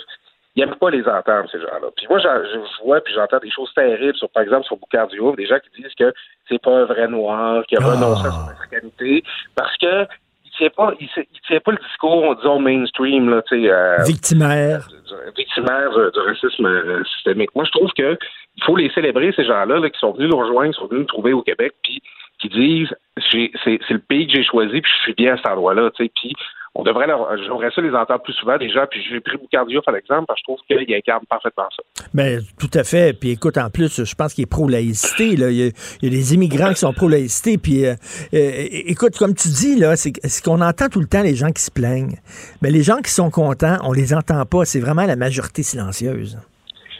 [0.55, 1.87] ils n'aiment pas les entendre, ces gens-là.
[1.97, 5.35] Puis moi, je vois puis j'entends des choses terribles, sur, par exemple, sur Boucard Diouf,
[5.35, 6.13] des gens qui disent que
[6.49, 9.23] c'est pas un vrai noir, qui a renoncé à son africanité,
[9.55, 10.05] parce que
[10.45, 13.69] il tient pas, il, sait- il tient pas le discours, disons, mainstream, là, tu sais,
[13.69, 14.87] euh, Victimaire.
[14.87, 17.49] du- victimaire du, du racisme euh, systémique.
[17.55, 18.17] Moi, je trouve que
[18.55, 21.01] il faut les célébrer, ces gens-là, là, qui sont venus nous rejoindre, qui sont venus
[21.01, 22.01] nous trouver au Québec, puis
[22.39, 22.95] qui disent
[23.31, 26.05] c'est c'est le pays que j'ai choisi, puis je suis bien à cet endroit-là, tu
[26.05, 26.33] sais, puis
[26.75, 29.87] on devrait leur, j'aimerais ça les entendre plus souvent déjà, puis j'ai pris Boucard Diouf
[29.87, 31.83] à l'exemple, parce que je trouve qu'il incarne parfaitement ça.
[32.13, 33.17] Ben, tout à fait.
[33.17, 35.35] Puis écoute, en plus, je pense qu'il est pro-laïcité.
[35.35, 35.49] là.
[35.49, 35.71] Il, y a,
[36.01, 37.57] il y a des immigrants qui sont pro-laïcité.
[37.57, 37.93] Puis euh,
[38.33, 38.51] euh,
[38.87, 41.61] écoute, comme tu dis, là, c'est c'est qu'on entend tout le temps les gens qui
[41.63, 42.17] se plaignent.
[42.61, 44.65] Mais les gens qui sont contents, on les entend pas.
[44.65, 46.37] C'est vraiment la majorité silencieuse.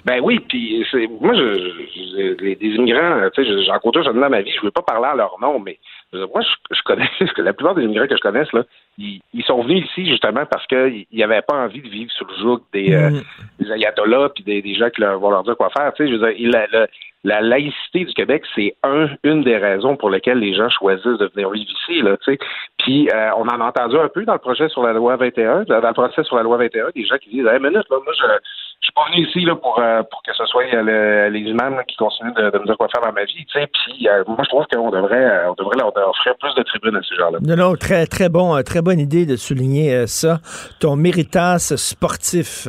[0.06, 4.22] Ben oui, puis c'est moi je, je- je- les, immigrants, tu sais, j'en côtoie jamais
[4.22, 6.82] dans ma vie, je veux pas parler à leur nom, mais je- moi je, je
[6.84, 8.63] connais la plupart des immigrants que je connaisse là,
[8.97, 12.36] ils, ils sont venus ici justement parce qu'ils n'avaient pas envie de vivre sous le
[12.41, 13.22] joug des, euh, Mm.
[13.59, 15.93] des ayatollahs puis des, des gens qui leur, vont leur dire quoi faire.
[15.93, 16.88] Tu sais, je veux dire, il- la, la-
[17.24, 21.26] la laïcité du Québec, c'est un, une des raisons pour lesquelles les gens choisissent de
[21.34, 22.01] venir vivre ici.
[22.03, 22.38] Là, tu sais.
[22.78, 25.63] Puis euh, on en a entendu un peu dans le projet sur la loi 21,
[25.63, 27.97] dans dans le procès sur la loi 21, des gens qui disent Hey, minute, là,
[28.03, 28.26] moi je
[28.82, 31.40] je suis pas venu ici là, pour, euh, pour que ce soit euh, le- les
[31.50, 33.46] imams là, qui continuent de, de me dire quoi faire dans ma vie.
[33.52, 36.96] Puis euh, moi je trouve qu'on devrait euh, on devrait leur offrir plus de tribunes
[36.96, 37.40] à ces gens-là.
[37.42, 40.40] Non, non, très, très bon, très bonne idée de souligner ça.
[40.80, 42.68] Ton méritas sportif.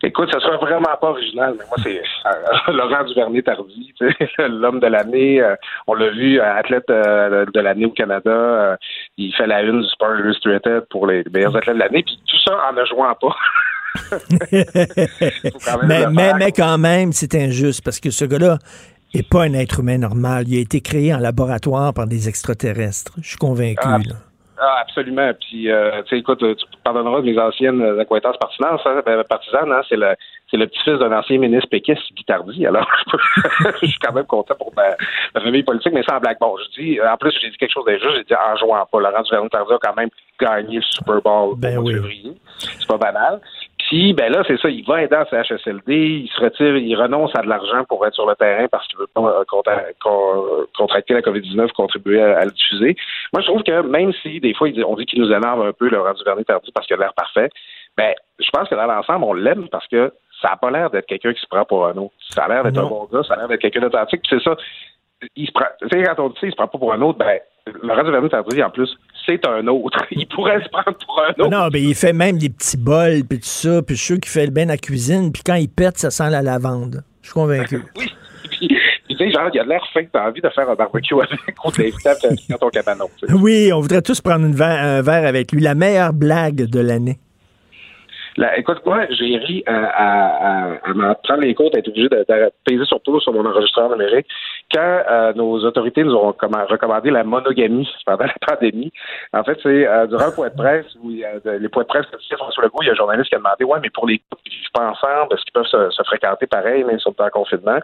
[0.00, 3.94] Écoute, ça sera vraiment pas original, mais moi, c'est euh, Laurent Duvernay-Tardy,
[4.38, 5.42] l'homme de l'année.
[5.42, 5.56] euh,
[5.88, 8.78] on l'a vu, athlète euh, de l'année au Canada.
[9.16, 12.04] il fait la une du Sport Illustrated pour les meilleurs athlètes de l'année.
[12.04, 13.34] Puis tout ça en ne jouant pas.
[15.64, 18.58] Quand mais, mais, mais quand même, c'est injuste parce que ce gars-là
[19.14, 20.44] n'est pas un être humain normal.
[20.48, 23.12] Il a été créé en laboratoire par des extraterrestres.
[23.22, 23.80] Je suis convaincu.
[23.82, 24.14] Ah, là.
[24.60, 25.30] Ah, absolument.
[25.40, 29.82] Puis, euh, tu sais, écoute, tu pardonneras mes anciennes acquaintances partisanes, hein, ben, partisanes hein,
[29.88, 30.14] c'est le,
[30.50, 32.66] c'est le petit-fils d'un ancien ministre péquiste, Guy Tardy.
[32.66, 32.88] Alors,
[33.80, 34.96] je suis quand même content pour ma,
[35.34, 36.38] ma famille politique, mais sans blague.
[36.40, 38.98] Bon, je dis, en plus, j'ai dit quelque chose d'injuste, j'ai dit en jouant pas.
[39.00, 40.10] Laurent Duvernay-Tardy a quand même
[40.40, 41.94] gagné le Super Bowl Ben au oui.
[41.94, 42.32] février.
[42.58, 43.40] C'est pas banal.
[43.88, 47.30] Puis, ben là, c'est ça, il va aider à CHSLD, il se retire, il renonce
[47.34, 50.66] à de l'argent pour être sur le terrain parce qu'il veut pas euh, contra- con-
[50.76, 52.96] contracter la COVID-19, contribuer à, à le diffuser.
[53.32, 55.88] Moi, je trouve que même si des fois, on dit qu'il nous énerve un peu,
[55.88, 57.48] Laurent Duvernay-Tardy, parce qu'il a l'air parfait,
[57.96, 60.12] ben, je pense que dans l'ensemble, on l'aime parce que
[60.42, 62.12] ça n'a pas l'air d'être quelqu'un qui se prend pour un autre.
[62.28, 64.54] Ça a l'air d'être un bon gars, ça a l'air d'être quelqu'un d'authentique, c'est ça.
[65.34, 67.00] Il se prend, tu sais, quand on dit ça, il se prend pas pour un
[67.00, 67.38] autre, ben,
[67.82, 68.94] Laurent Duvernay-Tardy, en plus,
[69.28, 69.98] c'est un autre.
[70.10, 71.50] Il pourrait se prendre pour un autre.
[71.50, 74.20] Non, ben il fait même des petits bols, puis tout ça, puis je suis sûr
[74.20, 77.02] qu'il fait bien la cuisine, puis quand il pète, ça sent la lavande.
[77.22, 77.82] Je suis convaincu.
[77.96, 78.06] Oui.
[78.50, 78.68] Puis,
[79.16, 81.38] tu sais, genre, il a l'air fin que t'as envie de faire un barbecue avec
[81.64, 82.14] ou de l'inviter à
[82.50, 83.06] dans ton cabanon.
[83.30, 85.60] Oui, on voudrait tous prendre une verre- un verre avec lui.
[85.62, 87.18] La meilleure blague de l'année.
[88.36, 91.88] Là, écoute, moi, j'ai ri à, à, à, à m'en prendre les comptes, à être
[91.88, 94.26] obligé de, de peser sur pause sur mon enregistreur numérique.
[94.72, 98.92] Quand euh, nos autorités nous ont comm- recommandé la monogamie pendant la pandémie,
[99.32, 101.84] en fait, c'est euh, durant un point de presse où il y a les points
[101.84, 103.90] de presse que François Legault, il y a un journaliste qui a demandé Ouais, mais
[103.90, 107.08] pour les couples qui vivent pas ensemble, est-ce qu'ils peuvent se, fréquenter pareil, même si
[107.08, 107.78] on est en confinement?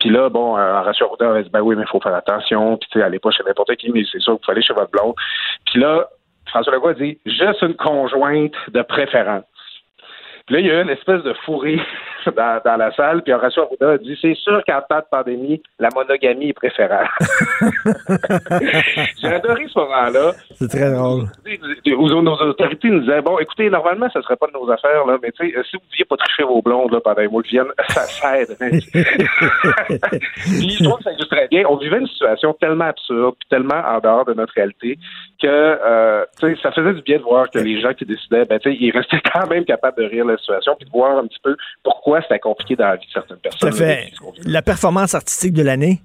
[0.00, 2.76] Puis là, bon, euh, Horacio Arruda a dit Ben oui, mais il faut faire attention,
[2.76, 4.74] puis tu sais, allez pas chez n'importe qui, mais c'est sûr qu'il faut aller chez
[4.74, 5.14] votre blonde.
[5.66, 6.08] Puis là,
[6.46, 9.44] François Legault a dit Juste une conjointe de préférence.
[10.46, 11.76] Puis là, il y a eu une espèce de fourré
[12.26, 15.62] dans, dans la salle, puis Horacio Arruda a dit c'est sûr qu'en temps de pandémie,
[15.78, 17.08] la monogamie est préférable.
[19.20, 20.32] J'ai adoré ce moment-là.
[20.54, 21.24] C'est très drôle.
[21.86, 25.32] Nos autorités nous disaient bon, écoutez, normalement, ça serait pas de nos affaires, là, mais
[25.32, 27.50] tu sais, si vous ne pouviez pas tricher vos blondes là, pendant les mois qui
[27.50, 28.56] viennent, ça, ça aide.
[28.58, 28.80] Puis
[30.70, 31.64] je trouve que ça illustre très bien.
[31.68, 34.98] On vivait une situation tellement absurde, puis tellement en dehors de notre réalité,
[35.40, 36.24] que euh,
[36.62, 39.48] ça faisait du bien de voir que les gens qui décidaient, ben, ils restaient quand
[39.48, 42.38] même capables de rire de la situation, puis de voir un petit peu pourquoi c'était
[42.38, 43.72] compliqué dans la vie de certaines personnes.
[43.72, 44.12] Ça fait
[44.44, 46.00] la performance artistique de l'année?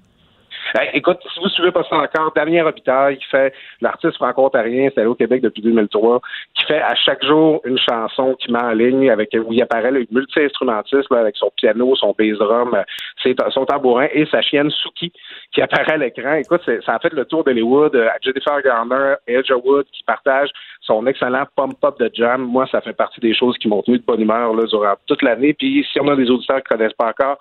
[0.94, 5.08] Écoute, si vous suivez pas ça encore, Damien Robitaille, qui fait l'artiste franco-ontarien, c'est allé
[5.08, 6.20] au Québec depuis 2003,
[6.54, 9.90] qui fait à chaque jour une chanson qui met en ligne avec où il apparaît
[9.90, 15.12] le multi-instrumentiste avec son piano, son bass drum, euh, son tambourin et sa chienne Suki
[15.52, 16.34] qui apparaît à l'écran.
[16.34, 17.94] Écoute, ça a fait le tour d'Hollywood.
[17.94, 22.42] Euh, Jennifer Garner et Elijah Wood qui partagent son excellent pump-up de jam.
[22.42, 25.22] Moi, ça fait partie des choses qui m'ont tenu de bonne humeur là, durant toute
[25.22, 25.52] l'année.
[25.52, 27.38] Puis si on a des auditeurs qui connaissent pas encore,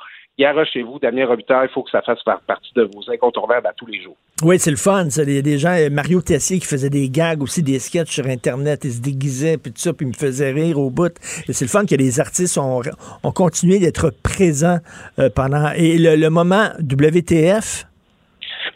[0.72, 3.74] chez vous, Damien Robitaille, il faut que ça fasse par- partie de vos incontournables à
[3.74, 4.16] tous les jours.
[4.44, 5.10] Oui, c'est le fun.
[5.10, 5.24] ça.
[5.24, 8.26] Il y a des gens, Mario Tessier qui faisait des gags aussi, des sketchs sur
[8.28, 11.14] Internet, il se déguisait, puis tout ça, puis il me faisait rire au bout.
[11.48, 12.82] Et c'est le fun que les artistes ont,
[13.24, 14.80] ont continué d'être présents
[15.20, 15.72] euh, pendant.
[15.76, 17.86] Et le, le moment WTF,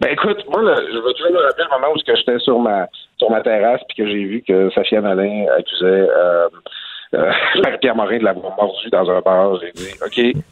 [0.02, 2.88] Ben écoute, moi, là, je vais toujours me rappeler le moment où j'étais sur ma
[3.18, 6.48] sur ma terrasse puis que j'ai vu que Safia Nolin accusait euh,
[7.14, 7.32] euh,
[7.64, 9.58] Marie-Pierre Morin de l'avoir mordu dans un bar.
[9.62, 10.44] J'ai dit, OK,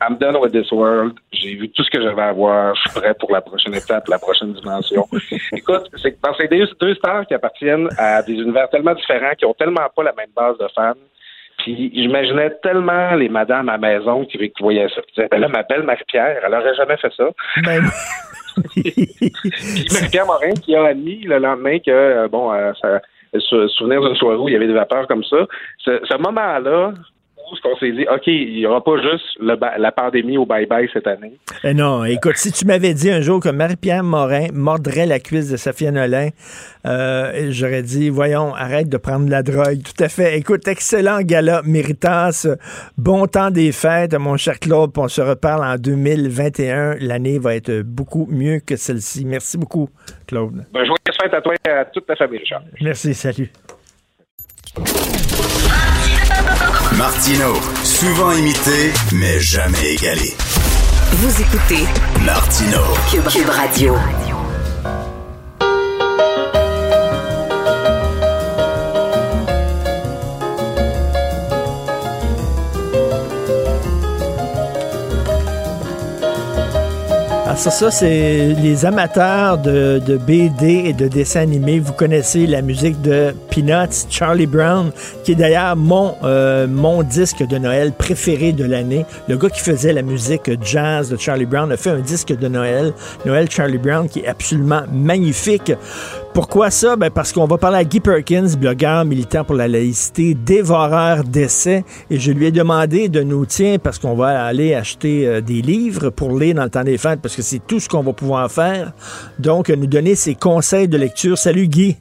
[0.00, 1.18] I'm done with this world.
[1.32, 2.74] J'ai vu tout ce que j'avais à voir.
[2.74, 5.06] Je suis prêt pour la prochaine étape, la prochaine dimension.
[5.52, 8.94] Écoute, c'est que parce que c'est deux, deux stars qui appartiennent à des univers tellement
[8.94, 10.92] différents, qui ont tellement pas la même base de fans.
[11.58, 15.02] Puis j'imaginais tellement les madames à la maison qui, qui voyaient ça.
[15.02, 17.28] Qui disaient, ben là, ma belle Marie-Pierre, elle aurait jamais fait ça.
[17.64, 17.82] Ben,
[18.72, 23.00] Puis Marie-Pierre Morin qui a admis le lendemain que, euh, bon, euh, ça,
[23.68, 25.46] souvenir d'une soirée où il y avait des vapeurs comme ça.
[25.78, 26.92] Ce, ce moment-là,
[27.56, 30.88] ce qu'on s'est dit, OK, il n'y aura pas juste le la pandémie au bye-bye
[30.92, 31.32] cette année.
[31.64, 35.50] Eh non, écoute, si tu m'avais dit un jour que Marie-Pierre Morin mordrait la cuisse
[35.50, 36.28] de Safia Nolin,
[36.86, 39.82] euh, j'aurais dit, voyons, arrête de prendre de la drogue.
[39.82, 40.38] Tout à fait.
[40.38, 42.46] Écoute, excellent gala, Méritas.
[42.96, 44.92] Bon temps des fêtes, mon cher Claude.
[44.96, 46.96] On se reparle en 2021.
[47.00, 49.24] L'année va être beaucoup mieux que celle-ci.
[49.24, 49.88] Merci beaucoup,
[50.26, 50.64] Claude.
[50.72, 52.62] Ben, joyeuse fête à toi et à toute ta famille, Richard.
[52.80, 53.50] Merci, salut.
[56.98, 57.54] Martino,
[57.84, 60.34] souvent imité, mais jamais égalé.
[61.12, 61.86] Vous écoutez
[62.26, 62.80] Martino.
[63.08, 63.94] Cube, Cube Radio.
[77.58, 81.80] Ça, ça c'est les amateurs de, BD et de dessins animés.
[81.80, 84.92] Vous connaissez la musique de Peanuts, Charlie Brown,
[85.24, 89.04] qui est d'ailleurs mon, euh, mon disque de Noël préféré de l'année.
[89.26, 92.46] Le gars qui faisait la musique jazz de Charlie Brown a fait un disque de
[92.46, 92.92] Noël,
[93.26, 95.72] Noël Charlie Brown, qui est absolument magnifique.
[96.34, 96.94] Pourquoi ça?
[96.94, 101.84] Ben parce qu'on va parler à Guy Perkins, blogueur militant pour la laïcité, dévoreur d'essais,
[102.10, 105.62] et je lui ai demandé de nous, tiens, parce qu'on va aller acheter euh, des
[105.62, 108.12] livres pour lire dans le temps des fêtes, parce que c'est tout ce qu'on va
[108.12, 108.92] pouvoir faire.
[109.40, 111.36] Donc, euh, nous donner ses conseils de lecture.
[111.36, 111.96] Salut Guy.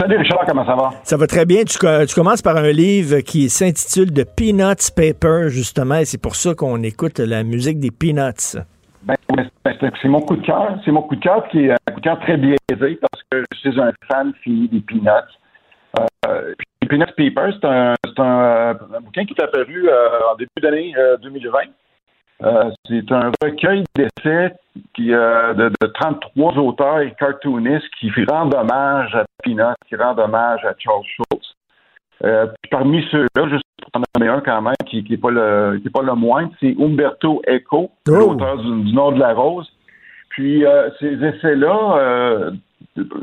[0.00, 0.90] Salut Richard, comment ça va?
[1.04, 1.64] Ça va très bien.
[1.64, 6.36] Tu, tu commences par un livre qui s'intitule The Peanuts Paper, justement, et c'est pour
[6.36, 8.58] ça qu'on écoute la musique des Peanuts.
[9.04, 10.78] Ben, oui, c'est- mon coup de cœur.
[10.84, 12.56] C'est mon coup de cœur qui est un coup de cœur très biaisé
[13.00, 15.08] parce que je suis un fan fini des Peanuts.
[16.26, 20.94] Euh, puis Peanuts Paper, c'est euh, un bouquin qui est apparu euh, en début d'année
[20.96, 21.58] euh, 2020.
[22.44, 24.54] Euh, c'est un recueil d'essais
[25.00, 30.64] euh, de, de 33 auteurs et cartoonistes qui rendent hommage à Peanuts, qui rendent hommage
[30.64, 31.51] à Charles Schultz.
[32.24, 35.78] Euh, puis parmi ceux-là, juste pour en nommer un quand même, qui n'est pas, le,
[35.80, 39.68] qui est pas le moindre, c'est Umberto Eco, l'auteur du, du Nord de la Rose.
[40.30, 42.50] Puis euh, ces essais-là, euh,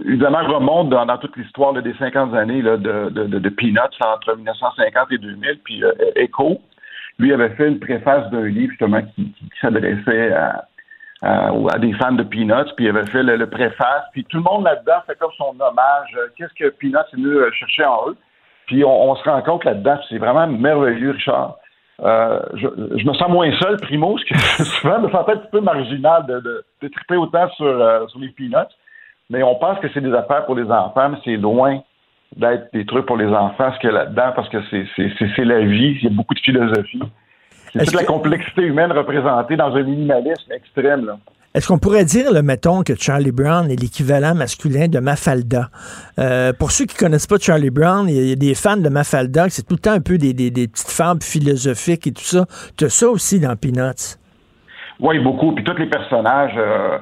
[0.06, 3.80] évidemment, remonte dans, dans toute l'histoire des 50 années là, de, de, de, de Peanuts
[4.06, 5.60] entre 1950 et 2000.
[5.64, 6.60] Puis euh, Echo,
[7.18, 10.66] lui avait fait une préface d'un livre justement qui, qui, qui s'adressait à,
[11.22, 14.04] à, à des fans de Peanuts, puis il avait fait le, le préface.
[14.12, 16.16] Puis tout le monde là-dedans fait comme son hommage.
[16.18, 18.18] euh, Qu'est-ce que Peanuts est venu euh, chercher en eux?
[18.70, 21.58] Puis on, on se rend compte là-dedans, c'est vraiment merveilleux, Richard.
[22.04, 22.68] Euh, je,
[22.98, 25.60] je me sens moins seul, primo, parce que souvent, je me sens un petit peu
[25.60, 28.70] marginal de, de, de triper autant sur, euh, sur les peanuts.
[29.32, 31.80] Mais on pense que c'est des affaires pour les enfants, mais c'est loin
[32.36, 35.12] d'être des trucs pour les enfants, ce qu'il y a là-dedans, parce que c'est, c'est,
[35.18, 37.02] c'est, c'est la vie, il y a beaucoup de philosophie.
[37.74, 41.08] C'est toute la complexité humaine représentée dans un minimalisme extrême.
[41.08, 41.18] Là.
[41.56, 45.70] Est-ce qu'on pourrait dire, le mettons, que Charlie Brown est l'équivalent masculin de Mafalda?
[46.20, 49.50] Euh, pour ceux qui connaissent pas Charlie Brown, il y, a- des fans de Mafalda,
[49.50, 52.46] c'est tout le temps un peu des, petites fables philosophiques et tout ça.
[52.78, 54.18] Tu as ça aussi dans Peanuts.
[55.00, 55.54] Oui, beaucoup.
[55.54, 57.00] Puis tous les personnages, euh,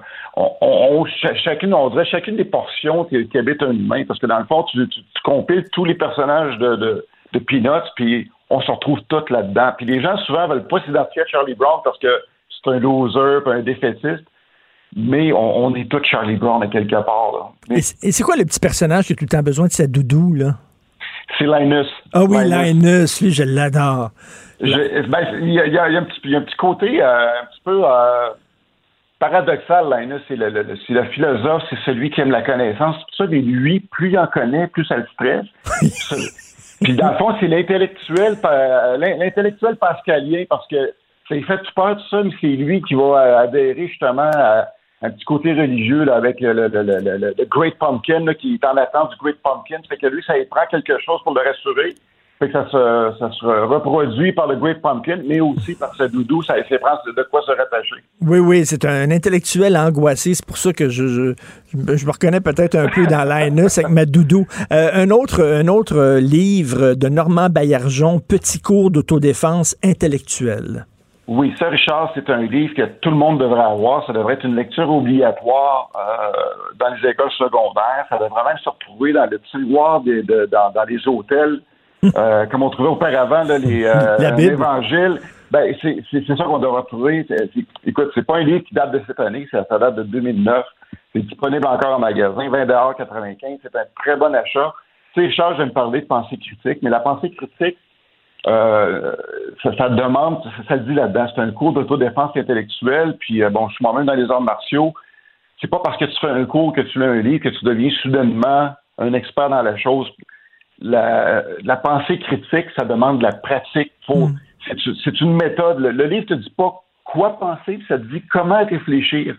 [1.22, 4.06] cha- chacune, on dirait chacune des portions qui, habitent un humain.
[4.08, 4.80] Parce que dans le fond, tu,
[5.26, 7.06] compiles tous les personnages de,
[7.48, 9.74] Peanuts, puis on se retrouve tous là-dedans.
[9.78, 12.08] Puis les gens souvent veulent pas s'identifier à Charlie Brown parce que
[12.50, 14.24] c'est un loser, puis un défaitiste.
[15.00, 17.32] Mais on, on est tous Charlie Brown à quelque part.
[17.70, 17.76] Là.
[17.76, 19.72] Et c'est et c'est quoi le petit personnage qui a tout le temps besoin de
[19.72, 20.56] sa doudou, là?
[21.38, 21.86] C'est Linus.
[22.14, 23.22] Ah oui, Linus.
[23.22, 24.10] Lui, je l'adore.
[24.60, 24.70] Ben,
[25.42, 28.30] il y a, il y y a un, petit, côté euh, un petit peu euh,
[29.20, 30.22] paradoxal, Linus.
[30.28, 32.96] C'est le, le- le- c'est le philosophe, c'est celui qui aime la connaissance.
[32.96, 35.46] Pour ça, mais lui, plus il en connaît, plus ça le stresse.
[36.82, 40.92] Puis dans le fond, c'est l'intellectuel, l'in- l'intellectuel pascalien, parce que
[41.30, 44.68] ça fait tout peur, tout ça, mais c'est lui qui va euh, adhérer justement à
[45.02, 49.82] un petit côté religieux avec le, Great Pumpkin, qui est en attente du Great Pumpkin.
[49.88, 51.94] Fait que lui, ça lui prend quelque chose pour le rassurer.
[52.40, 56.56] Fait que ça se, reproduit par le Great Pumpkin, mais aussi par ce doudou, ça
[56.56, 57.96] lui prend de quoi se rattacher.
[58.22, 60.36] Oui, oui, c'est un intellectuel angoissé.
[60.36, 61.34] C'est pour ça que je, je,
[61.74, 64.46] je me- reconnais peut-être un peu dans Linus avec ma doudou.
[64.72, 70.86] Euh, un, autre, un autre livre de Normand Baillargeon, Petit cours d'autodéfense intellectuelle.
[71.28, 74.06] Oui, ça, Richard, c'est un livre que tout le monde devrait avoir.
[74.08, 76.32] Ça devrait être une lecture obligatoire euh,
[76.80, 78.06] dans les écoles secondaires.
[78.10, 81.60] Ça devrait même se retrouver dans le tiroir des, de- dans, dans les hôtels,
[82.18, 85.20] euh, comme on trouvait auparavant là, les euh, évangiles.
[85.52, 86.84] Ben, c'est ça qu'on devrait
[87.28, 87.50] c'est-
[87.86, 90.66] écoute, c'est pas un livre qui date de cette année, ça, ça date de 2009.
[91.14, 93.60] C'est disponible encore en magasin, 20 95.
[93.62, 94.74] C'est un très bon achat.
[95.14, 97.78] Tu sais, Richard, je vais me parler de pensée critique, mais la pensée critique,
[98.46, 99.16] euh,
[99.64, 103.68] ça, ça demande, ça, le dit là-dedans, c'est un cours d'autodéfense intellectuelle, puis euh, bon,
[103.70, 104.94] je suis moi-même dans les arts martiaux.
[105.60, 107.66] C'est pas parce que tu fais un cours, que tu lis un livre, que tu
[107.66, 110.08] deviens soudainement un expert dans la chose.
[110.80, 113.92] La, la pensée critique, ça demande de la pratique.
[114.06, 114.30] Faut,
[114.68, 115.80] c'est, c'est une méthode.
[115.80, 119.36] Le, le livre te dit pas quoi penser, ça te dit comment réfléchir.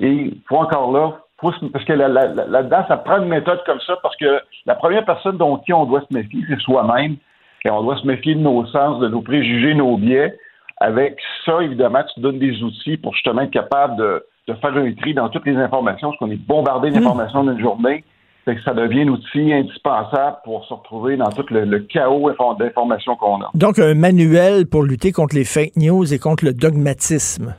[0.00, 3.80] Et faut encore là, faut parce que là- là- là-dedans, ça prend une méthode comme
[3.80, 7.16] ça, parce que la première personne dont qui on doit se méfier, c'est soi-même.
[7.64, 10.36] Et on doit se méfier de nos sens, de nos préjugés, nos biais.
[10.78, 14.92] Avec ça, évidemment, tu donnes des outils pour justement être capable de, de faire un
[14.94, 18.02] tri dans toutes les informations, parce qu'on est bombardé d'informations d'une journée.
[18.46, 22.30] Fait que ça devient un outil indispensable pour se retrouver dans tout le, le chaos
[22.30, 23.50] info- d'informations qu'on a.
[23.52, 27.54] Donc, un manuel pour lutter contre les fake news et contre le dogmatisme.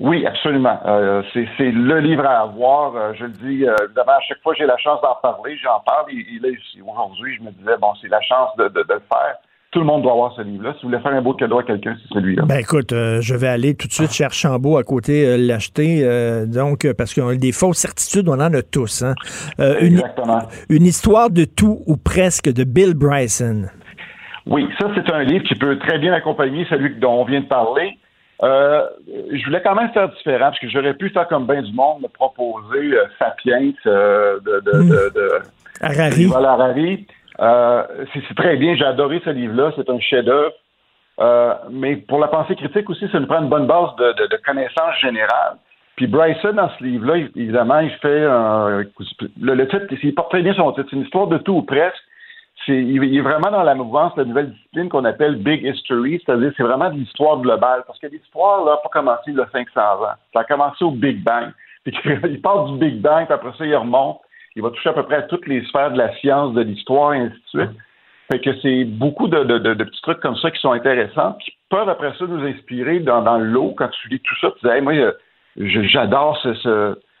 [0.00, 0.78] Oui, absolument.
[0.86, 2.96] Euh, c'est, le livre à avoir.
[2.96, 5.56] Euh, je le dis, euh, évidemment, à chaque fois que j'ai la chance d'en parler,
[5.62, 6.06] j'en parle.
[6.10, 8.94] Et, et là, ici, aujourd'hui, je me disais, bon, c'est la chance de, de- de
[8.94, 9.36] le faire.
[9.70, 10.72] Tout le monde doit avoir ce livre-là.
[10.78, 12.44] Si vous voulez faire un beau cadeau à quelqu'un, c'est celui-là.
[12.46, 16.04] Ben écoute, euh, je vais aller tout de suite chez Archambault à côté l'acheter.
[16.46, 19.02] donc, parce que euh, des fausses certitudes, on en a tous.
[19.02, 19.14] Hein.
[19.58, 20.38] Une, Exactement.
[20.68, 23.62] une histoire de tout ou presque de Bill Bryson.
[24.46, 27.46] Oui, ça, c'est un livre qui peut très bien accompagner celui dont on vient de
[27.46, 27.98] parler.
[28.42, 28.82] Euh,
[29.32, 32.02] je voulais quand même faire différent, parce que j'aurais pu faire comme bien du monde,
[32.02, 35.28] me proposer euh, Sapiens euh, de, de, de, de,
[36.34, 37.06] Harari.
[37.40, 37.82] Euh,
[38.12, 40.52] c'est très bien, j'ai adoré ce livre-là, c'est un chef-d'œuvre.
[41.20, 44.26] Euh, mais pour la pensée critique aussi, ça nous prend une bonne base de, de,
[44.28, 45.56] de connaissances générales.
[45.96, 48.82] Puis Bryson, dans ce livre-là, évidemment, il fait un-
[49.40, 51.62] le, le titre, il porte très bien son titre, c'est une histoire de tout ou
[51.62, 52.02] presque.
[52.68, 56.52] Il, est vraiment dans la mouvance de la nouvelle discipline qu'on appelle Big History, c'est-à-dire
[56.56, 57.84] c'est vraiment de l'histoire globale.
[57.86, 60.14] Parce que l'histoire, n'a pas commencé il y a 500 ans.
[60.32, 61.52] Ça a commencé au Big Bang.
[61.86, 64.20] Il part du Big Bang, puis après ça, il remonte.
[64.56, 67.12] Il va toucher à peu près à toutes les sphères de la science, de l'histoire,
[67.12, 67.78] et ainsi de suite.
[68.30, 71.88] Fait que c'est beaucoup de, de, petits trucs comme ça qui sont intéressants, qui peuvent
[71.88, 73.74] après ça nous inspirer dans, l'eau.
[73.76, 74.94] Quand tu lis tout ça, tu dis, Hey, moi,
[75.56, 76.54] j'adore ce,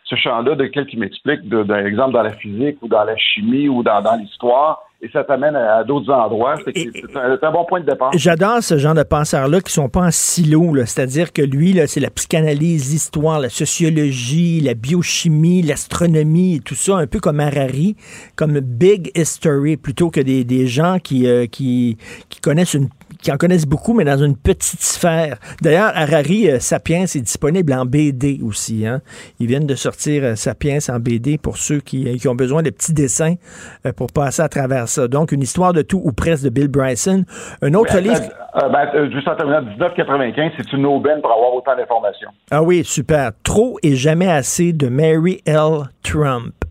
[0.04, 3.68] ce, champ-là de quel qui m'explique, d'un exemple dans la physique ou dans la chimie
[3.68, 4.82] ou dans l'histoire.
[5.04, 6.56] Et ça t'amène à, à d'autres endroits.
[6.64, 8.10] C'est un, bon point de départ.
[8.14, 12.08] J'adore ce genre de penseurs-là qui sont pas en silo, c'est-à-dire que lui, c'est la
[12.08, 17.96] psychanalyse, l'histoire, la sociologie, la biochimie, l'astronomie, et tout ça, un peu comme Harari,
[18.34, 21.98] comme Big History, plutôt que des, des gens qui, euh, qui,
[22.30, 22.88] qui connaissent une
[23.24, 25.38] qui en connaissent beaucoup, mais dans une petite sphère.
[25.62, 28.86] D'ailleurs, Harari, euh, Sapiens, est disponible en BD aussi.
[28.86, 29.00] Hein?
[29.40, 32.62] Ils viennent de sortir euh, Sapiens en BD pour ceux qui, euh, qui ont besoin
[32.62, 33.36] de petits dessins
[33.96, 35.08] pour passer à travers ça.
[35.08, 37.24] Donc, une histoire de tout ou presque de Bill Bryson.
[37.62, 38.20] Un autre livre...
[38.54, 42.28] ben, juste en terminant, 1995, c'est une aubaine pour avoir autant d'informations.
[42.50, 43.30] Ah oui, super.
[43.42, 45.88] Trop et jamais assez de Mary L.
[46.02, 46.63] Trump.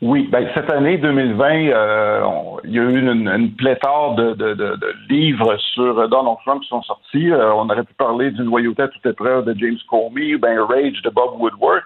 [0.00, 4.32] Oui, ben, cette année 2020, euh, on- il y a eu une, une pléthore de,
[4.34, 7.32] de- de- de livres sur euh, Donald Trump qui sont sortis.
[7.32, 10.60] Euh, on aurait pu parler d'une loyauté à toute épreuve de James Comey, ou ben
[10.60, 11.82] Rage de Bob Woodward.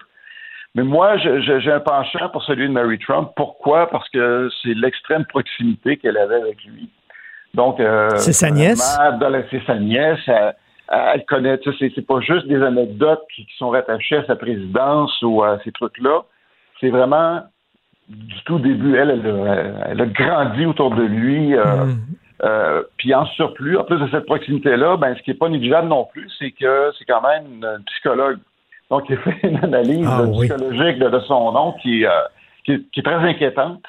[0.75, 3.29] Mais moi, j'ai un penchant pour celui de Mary Trump.
[3.35, 3.87] Pourquoi?
[3.89, 6.89] Parce que c'est l'extrême proximité qu'elle avait avec lui.
[7.53, 8.97] Donc, euh, C'est sa nièce?
[9.51, 10.19] C'est sa nièce.
[10.27, 10.53] Elle,
[10.89, 15.43] elle connaît, c'est pas juste des anecdotes qui, qui sont rattachées à sa présidence ou
[15.43, 16.21] à ces trucs-là.
[16.79, 17.41] C'est vraiment
[18.09, 21.55] du tout début, elle, elle, a- elle a grandi autour de lui.
[21.55, 21.85] euh,
[22.43, 25.87] euh, puis en surplus, en plus de cette proximité-là, ben, ce qui n'est pas négligeable
[25.87, 28.39] non plus, c'est que c'est quand même une, psychologue.
[28.91, 30.47] Donc, il fait une analyse Ah, oui.
[30.49, 32.09] psychologique de, de son nom qui, euh,
[32.65, 33.81] qui, est- qui est très inquiétante.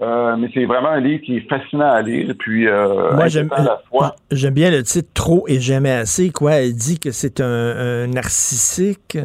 [0.00, 2.32] Euh, mais c'est vraiment un livre qui est fascinant à lire.
[2.38, 3.48] Puis, euh, Moi, j'aime
[3.90, 4.14] fois.
[4.30, 6.30] j'aime bien le titre Trop et jamais assez.
[6.30, 9.18] Quoi, elle dit que c'est un, un narcissique.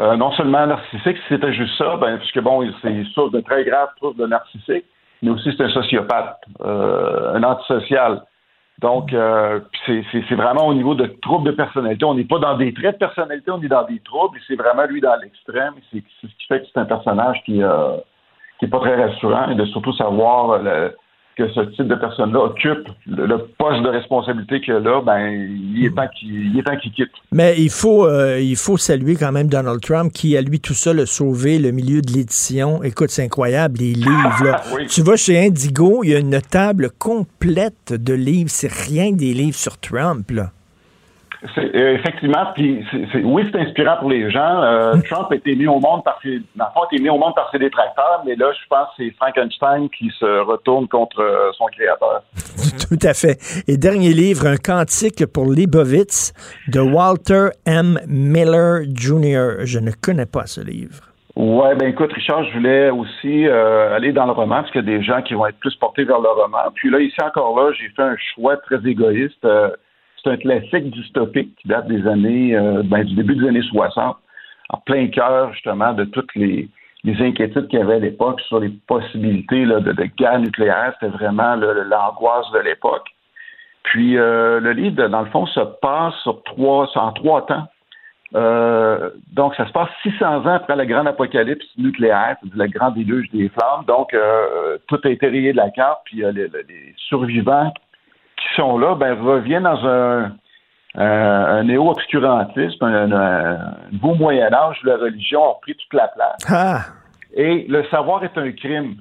[0.00, 3.64] Euh, non seulement narcissique, si c'était juste ça, ben, puisque bon, c'est source de très
[3.64, 4.84] graves troubles de narcissique,
[5.22, 8.22] mais aussi c'est un sociopathe, euh, un antisocial.
[8.80, 10.04] Donc, euh, c'est-
[10.36, 12.04] vraiment au niveau de troubles de personnalité.
[12.04, 14.54] On n'est pas dans des traits de personnalité, on est dans des troubles, et c'est
[14.54, 15.74] vraiment lui dans l'extrême.
[15.90, 17.96] C'est ce qui fait que c'est un personnage qui euh,
[18.60, 20.96] qui est pas très rassurant, et de surtout savoir euh, le-
[21.38, 25.48] que ce type de personne-là occupe le, le poste de responsabilité qu'il a là, ben,
[25.74, 27.12] il est temps qu'il qu'il quitte.
[27.30, 30.74] Mais il faut, euh, il faut saluer quand même Donald Trump qui, à lui tout
[30.74, 32.82] seul, a sauvé le milieu de l'édition.
[32.82, 34.44] Écoute, c'est incroyable, les livres.
[34.44, 34.62] là.
[34.74, 34.86] Oui.
[34.88, 38.50] Tu vas chez Indigo, il y a une table complète de livres.
[38.50, 40.28] C'est rien que des livres sur Trump.
[40.32, 40.50] Là.
[41.56, 42.84] Euh, effectivement, puis
[43.22, 44.62] oui, c'est inspirant pour les gens.
[44.62, 47.58] Euh, Trump a été mis au monde par ses, été mis au monde par ses
[47.58, 52.22] détracteurs, mais là, je pense que c'est Frankenstein qui se retourne contre euh, son créateur.
[52.88, 53.38] Tout à fait.
[53.68, 56.32] Et dernier livre, Un cantique pour Leibovitz
[56.68, 58.00] de Walter M.
[58.08, 59.64] Miller Jr.
[59.64, 61.08] Je ne connais pas ce livre.
[61.38, 64.92] Ouais, ben écoute, Richard, je voulais aussi euh, aller dans le roman, parce qu'il y
[64.92, 66.58] a des gens qui vont être plus portés vers le roman.
[66.74, 69.44] Puis là, ici encore là, j'ai fait un choix très égoïste.
[69.44, 69.70] Euh,
[70.28, 74.16] c'est un classique dystopique qui date des années, euh, ben, du début des années 60,
[74.70, 76.68] en plein cœur justement de toutes les,
[77.04, 80.92] inquiétudes qu'il y avait à l'époque sur les possibilités de, guerre nucléaire.
[81.00, 83.08] C'était vraiment le- l'angoisse de l'époque.
[83.84, 87.66] Puis euh, le livre, dans le fond, se passe sur trois, en trois temps.
[88.34, 92.90] Euh, donc, ça se passe 600 ans après la grande apocalypse nucléaire, c'est-à-dire le grand
[92.90, 93.86] déluge des flammes.
[93.86, 94.14] Donc,
[94.86, 97.72] tout a été rayé de la carte, puis les, les survivants
[98.40, 100.32] qui sont là ben, reviennent dans un,
[100.94, 106.38] un néo-obscurantisme, un, un, beau Moyen-Âge où la religion a pris toute la place.
[106.48, 106.80] Ah!
[107.34, 108.96] Et le savoir est un crime.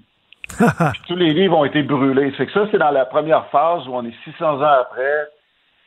[1.08, 2.34] Tous les livres ont été brûlés.
[2.38, 5.28] C'est que ça, c'est dans la première phase où on est 600 ans après.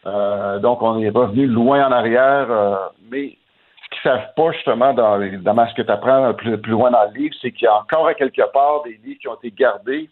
[0.06, 2.50] Euh, donc, on est revenu loin en arrière.
[2.50, 2.76] euh,
[3.10, 3.36] mais
[3.84, 7.18] ce qu'ils savent pas, justement, dans ce que tu apprends plus, plus loin dans le
[7.18, 10.08] livre, c'est qu'il y a encore à quelque part des livres qui ont été gardés.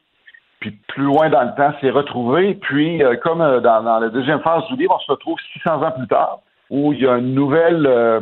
[0.60, 2.54] Puis plus loin dans le temps, c'est retrouvé.
[2.54, 5.82] Puis, euh, comme euh, dans, dans la deuxième phase du livre, on se retrouve 600
[5.82, 6.40] ans plus tard,
[6.70, 8.20] où il y a une nouvelle, euh,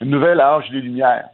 [0.00, 1.28] une nouvelle âge des Lumières.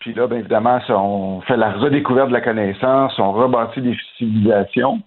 [0.00, 3.96] Puis là, bien évidemment, ça, on fait la redécouverte de la connaissance, on rebâtit des
[4.16, 5.00] civilisations.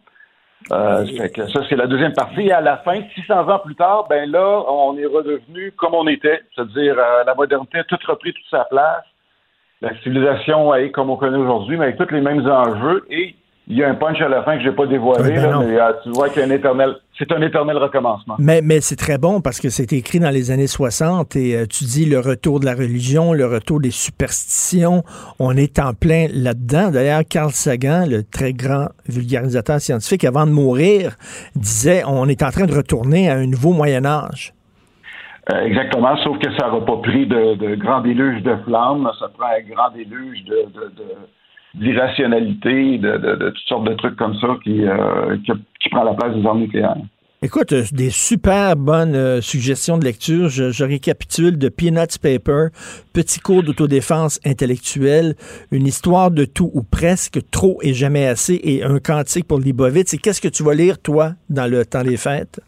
[0.72, 2.41] Euh, ça fait que ça, c'est la deuxième partie.
[2.41, 6.07] Et à la fin, 600 ans plus tard, ben là, on est redevenu comme on
[6.07, 9.03] était, c'est-à-dire euh, la modernité a tout repris toute sa place.
[9.81, 13.03] La civilisation est comme on connaît aujourd'hui, mais avec tous les mêmes enjeux.
[13.10, 13.35] Et
[13.67, 15.49] il y a un punch à la fin que je n'ai pas dévoilé, Oui, ben
[15.49, 18.35] là, mais euh, tu vois qu'il y a un éternel, c'est un éternel recommencement.
[18.39, 21.65] Mais, mais c'est très bon parce que c'est écrit dans les années 60 et euh,
[21.67, 25.03] tu dis le retour de la religion, le retour des superstitions.
[25.39, 26.91] On est en plein là-dedans.
[26.91, 31.15] D'ailleurs, Carl Sagan, le très grand vulgarisateur scientifique, avant de mourir,
[31.55, 34.53] disait on est en train de retourner à un nouveau Moyen Âge.
[35.51, 39.27] Euh, exactement, sauf que ça n'aura pas pris de, de grand déluge de flammes, ça
[39.35, 41.17] prend un grand déluge de, de, de-
[41.76, 46.03] d'irrationalité, de, de, de toutes sortes de trucs comme ça qui, euh, qui, qui prend
[46.03, 46.98] la place des armes nucléaires.
[47.43, 50.48] Écoute, euh, des super bonnes euh, suggestions de lecture.
[50.48, 52.68] Je, je, récapitule de Peanuts Paper,
[53.14, 55.34] petit cours d'autodéfense intellectuelle,
[55.72, 60.14] une histoire de tout ou presque, trop et jamais assez, et un cantique pour Libovitz.
[60.14, 62.61] Et qu'est-ce que tu vas lire, toi, dans le temps des fêtes?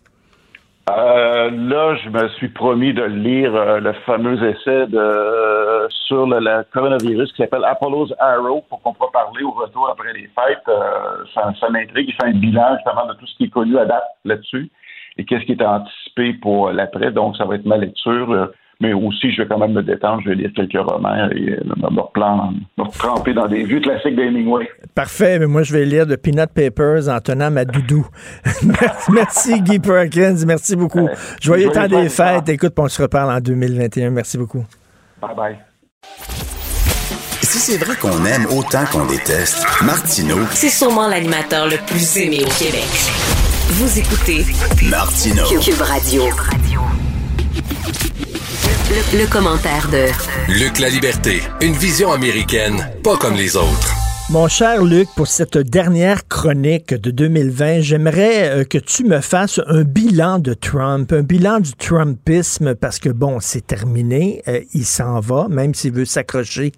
[0.89, 5.62] Euh, là, je me suis promis de lire euh, le fameux essai de,
[6.07, 10.13] sur le, le, coronavirus qui s'appelle Apollo's Arrow pour qu'on puisse parler au retour après
[10.13, 10.67] les fêtes.
[10.67, 12.09] Euh, ça, ça m'intrigue.
[12.09, 14.71] Il fait un bilan justement de tout ce qui est connu à date là-dessus
[15.17, 17.11] et qu'est-ce qui est anticipé pour l'après.
[17.11, 18.51] Donc, ça va être ma lecture
[18.83, 22.01] mais aussi je vais quand même me détendre, je vais lire quelques romans et me,
[22.01, 24.69] replan, me tremper dans des vieux classiques d'Hemingway.
[24.93, 28.05] Parfait, mais moi je vais lire de Peanut Papers en tenant ma doudou.
[29.11, 31.07] merci Guy Perkins, merci beaucoup.
[31.07, 32.49] Euh, Joyeux temps des fêtes.
[32.49, 34.09] Écoute, on se reparle en 2021.
[34.09, 34.65] Merci beaucoup.
[35.21, 35.72] Bye bye.
[37.41, 42.43] Si c'est vrai qu'on aime autant qu'on déteste, Martineau, c'est sûrement l'animateur le plus aimé
[42.45, 42.87] au Québec.
[43.69, 44.45] Vous écoutez
[44.83, 45.45] Martineau.
[45.59, 46.23] Cube Radio.
[48.89, 50.07] Le, le, commentaire de
[50.51, 54.02] Luc La Liberté, une vision américaine, pas comme les autres.
[54.29, 59.59] Mon cher Luc, pour cette dernière chronique de 2020, j'aimerais euh, que tu me fasses
[59.67, 64.85] un bilan de Trump, un bilan du Trumpisme, parce que bon, c'est terminé, euh, il
[64.85, 66.71] s'en va, même s'il veut s'accrocher,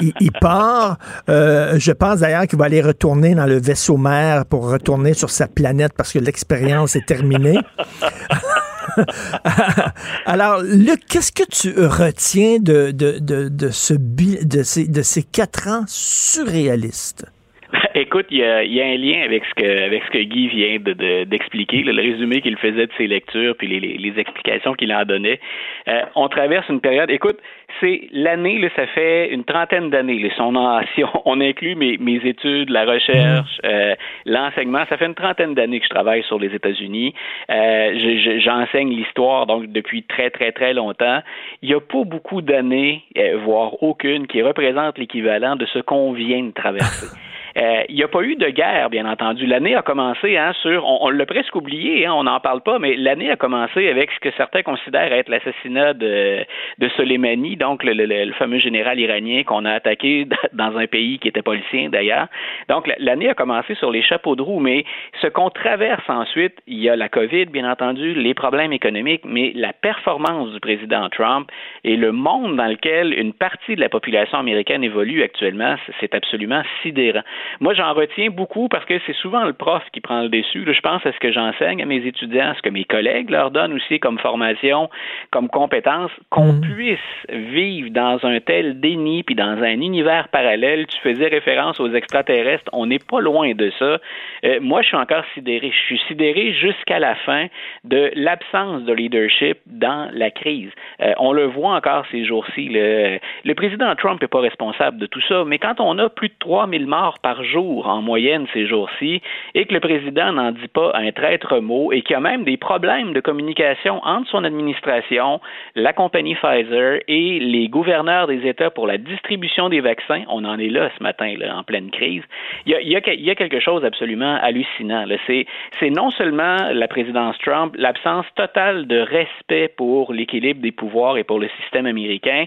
[0.00, 0.98] il, il, part.
[1.28, 5.30] Euh, je pense d'ailleurs qu'il va aller retourner dans le vaisseau mère pour retourner sur
[5.30, 7.58] sa planète parce que l'expérience est terminée.
[10.26, 15.68] Alors, Luc, qu'est-ce que tu retiens de, de, de, de, ce, de, ces, de quatre
[15.68, 17.26] ans surréalistes?
[17.94, 22.02] Écoute, il y, a, un lien avec ce que Guy vient de, d'expliquer, de, le
[22.02, 25.40] résumé qu'il faisait de ses lectures, puis les explications qu'il en donnait.
[25.88, 27.10] Euh, on traverse une période.
[27.10, 27.38] Écoute,
[27.80, 30.30] c'est l'année, là, ça fait une trentaine d'années.
[30.36, 30.54] Son
[30.94, 35.54] si on, on, inclut mes, mes études, la recherche, euh, l'enseignement, ça fait une trentaine
[35.54, 37.14] d'années que je travaille sur les États-Unis.
[37.50, 41.20] Euh, j'enseigne l'histoire donc depuis très très très longtemps.
[41.62, 46.12] Il n'y a pas beaucoup d'années, euh, voire aucune, qui représente l'équivalent de ce qu'on
[46.12, 47.06] vient de traverser.
[47.56, 49.46] Euh, il n'y a pas eu de guerre, bien entendu.
[49.46, 52.96] L'année a commencé hein, sur, on, l'a presque oublié, hein, on n'en parle pas, mais
[52.96, 56.44] l'année a commencé avec ce que certains considèrent être l'assassinat de,
[56.78, 61.18] de Soleimani, donc le, le, le, fameux général iranien qu'on a attaqué dans un pays
[61.18, 61.54] qui n'était pas
[61.90, 62.28] d'ailleurs.
[62.68, 64.84] Donc l'année a commencé sur les chapeaux de roue, mais
[65.20, 69.52] ce qu'on traverse ensuite, il y a la COVID, bien entendu, les problèmes économiques, mais
[69.54, 71.50] la performance du président Trump
[71.84, 76.62] et le monde dans lequel une partie de la population américaine évolue actuellement, c'est absolument
[76.82, 77.22] sidérant.
[77.60, 80.64] Moi, j'en retiens beaucoup parce que c'est souvent le prof qui prend le dessus.
[80.66, 83.50] je pense à ce que j'enseigne à mes étudiants, à ce que mes collègues leur
[83.50, 84.88] donnent aussi comme formation,
[85.30, 86.60] comme compétence, qu'on mmh.
[86.60, 86.98] puisse
[87.28, 90.86] vivre dans un tel déni puis dans un univers parallèle.
[90.86, 92.70] Tu faisais référence aux extraterrestres.
[92.72, 93.98] On n'est pas loin de ça.
[94.44, 95.70] Euh, moi, je suis encore sidéré.
[95.70, 97.46] Je suis sidéré jusqu'à la fin
[97.84, 100.70] de l'absence de leadership dans la crise.
[101.02, 102.68] Euh, on le voit encore ces jours-ci.
[102.68, 106.28] Le, le président Trump n'est pas responsable de tout ça, mais quand on a plus
[106.28, 109.20] de 3000 morts par jour en moyenne ces jours-ci
[109.54, 112.44] et que le président n'en dit pas un traître mot et qu'il y a même
[112.44, 115.40] des problèmes de communication entre son administration,
[115.74, 120.58] la compagnie Pfizer et les gouverneurs des États pour la distribution des vaccins, on en
[120.58, 122.22] est là ce matin, en pleine crise.
[122.66, 123.00] Il y a,
[123.34, 125.04] quelque chose d'absolument hallucinant.
[125.26, 131.24] C'est, non seulement la présidence Trump, l'absence totale de respect pour l'équilibre des pouvoirs et
[131.24, 132.44] pour le système américain,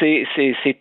[0.00, 0.26] c'est,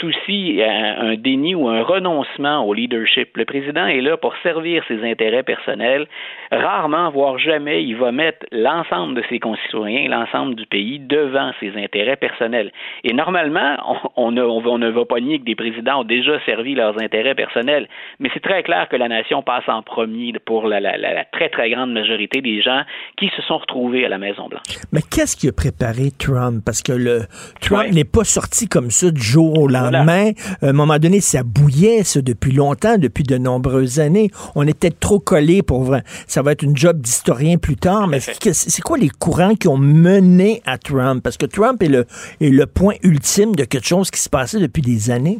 [0.04, 3.35] aussi un, un déni ou un renoncement au leadership.
[3.36, 6.08] Le président est là pour servir ses intérêts personnels.
[6.52, 11.74] Rarement, voire jamais, il va mettre l'ensemble de ses concitoyens, l'ensemble du pays devant ses
[11.76, 12.72] intérêts personnels.
[13.04, 13.76] Et normalement,
[14.16, 17.36] on, on, on ne va pas nier que des présidents ont déjà servi leurs intérêts
[17.36, 17.88] personnels,
[18.20, 21.50] mais c'est très clair que la nation passe en premier pour la, la, la, très,
[21.50, 22.82] très grande majorité des gens
[23.18, 24.64] qui se sont retrouvés à la Maison-Blanche.
[24.94, 26.64] Mais qu'est-ce qui a préparé Trump?
[26.66, 27.22] Parce que le
[27.62, 27.92] Trump ouais.
[27.92, 30.32] n'est pas sorti comme ça du jour au lendemain.
[30.36, 30.58] Voilà.
[30.62, 34.32] À un moment donné, ça bouillait ça depuis longtemps, depuis de nombreuses années.
[34.56, 35.96] On était trop collés pour.
[36.28, 39.78] Ça va être une job d'historien plus tard, mais c'est quoi les courants qui ont
[39.78, 41.24] mené à Trump?
[41.24, 42.06] Parce que Trump est le,
[42.42, 45.40] est le point ultime de quelque chose qui se passait depuis des années.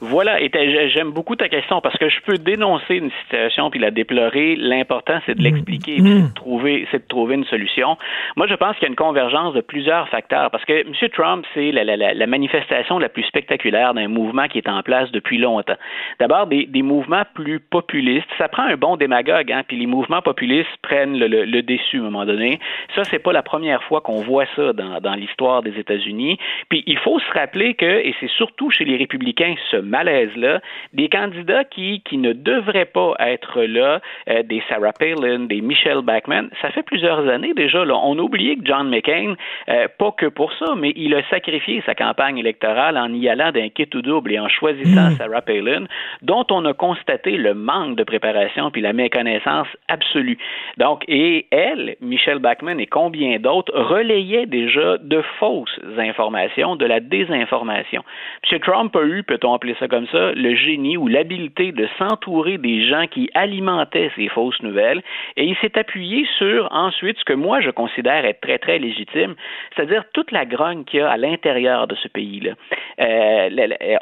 [0.00, 0.50] Voilà, et
[0.90, 4.56] j'aime beaucoup ta question parce que je peux dénoncer une situation puis la déplorer.
[4.56, 6.06] L'important, c'est de l'expliquer, mmh.
[6.06, 7.96] c'est de trouver, c'est de trouver une solution.
[8.36, 10.92] Moi, je pense qu'il y a une convergence de plusieurs facteurs parce que M.
[11.12, 15.10] Trump, c'est la, la, la, manifestation la plus spectaculaire d'un mouvement qui est en place
[15.12, 15.76] depuis longtemps.
[16.20, 18.28] D'abord, des, des, mouvements plus populistes.
[18.36, 21.98] Ça prend un bon démagogue, hein, puis les mouvements populistes prennent le, le, le déçu
[21.98, 22.60] à un moment donné.
[22.94, 26.38] Ça, c'est pas la première fois qu'on voit ça dans, dans l'histoire des États-Unis.
[26.68, 30.60] Puis il faut se rappeler que, et c'est surtout chez les républicains ce malaise-là,
[30.92, 36.02] des candidats qui, qui ne devraient pas être là, euh, des Sarah Palin, des Michelle
[36.02, 37.84] Bachmann, ça fait plusieurs années déjà.
[37.84, 39.34] Là, on a oublié que John McCain,
[39.68, 43.52] euh, pas que pour ça, mais il a sacrifié sa campagne électorale en y allant
[43.52, 45.16] d'un kit ou double et en choisissant Hmm.
[45.16, 45.84] Sarah Palin,
[46.22, 50.38] dont on a constaté le manque de préparation puis la méconnaissance absolue.
[50.76, 57.00] Donc, et elle, Michelle Bachmann et combien d'autres relayaient déjà de fausses informations, de la
[57.00, 58.02] désinformation.
[58.50, 58.58] M.
[58.60, 62.86] Trump a eu, peut-on appeler ça comme ça, le génie ou l'habileté de s'entourer des
[62.88, 65.02] gens qui alimentaient ces fausses nouvelles
[65.36, 69.34] et il s'est appuyé sur ensuite ce que moi je considère être très très légitime,
[69.74, 72.52] c'est-à-dire toute la grogne qu'il y a à l'intérieur de ce pays-là.
[73.00, 73.48] Euh,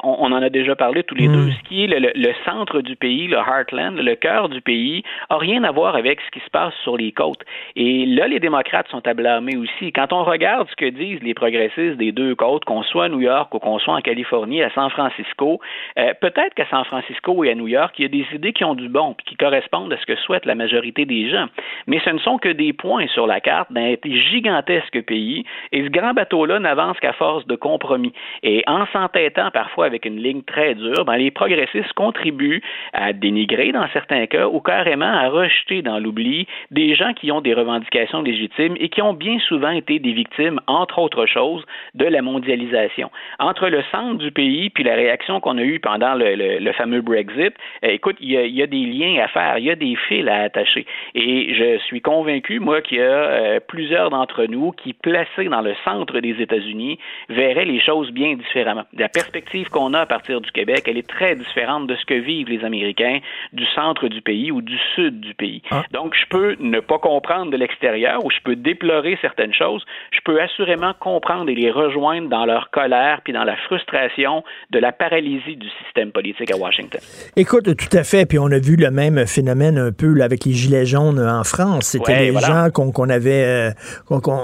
[0.03, 1.51] on, on en a déjà parlé tous les deux.
[1.51, 5.03] Ce qui est le, le- le centre du pays, le heartland, le cœur du pays,
[5.29, 7.41] a rien à voir avec ce qui se passe sur les côtes.
[7.75, 9.91] Et là, les démocrates sont à blâmer aussi.
[9.91, 13.21] Quand on regarde ce que disent les progressistes des deux côtes, qu'on soit à New
[13.21, 15.59] York ou qu'on soit en Californie, à San Francisco,
[15.97, 18.63] euh, peut-être qu'à San Francisco et à New York, il y a des idées qui
[18.63, 21.47] ont du bon puis qui correspondent à ce que souhaite la majorité des gens.
[21.87, 25.89] Mais ce ne sont que des points sur la carte d'un gigantesque pays et ce
[25.89, 28.13] grand bateau-là n'avance qu'à force de compromis.
[28.43, 32.61] Et en s'entêtant parfois avec une ligne très dure, ben, les progressistes contribuent
[32.93, 37.41] à dénigrer dans certains cas ou carrément à rejeter dans l'oubli des gens qui ont
[37.41, 41.63] des revendications légitimes et qui ont bien souvent été des victimes, entre autres choses,
[41.93, 43.11] de la mondialisation.
[43.39, 46.71] Entre le centre du pays puis la réaction qu'on a eue pendant le, le- le
[46.73, 47.53] fameux Brexit,
[47.83, 49.75] euh, écoute, il y, a, il y a des liens à faire, il y a
[49.75, 50.85] des fils à attacher.
[51.13, 55.61] Et je suis convaincu, moi, qu'il y a euh, plusieurs d'entre nous qui, placés dans
[55.61, 56.97] le centre des États-Unis,
[57.29, 58.83] verraient les choses bien différemment.
[58.97, 62.13] La perspective qu'on a à partir du Québec, elle est très différente de ce que
[62.15, 63.19] vivent les Américains
[63.53, 65.61] du centre du pays ou du sud du pays.
[65.91, 69.85] Donc, je peux ne pas comprendre de l'extérieur ou je peux déplorer certaines choses.
[70.11, 74.79] Je peux assurément comprendre et les rejoindre dans leur colère puis dans la frustration de
[74.79, 76.99] la paralysie du système politique à Washington.
[77.35, 78.25] Écoute, tout à fait.
[78.25, 81.43] Puis on a vu le même phénomène un peu là, avec les Gilets jaunes en
[81.43, 81.85] France.
[81.85, 82.47] C'était Ouais, des voilà.
[82.47, 83.71] gens qu'on avait, euh,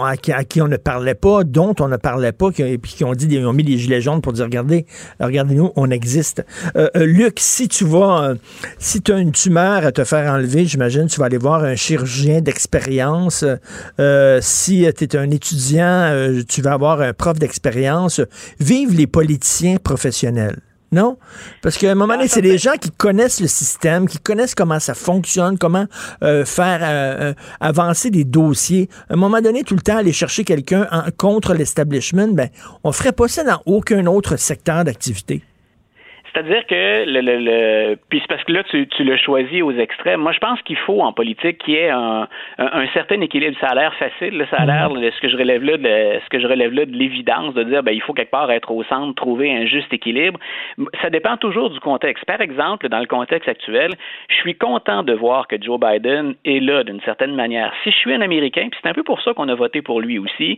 [0.04, 2.92] à, qui, à qui on ne parlait pas, dont on ne parlait pas, qui, puis
[2.94, 4.86] qui ont dit, ils ont mis des Gilets jaunes pour dire, regardez,
[5.20, 6.46] regardez-nous, on existe.
[6.76, 8.36] Euh, euh, Luc, si tu vas, euh,
[8.78, 11.76] si tu as une tumeur à te faire enlever, j'imagine, tu vas aller voir un
[11.76, 13.46] chirurgien d'expérience.
[14.00, 18.22] Euh, si tu es un étudiant, euh, tu vas avoir un prof d'expérience.
[18.60, 20.58] Vive les politiciens professionnels.
[20.94, 21.18] Non?
[21.62, 24.80] Parce qu'à un moment donné, c'est des gens qui connaissent le système, qui connaissent comment
[24.80, 25.86] ça fonctionne, comment
[26.22, 28.90] euh, faire euh, euh, avancer des dossiers.
[29.10, 32.50] À un moment donné, tout le temps, aller chercher quelqu'un en- contre l'establishment, ben,
[32.84, 35.42] on ferait pas ça dans aucun autre secteur d'activité.
[36.34, 39.72] C'est-à-dire que le, le, le- puis c'est parce que là tu, tu l'as choisi aux
[39.72, 40.22] extrêmes.
[40.22, 42.28] Moi, je pense qu'il faut en politique qu'il y ait un,
[42.58, 43.58] un, certain équilibre.
[43.60, 46.30] Ça a l'air facile, là, ça a l'air ce que je relève là, de, ce
[46.30, 48.84] que je relève là de l'évidence de dire ben il faut quelque part être au
[48.84, 50.40] centre, trouver un juste équilibre.
[51.02, 52.26] Ça dépend toujours du contexte.
[52.26, 53.92] Par exemple, dans le contexte actuel,
[54.30, 57.74] je suis content de voir que Joe Biden est là d'une certaine manière.
[57.84, 60.02] Si je suis un Américain, puis c'est un peu pour ça qu'on a voté pour
[60.02, 60.58] lui aussi,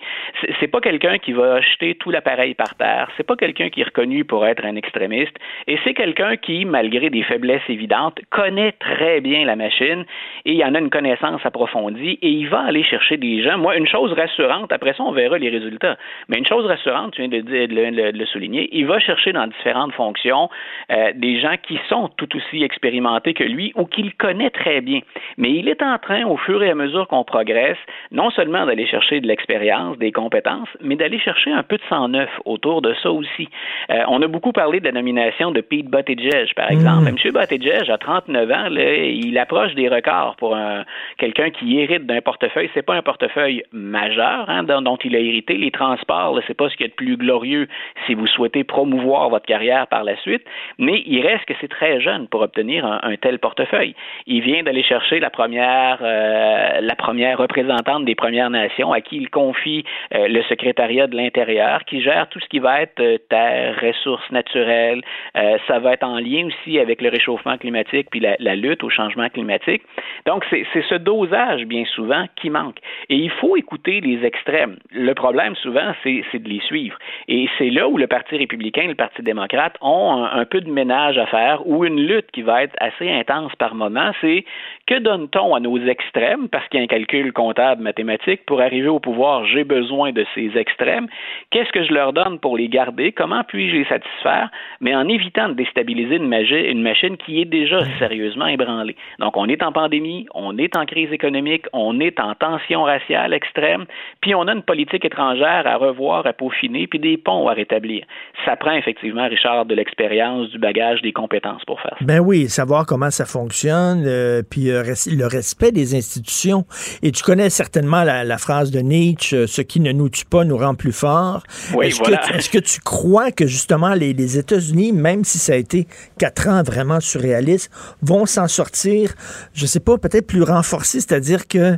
[0.60, 3.10] c'est pas quelqu'un qui va jeter tout l'appareil par terre.
[3.18, 5.36] C'est pas quelqu'un qui est reconnu pour être un extrémiste.
[5.68, 10.06] Et c'est quelqu'un qui, malgré des faiblesses évidentes, connaît très bien la machine
[10.46, 13.58] et il en a une connaissance approfondie et il va aller chercher des gens.
[13.58, 17.22] Moi, une chose rassurante, après ça, on verra les résultats, mais une chose rassurante, tu
[17.22, 20.50] viens de, dire- de le, souligner, il va chercher dans différentes fonctions
[20.92, 25.00] euh, des gens qui sont tout aussi expérimentés que lui ou qu'il connaît très bien.
[25.38, 27.78] Mais il est en train, au fur et à mesure qu'on progresse,
[28.12, 32.10] non seulement d'aller chercher de l'expérience, des compétences, mais d'aller chercher un peu de sang
[32.10, 33.48] neuf autour de ça aussi.
[33.92, 37.08] Euh, on a beaucoup parlé de la nomination de Pete Buttigieg, par exemple.
[37.10, 37.16] M.
[37.32, 40.84] Buttigieg, à 39 ans, là, il approche des records pour un-
[41.18, 42.70] quelqu'un qui hérite d'un portefeuille.
[42.74, 45.56] C'est pas un portefeuille majeur hein, dont, dont il a hérité.
[45.56, 47.68] Les transports, c'est pas ce qu'il y a de plus glorieux
[48.06, 50.44] si vous souhaitez promouvoir votre carrière par la suite.
[50.78, 53.96] Mais il reste que c'est très jeune pour obtenir un, un tel portefeuille.
[54.28, 59.18] Il vient d'aller chercher la première, euh, la première représentante des Premières Nations à qui
[59.18, 63.18] il confie euh, le secrétariat de l'Intérieur, qui gère tout ce qui va être euh,
[63.30, 65.02] terre, ressources naturelles.
[65.44, 68.90] Euh, ça va être en lien aussi avec le réchauffement climatique puis la, lutte au
[68.90, 69.82] changement climatique.
[70.26, 72.78] Donc, c'est ce dosage, bien souvent, qui manque.
[73.10, 74.78] Et il faut écouter les extrêmes.
[74.92, 76.98] Le problème, souvent, c'est de les suivre.
[77.28, 80.62] Et c'est là où le Parti républicain et le Parti démocrate ont un, un peu
[80.62, 84.12] de ménage à faire ou une lutte qui va être assez intense par moment.
[84.22, 84.46] C'est
[84.88, 88.88] que donne-t-on à nos extrêmes, parce qu'il y a un calcul comptable mathématique, pour arriver
[88.88, 91.08] au pouvoir, j'ai besoin de ces extrêmes.
[91.52, 93.12] Qu'est-ce que je leur donne pour les garder?
[93.12, 94.50] Comment puis-je les satisfaire?
[94.80, 98.96] Mais en évitant évitant de déstabiliser une, une machine qui est déjà sérieusement ébranlée.
[99.20, 103.34] Donc, on est en pandémie, on est en crise économique, on est en tension raciale
[103.34, 103.86] extrême,
[104.22, 108.06] puis on a une politique étrangère à revoir, à peaufiner, puis des ponts à rétablir.
[108.46, 112.06] Ça prend effectivement, Richard, de l'expérience, du bagage, des compétences pour faire ça.
[112.06, 116.66] Ben oui, savoir comment ça fonctionne, euh, puis euh, le respect des institutions.
[117.02, 120.44] Et tu connais certainement la, phrase de Nietzsche, euh, ce qui ne nous tue pas
[120.44, 121.44] nous rend plus forts.
[121.74, 122.18] Oui, est-ce, voilà.
[122.18, 125.88] que, est-ce que tu crois que justement les, les États-Unis, même si ça a été
[126.18, 127.70] quatre ans vraiment surréaliste,
[128.02, 129.14] vont s'en sortir,
[129.54, 131.78] je sais pas, peut-être plus renforcés, c'est-à-dire que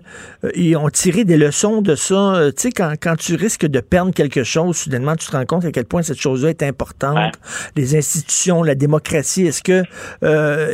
[0.56, 2.50] ils ont tiré des leçons de ça.
[2.56, 5.66] tu sais, quand, quand tu risques de perdre quelque chose, soudainement, tu te rends compte
[5.66, 7.34] à quel point cette chose-là est importante.
[7.76, 9.84] Les institutions, la démocratie, est-ce que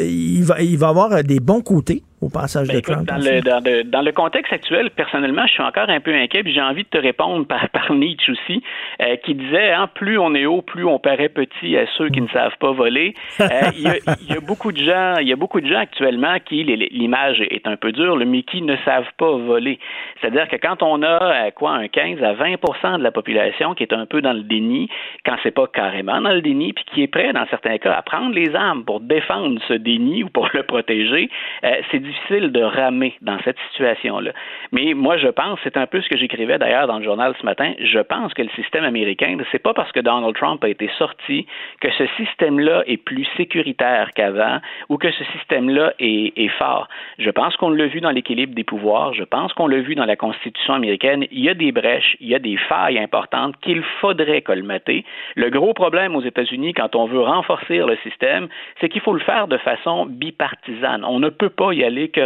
[0.01, 2.03] il va il va avoir des bons côtés?
[2.21, 3.07] Au passage ben, de écoute, Trump?
[3.07, 6.43] Dans le, dans, le, dans le, contexte actuel, personnellement, je suis encore un peu inquiet,
[6.43, 8.63] puis j'ai envie de te répondre par, par Nietzsche aussi,
[9.01, 12.21] euh, qui disait hein, plus on est haut, plus on paraît petit à ceux qui
[12.21, 13.13] ne savent pas voler.
[13.41, 15.67] Euh, il, y a, il, y a, beaucoup de gens, il y a beaucoup de
[15.67, 19.79] gens actuellement qui l'image est un peu dure, le mais qui ne savent pas voler.
[20.19, 23.83] C'est-à-dire que quand on a euh, quoi un 15 à 20% de la population qui
[23.83, 24.89] est un peu dans le déni,
[25.25, 28.01] quand c'est pas carrément dans le déni, puis qui est prêt dans certains cas à
[28.03, 31.29] prendre les armes pour défendre ce déni ou pour le protéger,
[31.63, 34.31] euh, c'est difficile de ramer dans cette situation-là.
[34.71, 37.45] Mais moi, je pense, c'est un peu ce que j'écrivais d'ailleurs dans le journal ce
[37.45, 40.89] matin, je pense que le système américain, c'est pas parce que Donald Trump a été
[40.97, 41.45] sorti
[41.79, 44.59] que ce système-là est plus sécuritaire qu'avant
[44.89, 46.87] ou que ce système-là est, fort.
[47.17, 50.05] Je pense qu'on l'a vu dans l'équilibre des pouvoirs, je pense qu'on l'a vu dans
[50.05, 53.81] la Constitution américaine, il y a des brèches, il y a des failles importantes qu'il
[54.01, 55.05] faudrait colmater.
[55.35, 58.47] Le gros problème aux États-Unis, quand on veut renforcer le système,
[58.79, 61.05] c'est qu'il faut le faire de façon bipartisane.
[61.05, 62.21] On ne peut pas y aller que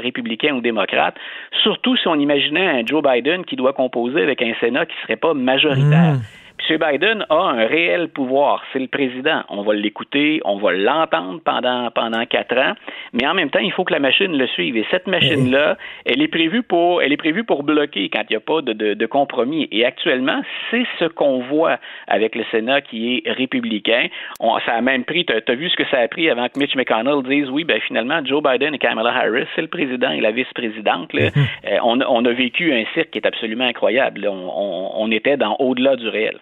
[0.00, 1.16] républicain ou démocrate,
[1.62, 5.02] surtout si on imaginait un Joe Biden qui doit composer avec un Sénat qui ne
[5.02, 6.14] serait pas majoritaire.
[6.14, 6.22] Mmh.
[6.58, 6.78] M.
[6.78, 8.62] Biden a un réel pouvoir.
[8.72, 9.42] C'est le président.
[9.48, 12.74] On va l'écouter, on va l'entendre pendant, pendant quatre ans,
[13.12, 14.76] mais en même temps, il faut que la machine le suive.
[14.76, 18.36] Et cette machine-là, elle est prévue pour, elle est prévue pour bloquer quand il n'y
[18.36, 19.68] a pas de, de, de, compromis.
[19.70, 24.08] Et actuellement, c'est ce qu'on voit avec le Sénat qui est républicain.
[24.40, 26.58] On, ça a même pris, tu as, vu ce que ça a pris avant que
[26.58, 30.20] Mitch McConnell dise, oui, ben finalement, Joe Biden et Kamala Harris, c'est le président et
[30.20, 31.10] la vice-présidente.
[31.66, 34.26] Euh, on, on, a vécu un cirque qui est absolument incroyable.
[34.28, 36.38] On, on, on était dans au-delà du réel.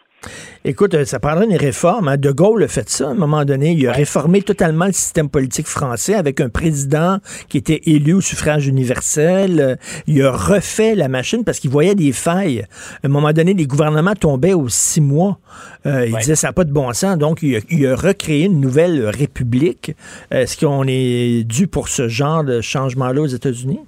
[0.64, 2.08] Écoute, euh, ça prendrait une réforme.
[2.08, 2.16] Hein.
[2.16, 3.72] De Gaulle a fait ça à un moment donné.
[3.72, 8.20] Il a réformé totalement le système politique français avec un président qui était élu au
[8.20, 9.60] suffrage universel.
[9.60, 9.76] Euh,
[10.06, 12.66] il a refait la machine parce qu'il voyait des failles.
[13.02, 15.38] À un moment donné, les gouvernements tombaient aux six mois.
[15.86, 16.20] Euh, il Ouais.
[16.20, 17.16] disait ça n'a pas de bon sens.
[17.18, 19.92] Donc, il a, il a recréé une nouvelle république.
[20.30, 23.80] Est-ce qu'on est dû pour ce genre de changement-là aux États-Unis?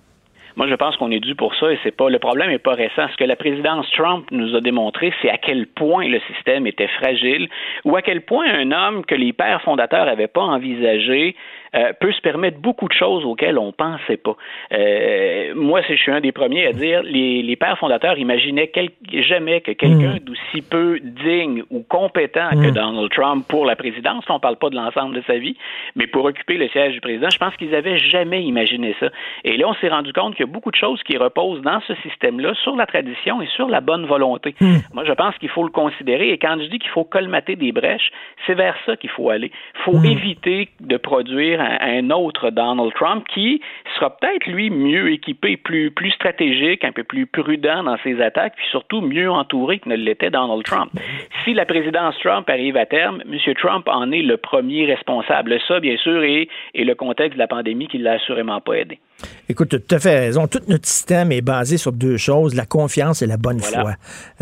[0.59, 2.75] Moi, je pense qu'on est dû pour ça et c'est pas le problème n'est pas
[2.75, 3.07] récent.
[3.13, 6.89] Ce que la présidence Trump nous a démontré, c'est à quel point le système était
[6.89, 7.49] fragile
[7.85, 11.37] ou à quel point un homme que les pères fondateurs n'avaient pas envisagé
[11.75, 14.37] euh, peut se permettre beaucoup de choses auxquelles on pensait pas.
[14.73, 18.91] Euh, moi, je suis un des premiers à dire les, les pères fondateurs imaginaient quel,
[19.13, 20.19] jamais que quelqu'un Mm.
[20.21, 22.75] d'aussi peu digne ou compétent que Mm.
[22.75, 25.57] Donald Trump pour la présidence, on parle pas de l'ensemble de sa vie,
[25.97, 29.09] mais pour occuper le siège du président, je pense qu'ils avaient jamais imaginé ça.
[29.45, 31.81] Et là, on s'est rendu compte qu'il y a beaucoup de choses qui reposent dans
[31.87, 34.55] ce système-là sur la tradition et sur la bonne volonté.
[34.95, 36.31] Moi, je pense qu'il faut le considérer.
[36.31, 38.11] Et quand je dis qu'il faut colmater des brèches,
[38.47, 39.51] c'est vers ça qu'il faut aller.
[39.77, 43.61] Il faut éviter de produire un, autre Donald Trump qui
[43.95, 48.55] sera peut-être, lui, mieux équipé, plus, plus stratégique, un peu plus prudent dans ses attaques,
[48.57, 50.91] puis surtout mieux entouré que ne l'était Donald Trump.
[51.45, 53.55] Si la présidence Trump arrive à terme, M.
[53.55, 55.59] Trump en est le premier responsable.
[55.67, 58.99] Ça, bien sûr, et le contexte de la pandémie qui l'a assurément pas aidé.
[59.49, 60.47] Écoute, tu as tout à fait raison.
[60.47, 63.81] Tout notre système est basé sur deux choses, la confiance et la bonne Voilà.
[63.81, 63.93] foi.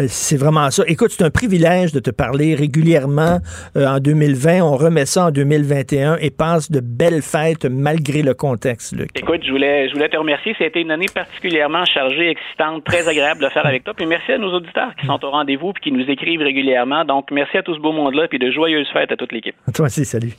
[0.01, 0.83] Euh, C'est vraiment ça.
[0.87, 3.39] Écoute, c'est un privilège de te parler régulièrement
[3.77, 4.61] euh, en 2020.
[4.63, 9.11] On remet ça en 2021 et passe de belles fêtes malgré le contexte, Luc.
[9.15, 10.55] Écoute, je voulais, je voulais te remercier.
[10.59, 13.95] C'était une année particulièrement chargée, excitante, très agréable de faire avec toi.
[13.95, 17.05] Puis merci à nos auditeurs qui sont au rendez-vous puis qui nous écrivent régulièrement.
[17.05, 19.55] Donc, merci à tout ce beau monde-là puis de joyeuses fêtes à toute l'équipe.
[19.75, 20.33] Toi aussi, salut.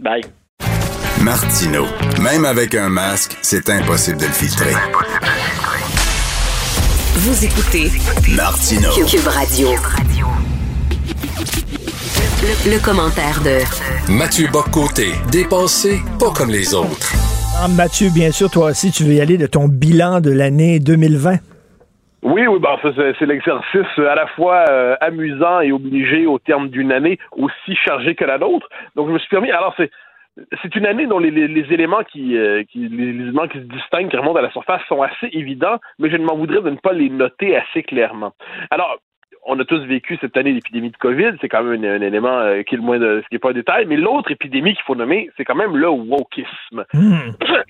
[0.00, 0.22] Bye.
[1.28, 1.84] Martino,
[2.22, 4.72] même avec un masque, c'est impossible de le filtrer.
[7.20, 7.92] Vous écoutez
[8.34, 8.88] Martino.
[9.04, 9.68] Cube Radio.
[12.40, 13.60] Le, le commentaire de
[14.10, 17.12] Mathieu Boccoté, dépensé pas comme les autres.
[17.60, 20.80] Ah, Mathieu, bien sûr, toi aussi, tu veux y aller de ton bilan de l'année
[20.80, 21.34] 2020.
[22.22, 26.38] Oui, oui, ben, ça, c'est, c'est l'exercice à la fois euh, amusant et obligé au
[26.38, 28.66] terme d'une année aussi chargée que la nôtre.
[28.96, 29.50] Donc, je me suis permis.
[29.50, 29.90] Alors, c'est
[30.62, 33.64] c'est une année dont les, les, éléments qui, euh, qui les, les éléments qui se
[33.64, 36.70] distinguent, qui remontent à la surface, sont assez évidents, mais je ne m'en voudrais de
[36.70, 38.32] ne pas les noter assez clairement.
[38.70, 38.98] Alors,
[39.44, 42.38] on a tous vécu cette année d'épidémie de COVID, c'est quand même un, un élément
[42.38, 44.74] euh, qui est le moins de, ce qui est pas un détail, mais l'autre épidémie
[44.74, 46.84] qu'il faut nommer, c'est quand même le wokisme.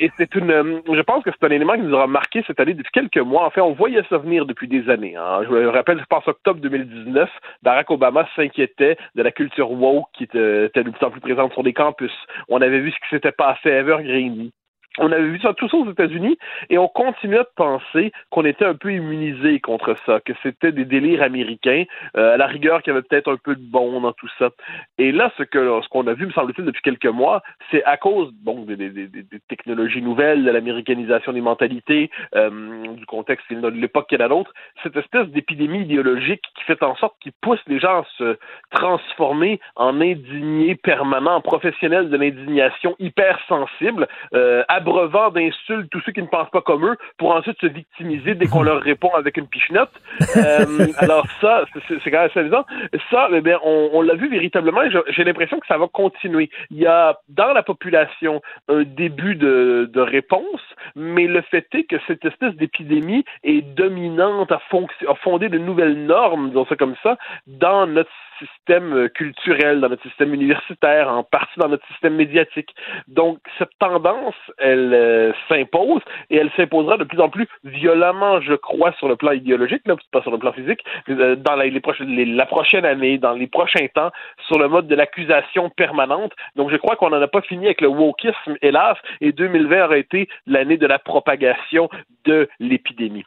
[0.01, 2.61] Et c'est une, euh, je pense que c'est un élément qui nous aura marqué cette
[2.61, 3.47] année depuis quelques mois.
[3.47, 5.16] En fait, on voyait ça venir depuis des années.
[5.16, 5.40] Hein.
[5.45, 7.28] Je me rappelle, je pense octobre 2019,
[7.62, 11.53] Barack Obama s'inquiétait de la culture woke qui était, était de plus en plus présente
[11.53, 12.12] sur les campus.
[12.49, 14.51] On avait vu ce qui s'était passé à Evergreen.
[14.98, 16.38] On avait vu ça tout ça aux États-Unis
[16.70, 20.84] et on continuait de penser qu'on était un peu immunisé contre ça, que c'était des
[20.84, 21.84] délires américains,
[22.16, 24.50] euh, à la rigueur qu'il y avait peut-être un peu de bon dans tout ça.
[24.98, 27.96] Et là, ce que ce qu'on a vu, me semble-t-il, depuis quelques mois, c'est à
[27.96, 32.50] cause bon des, des, des, technologies nouvelles, de l'américanisation des mentalités, euh,
[32.94, 34.52] du contexte de l'époque qu'il y a d'autres,
[34.82, 38.38] cette espèce d'épidémie idéologique qui fait en sorte qu'il pousse les gens à se
[38.70, 46.12] transformer en indignés permanents, en professionnels de l'indignation hyper sensibles, euh, abreuvant d'insultes tous ceux
[46.12, 49.36] qui ne pensent pas comme eux pour ensuite se victimiser dès qu'on leur répond avec
[49.36, 49.90] une pichenote.
[50.36, 52.65] Euh, alors ça, c'est quand même amusant.
[53.10, 56.48] Ça, eh bien, on, on l'a vu véritablement et j'ai l'impression que ça va continuer.
[56.70, 60.62] Il y a dans la population un début de, de réponse,
[60.94, 64.60] mais le fait est que cette espèce d'épidémie est dominante, à,
[65.09, 67.16] à fonder de nouvelles normes, disons ça comme ça,
[67.47, 72.74] dans notre système culturel, dans notre système universitaire, en partie dans notre système médiatique.
[73.06, 76.01] Donc, cette tendance, elle euh, s'impose
[76.31, 79.97] et elle s'imposera de plus en plus violemment, je crois, sur le plan idéologique, là,
[80.12, 83.47] pas sur le plan physique, euh, dans la, les prochaines, les, prochaine année, dans les
[83.47, 84.10] prochains temps,
[84.47, 86.32] sur le mode de l'accusation permanente.
[86.56, 90.01] Donc, je crois qu'on n'en a pas fini avec le wokisme, hélas, et 2020 aurait
[90.01, 91.89] été l'année de la propagation
[92.24, 93.24] de l'épidémie.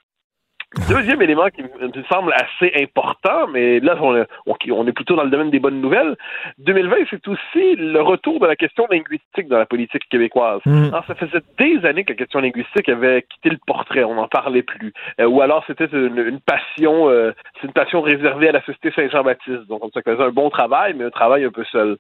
[0.88, 5.30] Deuxième élément qui me semble assez important, mais là, on, on, est plutôt dans le
[5.30, 6.16] domaine des bonnes nouvelles.
[6.60, 10.62] 2020, c'est aussi le retour de la question linguistique dans la politique québécoise.
[10.66, 10.86] Mm.
[10.86, 14.30] Alors, ça faisait des années que la question linguistique avait quitté le portrait, on n'en
[14.30, 14.94] parlait plus.
[15.20, 18.92] Euh, ou alors, c'était une, une, passion, euh, c'est une passion réservée à la Société
[18.96, 19.68] Saint-Jean-Baptiste.
[19.68, 21.98] Donc, ça faisait un bon travail, mais un travail un peu seul.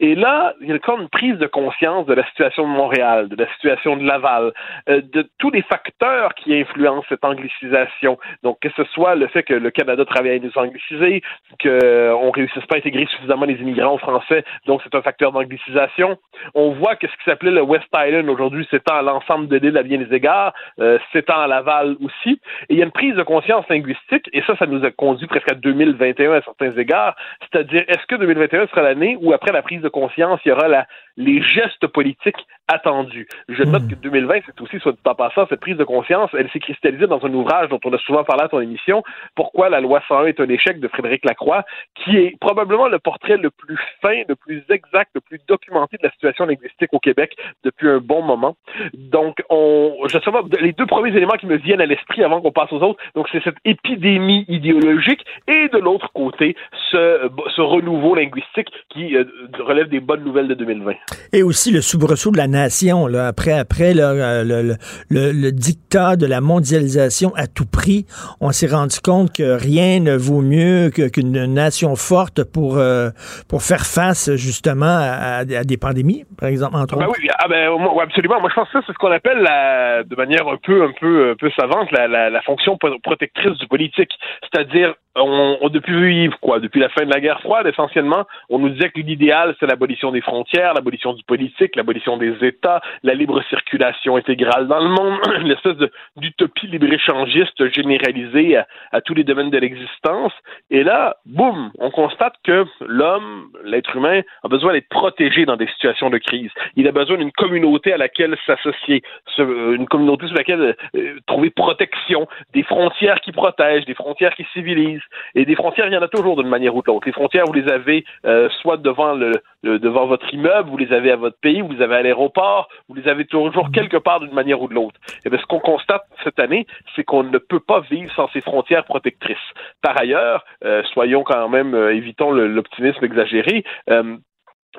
[0.00, 3.28] Et là, il y a comme une prise de conscience de la situation de Montréal,
[3.28, 4.52] de la situation de Laval,
[4.88, 9.42] euh, de tous les facteurs qui influencent cette anglicisation donc, que ce soit le fait
[9.42, 11.22] que le Canada travaille à nous angliciser,
[11.60, 16.18] qu'on ne réussisse pas à intégrer suffisamment les immigrants français, donc c'est un facteur d'anglicisation.
[16.54, 19.76] On voit que ce qui s'appelait le West Island aujourd'hui s'étend à l'ensemble de l'île
[19.76, 22.40] à bien des égards, euh, s'étend à Laval aussi.
[22.68, 25.26] Et il y a une prise de conscience linguistique, et ça, ça nous a conduit
[25.26, 27.16] presque à 2021 à certains égards.
[27.40, 30.68] C'est-à-dire, est-ce que 2021 sera l'année où, après la prise de conscience, il y aura
[30.68, 30.86] la,
[31.16, 33.28] les gestes politiques attendus?
[33.48, 36.60] Je note que 2020, c'est aussi, soit en passant, cette prise de conscience, elle s'est
[36.60, 39.02] cristallisée dans un ouvrage dont on a souvent parlé à ton émission,
[39.34, 41.64] Pourquoi la loi 101 est un échec de Frédéric Lacroix,
[41.94, 46.02] qui est probablement le portrait le plus fin, le plus exact, le plus documenté de
[46.02, 48.56] la situation linguistique au Québec depuis un bon moment.
[48.94, 52.40] Donc, on, je sais pas, les deux premiers éléments qui me viennent à l'esprit avant
[52.40, 56.56] qu'on passe aux autres, donc c'est cette épidémie idéologique et de l'autre côté,
[56.90, 59.24] ce, ce renouveau linguistique qui euh,
[59.58, 60.92] relève des bonnes nouvelles de 2020.
[61.32, 64.76] Et aussi le soubresaut de la nation, là, après, après là, le, le,
[65.10, 68.06] le, le dictat de la mondialisation à tout prix,
[68.40, 73.10] on s'est rendu compte que rien ne vaut mieux qu'une nation forte pour, euh,
[73.48, 77.18] pour faire face justement à, à, des pandémies, par exemple, entre ben autres.
[77.20, 78.40] Oui, ah ben, oui, absolument.
[78.40, 80.92] Moi, je pense que ça, c'est ce qu'on appelle, la, de manière un peu, un
[80.98, 84.10] peu, un peu savante, la, la, la fonction protectrice du politique.
[84.42, 88.70] C'est-à-dire, on, on, depuis quoi depuis la fin de la guerre froide essentiellement on nous
[88.70, 93.42] disait que l'idéal c'est l'abolition des frontières l'abolition du politique l'abolition des États la libre
[93.48, 95.76] circulation intégrale dans le monde l'espèce
[96.16, 98.56] d'utopie libre échangiste généralisée
[98.92, 100.32] à, tous les domaines de l'existence.
[100.70, 105.66] Et là boum on constate que l'homme l'être humain a besoin d'être protégé dans des
[105.68, 106.50] situations de crise.
[106.76, 109.02] Il a besoin d'une communauté à laquelle s'associer
[109.38, 115.02] une communauté sur laquelle euh, trouver protection des frontières qui protègent des frontières qui civilisent.
[115.34, 117.06] Et des frontières, il y en a toujours d'une manière ou de l'autre.
[117.06, 121.10] Les frontières, vous les avez euh, soit devant le, devant votre immeuble, vous les avez
[121.10, 124.34] à votre pays, vous les avez à l'aéroport, vous les avez toujours quelque part d'une
[124.34, 124.98] manière ou de l'autre.
[125.24, 128.40] Et bien, ce qu'on constate cette année, c'est qu'on ne peut pas vivre sans ces
[128.40, 129.36] frontières protectrices.
[129.82, 133.64] Par ailleurs, euh, soyons quand même, euh, évitons l'optimisme exagéré.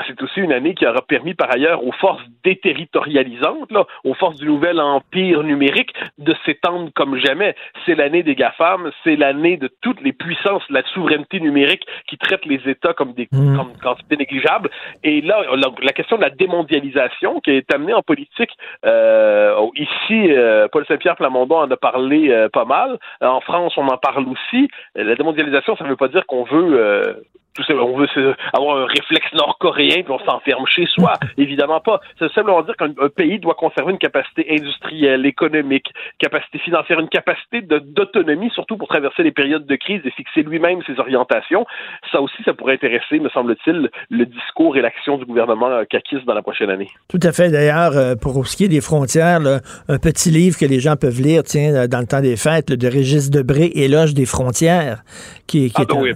[0.07, 4.37] C'est aussi une année qui aura permis par ailleurs aux forces déterritorialisantes, là, aux forces
[4.37, 7.55] du nouvel empire numérique, de s'étendre comme jamais.
[7.85, 12.17] C'est l'année des GAFAM, c'est l'année de toutes les puissances de la souveraineté numérique qui
[12.17, 13.57] traitent les États comme des mmh.
[13.57, 14.69] comme quantités négligeables.
[15.03, 18.51] Et là, la, la, question de la démondialisation qui est amenée en politique,
[18.85, 22.97] euh, ici, euh, Paul Saint-Pierre Plamondon en a parlé euh, pas mal.
[23.21, 24.69] En France, on en parle aussi.
[24.95, 27.25] La démondialisation, ça ne veut pas dire qu'on veut
[27.55, 28.07] tout on veut
[28.53, 31.13] avoir un réflexe nord-coréen puis on s'enferme chez soi.
[31.37, 32.01] Évidemment pas.
[32.19, 37.61] C'est simplement dire qu'un pays doit conserver une capacité industrielle, économique, capacité financière, une capacité
[37.61, 41.65] d'autonomie, surtout pour traverser les périodes de crise et fixer lui-même ses orientations.
[42.11, 46.33] Ça aussi, ça pourrait intéresser, me semble-t-il, le discours et l'action du gouvernement Kakis dans
[46.33, 46.89] la prochaine année.
[47.07, 47.49] Tout à fait.
[47.49, 49.39] D'ailleurs, euh, pour ce qui est des frontières,
[49.87, 52.87] un petit livre que les gens peuvent lire, tiens, dans le temps des fêtes, de
[52.87, 55.03] Régis Debré, Éloge des frontières,
[55.47, 56.13] qui, qui ah, est ben oui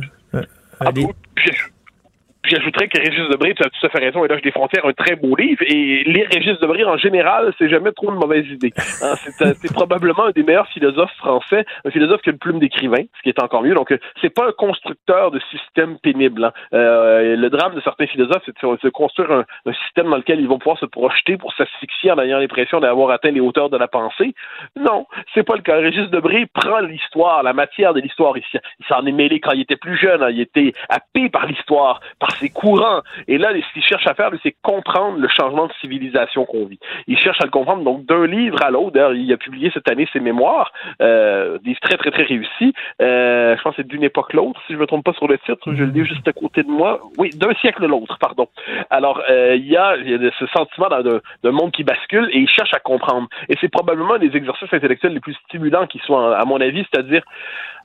[0.81, 1.68] les...
[2.49, 5.15] J'ajouterais que Régis Debré, tu as tout à fait raison, Éloge des frontières, un très
[5.15, 5.61] beau livre.
[5.67, 8.73] Et lire Régis Debré, en général, c'est jamais trop une mauvaise idée.
[9.03, 12.57] Hein, euh, c'est probablement un des meilleurs philosophes français, un philosophe qui a une plume
[12.57, 13.75] d'écrivain, ce qui est encore mieux.
[13.75, 16.45] Donc, euh, c'est pas un constructeur de système pénible.
[16.45, 16.51] Hein.
[16.73, 20.47] Euh, le drame de certains philosophes, c'est de construire un, un, système dans lequel ils
[20.47, 23.87] vont pouvoir se projeter pour s'asphyxier en ayant l'impression d'avoir atteint les hauteurs de la
[23.87, 24.33] pensée.
[24.75, 25.05] Non,
[25.35, 25.75] c'est pas le cas.
[25.75, 28.35] Régis Debré prend l'histoire, la matière de l'histoire.
[28.37, 30.23] Il, il s'en est mêlé quand il était plus jeune.
[30.23, 30.31] Hein.
[30.31, 33.01] Il était happé par l'histoire, par c'est courant.
[33.27, 36.79] Et là, ce qu'il cherche à faire, c'est comprendre le changement de civilisation qu'on vit.
[37.07, 38.91] Il cherche à le comprendre donc d'un livre à l'autre.
[38.91, 40.71] D'ailleurs, il a publié cette année ses mémoires,
[41.01, 42.73] euh, des très très très réussis.
[43.01, 45.37] Euh, je pense que c'est d'une époque l'autre, si je me trompe pas sur le
[45.39, 45.73] titre.
[45.73, 47.01] Je le lis juste à côté de moi.
[47.17, 48.47] Oui, d'un siècle l'autre, pardon.
[48.89, 50.87] Alors, euh, il, y a, il, y a, ce sentiment
[51.43, 53.27] d'un monde qui bascule et il cherche à comprendre.
[53.47, 56.85] Et c'est probablement un des exercices intellectuels les plus stimulants qui soient, à mon avis,
[56.91, 57.23] c'est-à-dire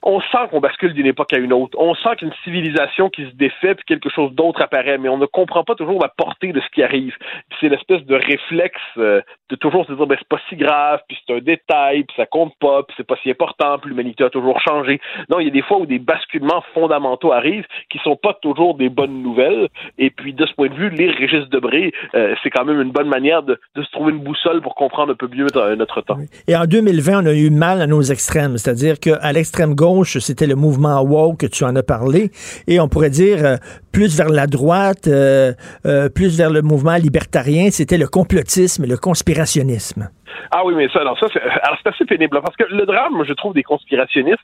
[0.04, 1.76] on sent qu'on bascule d'une époque à une autre.
[1.80, 5.26] On sent qu'une civilisation qui se défait puis quelque chose d'autre apparaît, mais on ne
[5.26, 7.14] comprend pas toujours la portée de ce qui arrive.
[7.60, 11.16] C'est l'espèce de réflexe euh, de toujours se dire ben c'est pas si grave, puis
[11.26, 14.30] c'est un détail, puis ça compte pas, puis c'est pas si important, puis l'humanité a
[14.30, 15.00] toujours changé.
[15.28, 18.74] Non, il y a des fois où des basculements fondamentaux arrivent qui sont pas toujours
[18.74, 19.68] des bonnes nouvelles.
[19.98, 22.92] Et puis de ce point de vue, lire Régis Debré, euh, c'est quand même une
[22.92, 25.46] bonne manière de, de, se trouver une boussole pour comprendre un peu mieux
[25.76, 26.18] notre temps.
[26.48, 30.46] Et en 2020, on a eu mal à nos extrêmes, c'est-à-dire qu'à l'extrême gauche c'était
[30.46, 32.30] le mouvement woke que tu en as parlé,
[32.66, 33.56] et on pourrait dire euh,
[33.92, 35.52] plus vers la droite, euh,
[35.86, 40.08] euh, plus vers le mouvement libertarien, c'était le complotisme, le conspirationnisme.
[40.50, 43.24] Ah oui, mais ça, alors ça, c'est, alors c'est assez pénible parce que le drame,
[43.26, 44.38] je trouve, des conspirationnistes,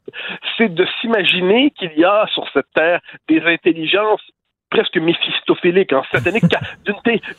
[0.57, 4.23] c'est de s'imaginer qu'il y a sur cette terre des intelligences
[4.71, 6.45] presque méphistophélique, hein, satanique,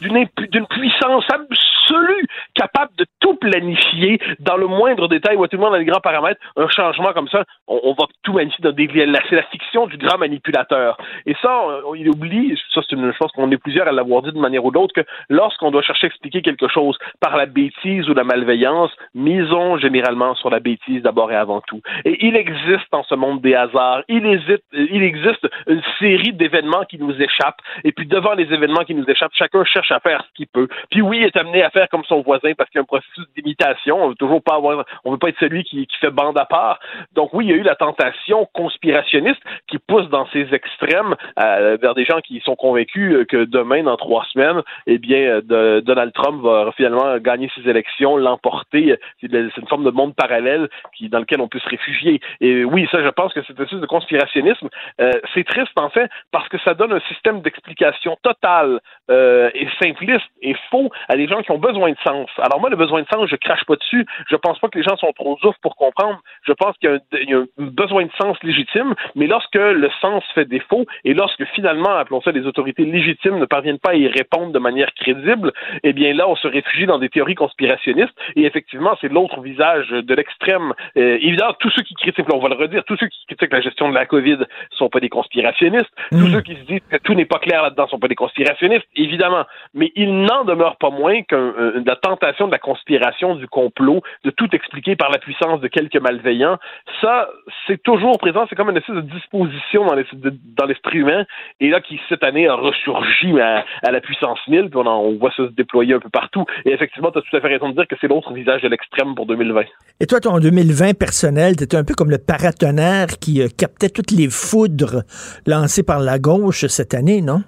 [0.02, 5.62] d'une, d'une, puissance absolue, capable de tout planifier dans le moindre détail, ou tout le
[5.62, 8.88] monde dans les grands paramètres, un changement comme ça, on, va tout magnifier dans des
[9.30, 10.98] c'est la fiction du grand manipulateur.
[11.26, 14.32] Et ça, on, il oublie, ça c'est une chose qu'on est plusieurs à l'avoir dit
[14.32, 18.10] de manière ou d'autre, que lorsqu'on doit chercher à expliquer quelque chose par la bêtise
[18.10, 21.82] ou la malveillance, misons généralement sur la bêtise d'abord et avant tout.
[22.06, 26.98] Et il existe dans ce monde des hasards, hésite, il existe une série d'événements qui
[26.98, 27.58] nous échappe.
[27.84, 30.68] Et puis devant les événements qui nous échappent, chacun cherche à faire ce qu'il peut.
[30.90, 32.86] Puis oui, il est amené à faire comme son voisin parce qu'il y a un
[32.86, 34.04] processus d'imitation.
[34.04, 36.46] On veut toujours pas avoir, on veut pas être celui qui, qui, fait bande à
[36.46, 36.80] part.
[37.14, 41.78] Donc oui, il y a eu la tentation conspirationniste qui pousse dans ces extrêmes euh,
[41.82, 46.14] vers des gens qui sont convaincus que demain, dans trois semaines, eh bien, de, Donald
[46.14, 48.96] Trump va finalement gagner ses élections, l'emporter.
[49.20, 50.70] C'est une forme de monde parallèle
[51.02, 52.20] dans lequel on peut se réfugier.
[52.40, 54.70] Et oui, ça, je pense que cette espèce de conspirationnisme,
[55.00, 58.80] euh, c'est triste en fait parce que ça donne un système d'explication total
[59.10, 62.30] euh, et simpliste et faux à des gens qui ont besoin de sens.
[62.38, 64.06] Alors moi, le besoin de sens, je crache pas dessus.
[64.30, 66.20] Je pense pas que les gens sont trop ouf pour comprendre.
[66.44, 70.46] Je pense qu'il y, a un besoin de sens légitime, mais lorsque le sens fait
[70.46, 74.52] défaut et lorsque finalement, appelons ça, les autorités légitimes ne parviennent pas à y répondre
[74.52, 75.52] de manière crédible,
[75.84, 79.90] eh bien là, on se réfugie dans des théories conspirationnistes et effectivement, c'est l'autre visage
[79.90, 80.74] de l'extrême.
[80.98, 83.62] Euh, évidemment, tous ceux qui critiquent, on va le redire, tous ceux qui critiquent la
[83.62, 84.38] gestion de la COVID
[84.72, 85.92] sont pas des conspirationnistes.
[86.12, 86.32] Tous mmh.
[86.32, 89.46] ceux qui se disent que tout n'est pas clair là-dedans, sont pas des conspirationnistes, évidemment.
[89.74, 94.02] Mais il n'en demeure pas moins que euh, la tentation de la conspiration, du complot,
[94.24, 96.58] de tout expliquer par la puissance de quelques malveillants,
[97.02, 97.30] ça,
[97.68, 98.46] c'est toujours présent.
[98.50, 101.26] C'est comme une espèce de disposition dans l'esprit humain.
[101.60, 105.48] Et là, qui cette année a ressurgi à, la puissance 1000, puis on, voit ça
[105.48, 106.46] se déployer un peu partout.
[106.66, 108.68] Et effectivement, tu as tout à fait raison de dire que c'est l'autre visage de
[108.68, 109.64] l'extrême pour 2020.
[110.00, 113.90] Et toi, ton 2020 personnel, tu étais un peu comme le paratonnerre qui euh, captait
[113.90, 115.04] toutes les foudres
[115.46, 117.44] lancées par la gauche cette année, non?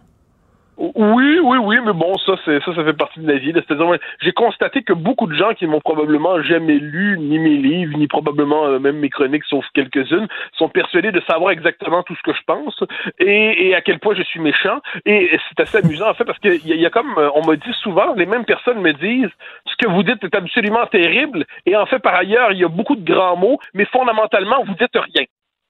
[0.78, 3.54] Oui, oui, oui, mais bon, ça, ça, fait partie de la vie.
[3.54, 7.96] C'est-à-dire, j'ai constaté que beaucoup de gens qui m'ont probablement jamais lu ni mes livres,
[7.96, 12.24] ni probablement euh, même mes chroniques, sauf quelques-unes, sont persuadés de savoir exactement tout ce
[12.24, 12.84] que je pense
[13.20, 14.80] et, et à quel point je suis méchant.
[15.06, 17.56] Et c'est assez amusant en fait parce qu'il y, y, a comme euh, on me
[17.56, 19.32] dit souvent, les mêmes personnes me disent
[19.68, 22.68] ce que vous dites est absolument terrible et en fait par ailleurs il y a
[22.68, 25.26] beaucoup de grands mots, mais fondamentalement vous dites rien.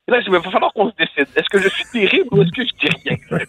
[0.07, 1.27] Et là, il va falloir qu'on se décide.
[1.35, 3.17] Est-ce que je suis terrible ou est-ce que je dis rien?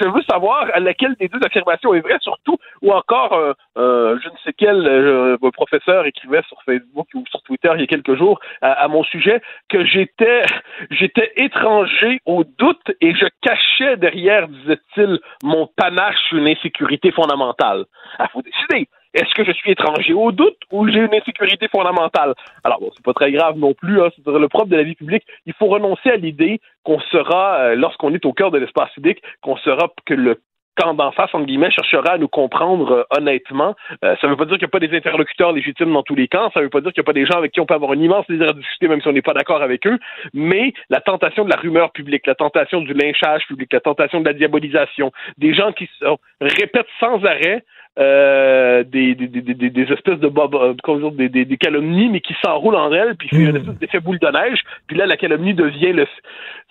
[0.00, 4.18] Je, veux savoir à laquelle des deux affirmations est vraie, surtout, ou encore, euh, euh,
[4.22, 7.86] je ne sais quel euh, professeur écrivait sur Facebook ou sur Twitter il y a
[7.86, 10.42] quelques jours à, à mon sujet que j'étais,
[10.90, 17.84] j'étais étranger au doute et je cachais derrière, disait-il, mon panache une insécurité fondamentale.
[18.18, 18.88] Il faut décider.
[19.14, 22.34] Est-ce que je suis étranger au doute ou j'ai une insécurité fondamentale?
[22.62, 24.00] Alors, bon, c'est pas très grave non plus.
[24.00, 25.24] Hein, c'est le propre de la vie publique.
[25.46, 29.20] Il faut renoncer à l'idée qu'on sera, euh, lorsqu'on est au cœur de l'espace civique,
[29.42, 30.40] qu'on sera que le
[30.76, 33.74] camp d'en face, entre guillemets, cherchera à nous comprendre euh, honnêtement.
[34.04, 36.14] Euh, ça ne veut pas dire qu'il n'y a pas des interlocuteurs légitimes dans tous
[36.14, 36.50] les camps.
[36.54, 37.74] Ça ne veut pas dire qu'il n'y a pas des gens avec qui on peut
[37.74, 39.98] avoir un immense désir de discuter, même si on n'est pas d'accord avec eux.
[40.32, 44.26] Mais la tentation de la rumeur publique, la tentation du lynchage public, la tentation de
[44.26, 46.04] la diabolisation, des gens qui se
[46.40, 47.64] répètent sans arrêt
[48.00, 50.74] euh, des, des, des, des, espèces de bob, euh,
[51.12, 54.28] des, des, calomnies, mais qui s'enroulent en elles, puis c'est une espèce d'effet boule de
[54.28, 56.06] neige, puis là, la calomnie devient le,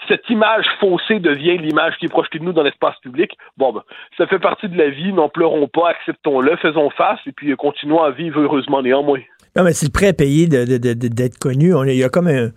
[0.07, 3.31] cette image faussée devient l'image qui est projetée de nous dans l'espace public.
[3.57, 3.81] Bon, ben,
[4.18, 7.56] ça fait partie de la vie, n'en pleurons pas, acceptons-le, faisons face, et puis euh,
[7.56, 9.19] continuons à vivre heureusement néanmoins.
[9.56, 11.73] Non, mais c'est le prêt à payer de- de- de- de- d'être connu.
[11.73, 12.49] On- Il y a comme un.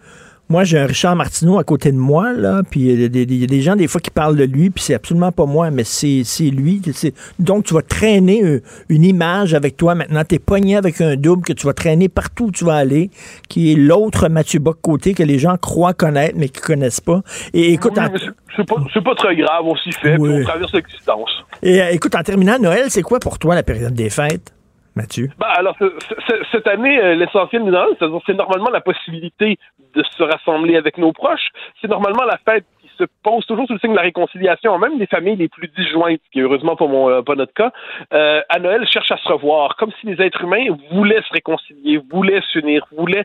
[0.48, 3.22] Moi, j'ai un Richard Martineau à côté de moi, là, puis il y, a des-
[3.22, 5.46] il y a des gens, des fois, qui parlent de lui, puis c'est absolument pas
[5.46, 6.82] moi, mais c'est c'est lui.
[6.92, 8.60] C'est- Donc, tu vas traîner
[8.90, 10.22] une image avec toi maintenant.
[10.28, 13.10] Tu es pogné avec un double que tu vas traîner partout où tu vas aller,
[13.48, 17.22] qui est l'autre Mathieu Bock-Côté que les gens croient connaître, mais qui connaissent pas.
[17.54, 18.10] Et écoute, Oui, en-
[18.54, 21.30] c'est- pas, c'est pas très grave, on s'y fait, puis on traverse l'existence.
[21.62, 24.52] et, euh, écoute, en terminant, Noël, c'est quoi pour toi la période des fêtes,
[24.94, 25.28] Mathieu?
[25.38, 25.94] Ben, alors, ce-
[26.28, 27.62] ce- cette année, euh, l'essentiel
[27.98, 29.58] c'est-à-dire, c'est normalement la possibilité
[29.94, 31.48] de se rassembler avec nos proches.
[31.80, 32.66] C'est normalement la fête
[33.02, 36.20] se pose toujours sous le signe de la réconciliation, même les familles les plus disjointes,
[36.32, 37.72] qui heureusement pas, mon, euh, pas notre cas,
[38.12, 42.00] euh, à Noël cherchent à se revoir, comme si les êtres humains voulaient se réconcilier,
[42.10, 43.24] voulaient s'unir, voulaient,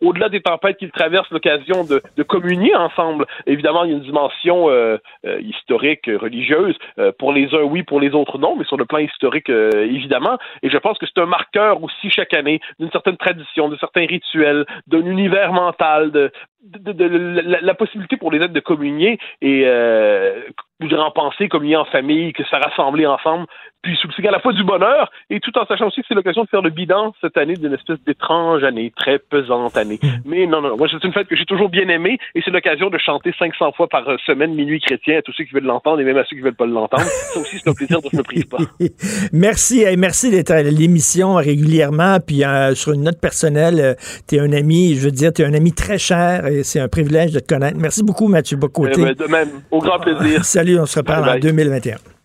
[0.00, 3.26] au-delà des tempêtes qu'ils traversent, l'occasion de, de communier ensemble.
[3.46, 4.98] Évidemment, il y a une dimension euh,
[5.40, 6.76] historique, religieuse.
[7.18, 10.38] Pour les uns, oui, pour les autres, non, mais sur le plan historique, évidemment.
[10.62, 14.06] Et je pense que c'est un marqueur aussi chaque année d'une certaine tradition, de certains
[14.06, 16.30] rituels, d'un univers mental, de,
[16.62, 20.42] de, de- de- la, possibilité pour les êtres de communier et euh,
[20.80, 23.46] en penser, communier en famille, que se rassembler ensemble,
[23.82, 26.42] puis signe à la fois du bonheur et tout en sachant aussi que c'est l'occasion
[26.42, 29.98] de faire le bilan cette année d'une espèce d'étrange année, très pesante année.
[30.24, 32.90] Mais non, non, moi c'est une fête que j'ai toujours bien aimée et c'est l'occasion
[32.90, 36.04] de chanter 500 fois par semaine Minuit chrétien à tous ceux qui veulent l'entendre et
[36.04, 37.04] même à ceux qui veulent pas l'entendre.
[37.04, 38.58] Ça aussi c'est un plaisir dont je ne me prive pas.
[39.32, 42.18] Merci, hey, merci d'être à l'émission régulièrement.
[42.24, 43.96] Puis euh, sur une note personnelle,
[44.28, 46.80] tu es un ami, je veux dire, tu es un ami très cher et c'est
[46.80, 47.78] un privilège de te connaître.
[47.78, 49.02] Merci beaucoup, Mathieu Bocoté.
[49.02, 50.44] Ben, de même, au grand plaisir.
[50.44, 51.42] Salut, on se reparle Bye en bye.
[51.42, 52.17] 2021.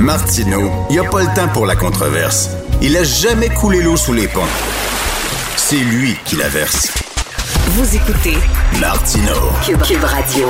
[0.00, 2.48] Martineau, il n'y a pas le temps pour la controverse.
[2.80, 4.40] Il a jamais coulé l'eau sous les ponts.
[5.56, 6.90] C'est lui qui la verse.
[7.66, 8.38] Vous écoutez
[8.80, 9.52] Martineau.
[9.62, 10.46] Cube, Cube Radio.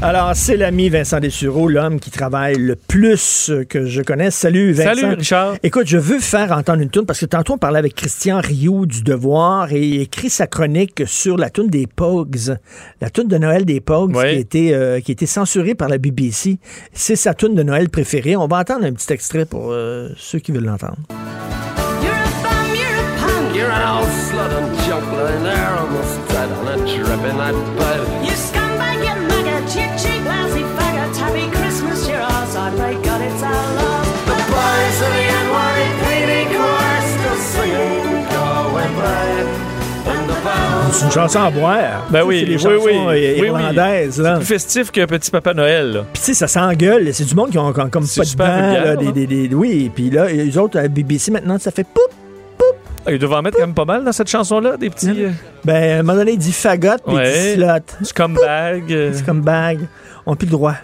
[0.00, 4.36] Alors, c'est l'ami Vincent Dessureau, l'homme qui travaille le plus que je connaisse.
[4.36, 4.94] Salut, Vincent.
[4.94, 5.54] Salut, Richard.
[5.64, 8.86] Écoute, je veux faire entendre une tune parce que tantôt, on parlait avec Christian Rioux
[8.86, 12.56] du Devoir et il écrit sa chronique sur la tune des Pogs.
[13.00, 14.22] La tune de Noël des Pogs Oui.
[14.22, 16.58] qui, a été, euh, qui a été censurée par la BBC.
[16.92, 18.36] C'est sa tune de Noël préférée.
[18.36, 20.98] On va entendre un petit extrait pour euh, ceux qui veulent l'entendre.
[23.52, 27.36] You're an old slut and junk lying there on a dripping
[40.92, 42.06] C'est une chanson à boire.
[42.10, 42.92] Ben oui, les oui, chansons oui.
[42.94, 43.46] euh, Oui, oui.
[43.46, 44.22] irlandaises.
[44.22, 45.92] C'est plus festif que Petit Papa Noël.
[45.92, 46.00] là.
[46.12, 47.12] Puis tu sais, ça s'engueule.
[47.12, 48.44] C'est du monde qui ont, comme pas de dents,
[48.84, 51.84] là, des, des- des- oui, puis là, les autres, à la BBC, maintenant, ça fait
[51.84, 52.00] poup.
[53.06, 55.10] Ah, Ils doivent en mettre quand même pas mal dans cette chanson-là, des petits.
[55.24, 55.30] euh,
[55.64, 57.54] Ben, à un moment donné, il dit fagot, puis il Ouais.
[57.56, 58.04] dit slot.
[58.06, 58.92] Scumbag.
[58.92, 59.12] euh.
[59.14, 59.78] Scumbag.
[60.26, 60.74] On n'a plus le droit.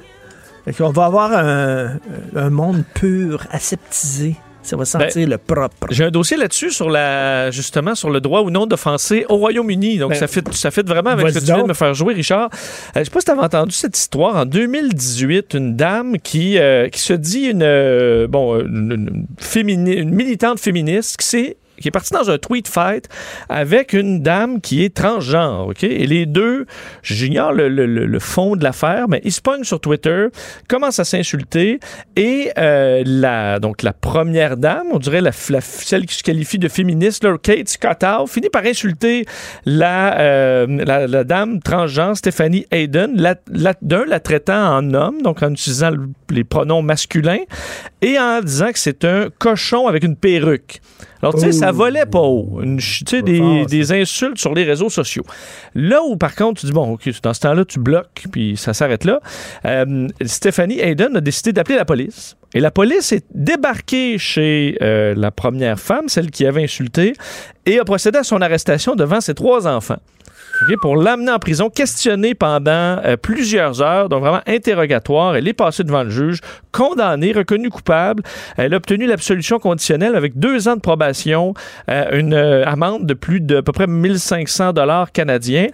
[0.64, 1.98] Fait qu'on va avoir un,
[2.36, 4.36] un monde pur, aseptisé.
[4.64, 5.86] Ça va sentir Ben, le propre.
[5.90, 9.98] J'ai un dossier là-dessus sur la justement sur le droit ou non d'offenser au Royaume-Uni.
[9.98, 11.94] Donc Ben, ça fait ça fait vraiment avec ce que tu viens de me faire
[11.94, 12.48] jouer, Richard.
[12.52, 16.58] Euh, je sais pas si tu avais entendu cette histoire en 2018, une dame qui
[16.58, 21.56] euh, qui se dit une euh, bon une, une fémini- une militante féministe qui s'est
[21.80, 23.08] qui est partie dans un tweet fight
[23.48, 25.84] avec une dame qui est transgenre, OK?
[25.84, 26.66] Et les deux,
[27.02, 27.86] j'ignore le, le-
[28.20, 30.26] fond de l'affaire, mais ils se pognent sur Twitter,
[30.68, 31.80] commencent à s'insulter,
[32.16, 36.68] et euh, la, donc la première dame, on dirait la, celle qui se qualifie de
[36.68, 39.26] féministe, là, Kate Scottow, finit par insulter
[39.66, 43.16] la, euh, dame transgenre Stephanie Hayden,
[43.82, 47.42] d'un, la traitant en homme, donc en utilisant le- les pronoms masculins,
[48.00, 50.80] et en disant que c'est un cochon avec une perruque.
[51.24, 52.60] Alors, tu sais, ça volait pas haut.
[52.62, 55.24] Une ch- tu sais, des, des insultes sur les réseaux sociaux.
[55.74, 58.74] Là où, par contre, tu dis, bon, OK, dans ce temps-là, tu bloques, puis ça
[58.74, 59.20] s'arrête là.
[59.64, 62.36] Euh, Stephanie Hayden a décidé d'appeler la police.
[62.52, 67.14] Et la police est débarquée chez euh, la première femme, celle qui avait insulté,
[67.66, 69.98] et a procédé à son arrestation devant ses trois enfants.
[70.66, 72.70] OK, pour l'amener en prison, questionner pendant
[73.04, 75.36] euh, plusieurs heures, donc vraiment interrogatoire.
[75.36, 76.40] Elle est passée devant le juge,
[76.72, 78.22] condamnée, reconnue coupable.
[78.56, 81.52] Elle a obtenu l'absolution conditionnelle avec deux ans de probation,
[81.90, 85.68] euh, une euh, amende de plus de à peu près 1500 dollars canadiens.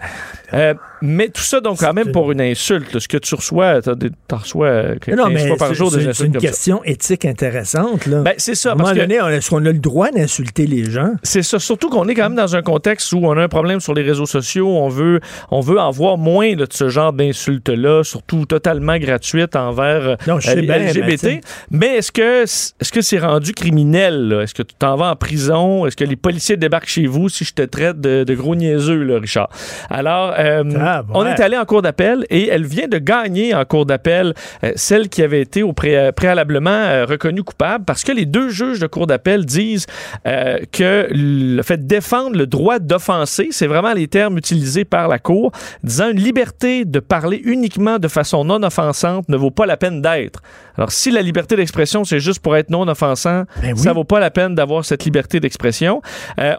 [1.01, 2.99] Mais tout ça, donc, quand même pour une insulte.
[2.99, 5.89] Ce que tu reçois, t'as des- t'en reçois euh, 15 Non, mais fois par jour
[5.91, 6.47] des c'est c'est insultes une comme ça.
[6.47, 8.05] question éthique intéressante.
[8.05, 8.21] Là.
[8.21, 10.67] Ben, c'est ça, À un moment parce donné, on- est-ce qu'on a le droit d'insulter
[10.67, 11.13] les gens?
[11.23, 11.59] C'est ça.
[11.59, 14.03] Surtout qu'on est quand même dans un contexte où on a un problème sur les
[14.03, 14.67] réseaux sociaux.
[14.67, 15.19] On veut,
[15.49, 20.15] on veut en voir moins là, de ce genre d'insultes-là, surtout totalement gratuites envers euh,
[20.27, 21.41] Non, je sais bien, LGBT.
[21.71, 24.27] Mais est-ce que est-ce que c'est rendu criminel?
[24.29, 24.41] là?
[24.41, 25.85] Est-ce que tu t'en vas en prison?
[25.85, 29.03] Est-ce que les policiers débarquent chez vous si je te traite de, de gros niaiseux,
[29.03, 29.49] là, Richard?
[29.89, 31.31] Alors, euh, Ah, on ouais.
[31.31, 35.09] est allé en cour d'appel et elle vient de gagner en cour d'appel euh, celle
[35.09, 38.87] qui avait été au pré- préalablement euh, reconnue coupable parce que les deux juges de
[38.87, 39.85] cour d'appel disent
[40.27, 45.07] euh, que le fait de défendre le droit d'offenser, c'est vraiment les termes utilisés par
[45.07, 45.51] la cour,
[45.83, 50.01] disant une liberté de parler uniquement de façon non offensante ne vaut pas la peine
[50.01, 50.41] d'être.
[50.77, 54.19] Alors si la liberté d'expression c'est juste pour être non offensant, Ben ça vaut pas
[54.19, 56.01] la peine d'avoir cette liberté d'expression.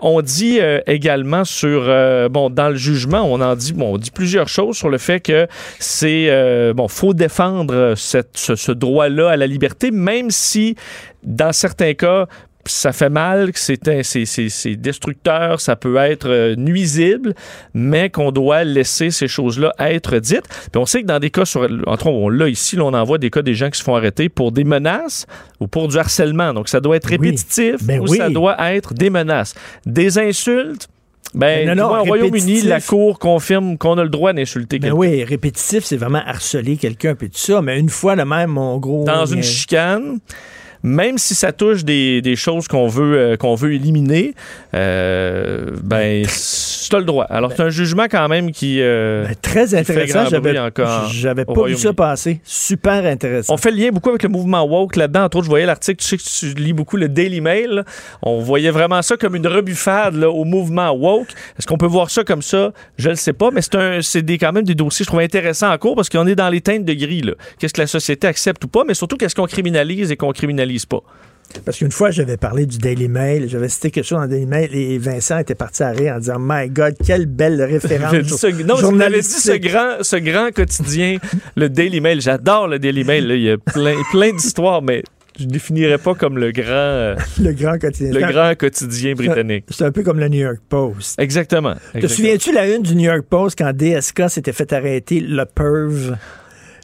[0.02, 1.82] On dit également sur
[2.30, 5.18] bon dans le jugement, on en dit bon, on dit plusieurs choses sur le fait
[5.18, 5.48] que
[5.80, 10.76] c'est euh, bon, faut défendre cette, ce, ce droit-là à la liberté, même si
[11.24, 12.28] dans certains cas
[12.64, 17.34] ça fait mal, que c'est destructeur, ça peut être euh, nuisible,
[17.74, 20.46] mais qu'on doit laisser ces choses-là être dites.
[20.70, 22.94] Puis on sait que dans des cas, sur, entre autres, on l'a ici, là, on
[22.94, 25.26] en voit des cas des gens qui se font arrêter pour des menaces
[25.58, 26.54] ou pour du harcèlement.
[26.54, 28.18] Donc ça doit être répétitif Ben ou oui.
[28.18, 29.54] ça doit être des menaces.
[29.84, 30.88] Des insultes,
[31.34, 34.96] ben, non, au Royaume-Uni, la Cour confirme qu'on a le droit d'insulter Ben quelqu'un.
[34.98, 37.62] oui, répétitif, c'est vraiment harceler quelqu'un, puis tout ça.
[37.62, 39.04] Mais une fois, le même, mon gros.
[39.04, 40.18] dans une euh, chicane,
[40.82, 44.34] même si ça touche des, des choses qu'on veut, euh, qu'on veut éliminer,
[44.74, 47.24] euh, ben, c'est le droit.
[47.30, 48.78] Alors, c'est un jugement quand même qui.
[48.80, 50.24] euh, Ben, Très intéressant.
[51.10, 52.40] J'avais pas vu ça passer.
[52.44, 53.54] Super intéressant.
[53.54, 55.24] On fait le lien beaucoup avec le mouvement woke là-dedans.
[55.24, 57.68] Entre autres, je voyais l'article, tu sais que tu lis beaucoup le Daily Mail.
[57.70, 57.84] là.
[58.22, 61.28] On voyait vraiment ça comme une rebuffade là, au mouvement woke.
[61.58, 62.72] Est-ce qu'on peut voir ça comme ça?
[62.98, 63.60] Je ne sais pas, mais
[64.02, 66.48] c'est des, quand même des dossiers, je trouve intéressants en cours parce qu'on est dans
[66.48, 67.22] les teintes de gris.
[67.58, 70.71] Qu'est-ce que la société accepte ou pas, mais surtout qu'est-ce qu'on criminalise et qu'on criminalise
[70.80, 71.00] pas.
[71.66, 74.46] Parce qu'une fois, j'avais parlé du Daily Mail, j'avais cité quelque chose dans le Daily
[74.46, 78.26] Mail et Vincent était parti à rire en disant My God, quelle belle référence.
[78.38, 81.18] Ce- non, vous m'avez dit ce grand, ce grand quotidien,
[81.56, 82.22] le Daily Mail.
[82.22, 83.26] J'adore le Daily Mail.
[83.26, 83.34] là.
[83.34, 85.02] Il y a plein, plein d'histoires, mais
[85.38, 88.12] je ne définirais pas comme le grand, euh, Le grand quotidien.
[88.18, 89.66] le grand quotidien britannique.
[89.68, 91.20] C'est un peu comme le New York Post.
[91.20, 91.74] Exactement.
[92.00, 96.16] Te souviens-tu la une du New York Post quand DSK s'était fait arrêter le perv?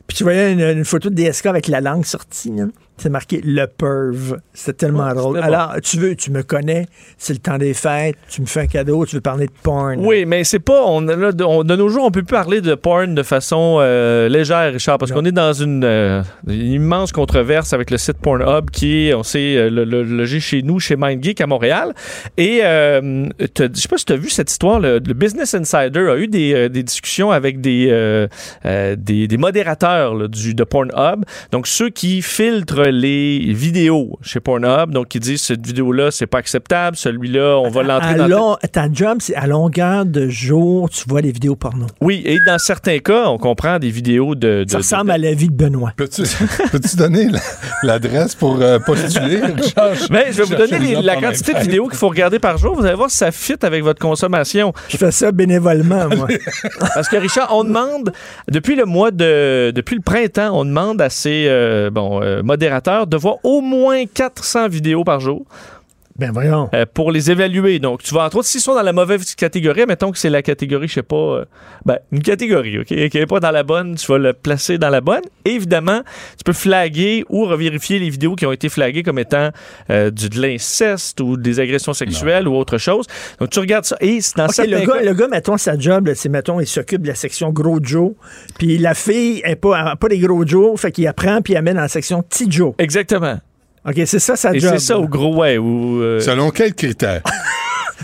[0.06, 2.52] Puis tu voyais une, une photo de DSK avec la langue sortie.
[3.00, 4.38] C'est marqué le perv.
[4.52, 5.38] C'était tellement drôle.
[5.38, 8.66] Alors, tu veux, tu me connais, c'est le temps des fêtes, tu me fais un
[8.66, 9.96] cadeau, tu veux parler de porn.
[10.04, 10.82] Oui, mais c'est pas.
[10.84, 13.76] On, là, de, on- de nos jours, on peut plus parler de porn de façon
[13.80, 18.18] euh, légère, Richard, parce qu'on est dans une, euh, une immense controverse avec le site
[18.18, 21.94] Pornhub qui est, on sait, euh, le, le- logé chez nous, chez MindGeek à Montréal.
[22.36, 24.80] Et euh, je sais pas si tu as vu cette histoire.
[24.80, 28.26] Le, le Business Insider a eu des, des discussions avec des,
[28.96, 31.24] des, des modérateurs là, du, de Pornhub.
[31.52, 36.38] Donc, ceux qui filtrent les vidéos chez Pornhub, donc qui disent cette vidéo-là, c'est pas
[36.38, 41.04] acceptable, celui-là, on va l'entrer dans long- ta job, c'est à longueur de jour, tu
[41.08, 41.86] vois les vidéos porno.
[42.00, 44.64] Oui, et dans certains cas, on comprend des vidéos de.
[44.64, 45.92] de- Ça de- ressemble à la vie de Benoît.
[45.96, 47.40] Peux-tu donner la-
[47.82, 49.92] l'adresse pour euh, postuler, Richard?
[50.10, 52.74] Mais je vais vous donner les la quantité de vidéos qu'il faut regarder par jour.
[52.74, 54.72] Vous allez voir si ça fit avec votre consommation.
[54.88, 56.28] Je fais ça bénévolement, moi.
[56.94, 58.12] Parce que Richard, on demande
[58.50, 62.77] depuis le mois de depuis le printemps, on demande à ces euh, bon euh, modérateurs
[62.80, 65.44] de voir au moins 400 vidéos par jour.
[66.18, 66.68] Ben voyons.
[66.74, 67.78] Euh, pour les évaluer.
[67.78, 70.42] Donc, tu vas entre autres, s'ils sont dans la mauvaise catégorie, mettons que c'est la
[70.42, 71.44] catégorie, je sais pas, euh,
[71.86, 74.90] ben, une catégorie, OK, qui n'est pas dans la bonne, tu vas le placer dans
[74.90, 75.22] la bonne.
[75.44, 76.00] Et évidemment,
[76.36, 79.50] tu peux flaguer ou revérifier les vidéos qui ont été flaguées comme étant
[79.90, 83.06] euh, du, de l'inceste ou des agressions sexuelles ou autre chose.
[83.38, 83.96] Donc, tu regardes ça.
[84.00, 86.58] Et c'est dans OK, certains le gars, cas- le gars, mettons, sa job, c'est, mettons,
[86.60, 88.12] il s'occupe de la section gros Joe,
[88.58, 91.76] puis la fille, elle pas, pas des gros Joe, fait qu'il apprend, puis il amène
[91.76, 92.74] dans la section petit Joe.
[92.78, 93.38] Exactement.
[93.88, 94.72] OK, c'est ça sa Et job.
[94.74, 95.56] c'est ça au gros, ouais.
[95.56, 97.22] Ou, euh, Selon quels critères?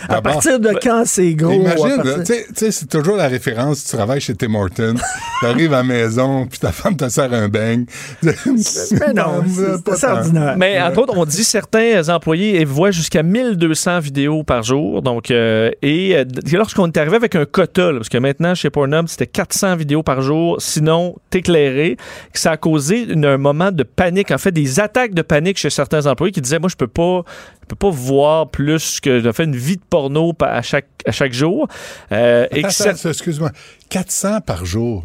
[0.08, 1.52] À partir de quand c'est gros?
[1.52, 4.94] Imagine, partir- tu sais- c'est toujours la référence, tu travailles chez Tim Hortons,
[5.40, 7.84] tu arrives à la maison, puis ta femme te sert un bang.
[8.22, 8.32] Mais
[9.14, 9.42] non,
[9.96, 10.54] c'est- ordinaire.
[10.56, 15.02] Mais entre autres, on dit certains employés voient jusqu'à 1200 vidéos par jour.
[15.02, 18.54] Donc, euh, et euh, d- lorsqu'on est arrivé avec un quota, là, parce que maintenant
[18.54, 21.96] chez Pornhub c'était 400 vidéos par jour, sinon t'éclairer,
[22.32, 25.58] que ça a causé une- un moment de panique, en fait des attaques de panique
[25.58, 27.22] chez certains employés qui disaient moi je peux pas,
[27.62, 31.12] je peux pas voir plus que je fais une vie de porno à chaque à
[31.12, 31.69] chaque jour.
[32.12, 33.51] Euh, Attends, ça- excuse-moi.
[33.90, 35.05] 400 par jour.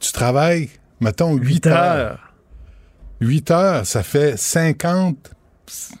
[0.00, 0.70] Tu travailles,
[1.00, 2.18] mettons, 8 heures.
[3.20, 5.30] 8 heures, ça fait 50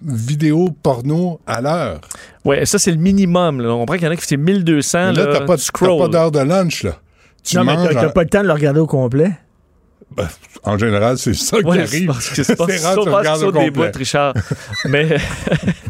[0.02, 2.00] vidéos porno à l'heure.
[2.44, 3.60] ouais, ça c'est le minimum.
[3.60, 3.70] Là.
[3.70, 5.12] On comprend qu'il y en a qui fait 1200.
[5.12, 5.98] Mais Là, t'as pas, de- t'as scroll.
[6.00, 6.96] pas d'heure de lunch, là.
[7.42, 9.32] Tu non, manges t'as- t'as en- pas le temps de le regarder au complet.
[10.16, 10.28] Ben,
[10.62, 11.88] en général, c'est ça qui Ouais, arrive.
[11.90, 14.34] c'est parce que c'est pas C'est rare que tu des bouts, Richard.
[14.86, 15.16] Mais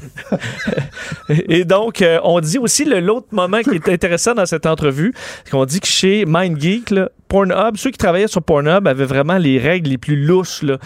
[1.29, 5.13] et donc euh, on dit aussi le l'autre moment qui est intéressant dans cette entrevue,
[5.45, 9.39] c'est qu'on dit que chez MindGeek, là, Pornhub, ceux qui travaillaient sur Pornhub avaient vraiment
[9.39, 10.79] les règles les plus louches là.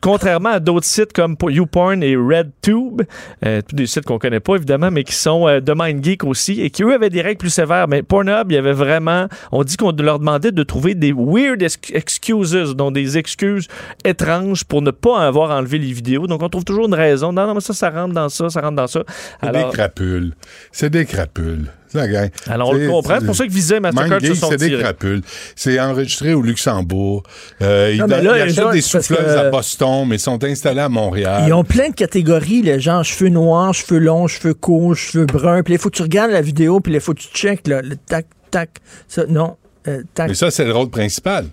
[0.00, 3.02] Contrairement à d'autres sites comme YouPorn et RedTube,
[3.44, 6.60] euh, tous des sites qu'on connaît pas évidemment, mais qui sont euh, de MindGeek aussi,
[6.60, 7.88] et qui eux avaient des règles plus sévères.
[7.88, 11.62] Mais Pornhub, il y avait vraiment, on dit qu'on leur demandait de trouver des weird
[11.62, 13.66] ex- excuses, donc des excuses
[14.04, 16.26] étranges pour ne pas avoir enlevé les vidéos.
[16.26, 17.32] Donc on trouve toujours une raison.
[17.32, 19.02] Non, non, mais ça, ça rentre dans ça, ça rentre dans ça.
[19.42, 20.34] C'est des crapules.
[20.72, 21.66] C'est des crapules.
[21.88, 22.30] C'est la gang.
[22.48, 23.18] Alors, on le comprend.
[23.20, 25.22] C'est pour ça que Visa et Mastercard se sont c'est des crapules.
[25.56, 27.22] C'est enregistré au Luxembourg.
[27.62, 30.88] Euh, ils Non, là, ils les achètent des souffleuses à Boston, mais sont installés à
[30.88, 31.44] Montréal.
[31.46, 35.62] Ils ont plein de catégories, les gens, cheveux noirs, cheveux longs, cheveux courts, cheveux bruns.
[35.62, 37.82] Puis il faut que tu regardes la vidéo, puis il faut que tu checkes là,
[37.82, 38.70] le tac, tac.
[39.08, 39.56] Ça, non,
[39.86, 40.28] euh, tac.
[40.28, 41.46] Mais ça, c'est le rôle principal.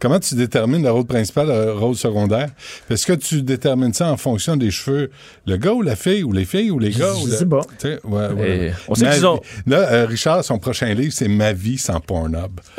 [0.00, 2.48] Comment tu détermines le rôle principal, le rôle secondaire?
[2.90, 5.10] Est-ce que tu détermines ça en fonction des cheveux?
[5.46, 7.12] Le gars ou la fille, ou les filles ou les gars?
[7.18, 7.60] Je ou le- sais pas.
[7.80, 8.50] Tu sais, ouais, ouais.
[8.68, 12.00] Et on sait qu'ils ont- Là, euh, Richard, son prochain livre, c'est Ma vie sans
[12.00, 12.60] Pornhub.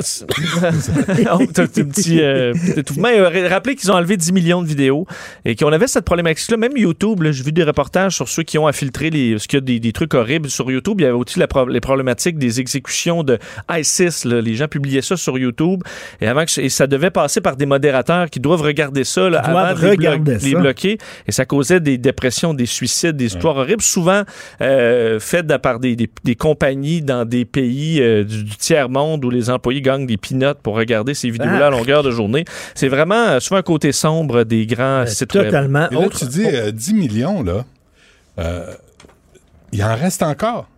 [1.54, 2.52] T'as un petit euh.
[2.54, 2.80] Et,
[3.18, 5.06] euh, Rappelez qu'ils ont enlevé 10 millions de vidéos
[5.44, 6.56] et qu'on avait cette problématique-là.
[6.56, 9.62] Même YouTube, j'ai vu des reportages sur ceux qui ont infiltré les, parce qu'il y
[9.62, 10.96] a des, des trucs horribles sur YouTube.
[11.00, 13.38] Il y avait aussi la pro- les problématiques des exécutions de
[13.70, 14.24] ISIS.
[14.24, 14.40] là.
[14.40, 15.82] Les gens publiaient ça sur YouTube
[16.20, 19.40] et, avant que, et ça devait passer par des modérateurs qui doivent regarder ça là,
[19.44, 19.96] Qui doivent avant de les,
[20.54, 20.98] blo- bloquer.
[21.26, 24.22] Et ça causait des dépressions, des suicides, des histoires horribles, souvent
[24.60, 29.30] euh, faites par des, des- des compagnies dans des pays euh, du, du tiers-monde où
[29.30, 31.70] les employés gagnent des peanuts pour regarder ces vidéos-là à Ah.
[31.70, 32.44] longueur de journée.
[32.74, 35.46] C'est vraiment euh, souvent un côté sombre des grands sites web.
[35.46, 35.88] Totalement.
[35.90, 37.64] Et là, Autre- tu dis euh, 10 millions, là.
[38.38, 38.72] euh,
[39.72, 40.68] il en reste encore.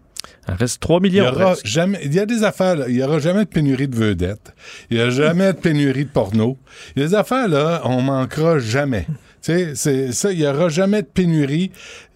[0.49, 1.29] Il en reste 3 Il y, millions.
[1.33, 3.97] aura jamais, il y a des affaires, là, il n'y aura jamais de pénurie de
[3.97, 4.53] vedettes.
[4.91, 6.59] Il n'y a jamais de pénurie de porno.
[6.97, 9.07] Il y a des affaires, là, on manquera jamais.
[9.09, 11.71] Tu sais, c'est ça, il n'y aura jamais de pénurie.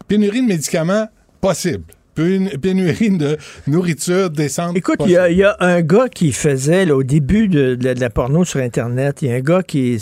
[0.09, 1.09] Pénurie de médicaments,
[1.41, 1.85] possible.
[2.17, 3.37] Pén- Pénurie de
[3.67, 4.75] nourriture décente.
[4.77, 7.75] Écoute, il y, a- il y a un gars qui faisait, là, au début de,
[7.75, 9.99] de la- de la porno sur Internet, il y a un gars qui,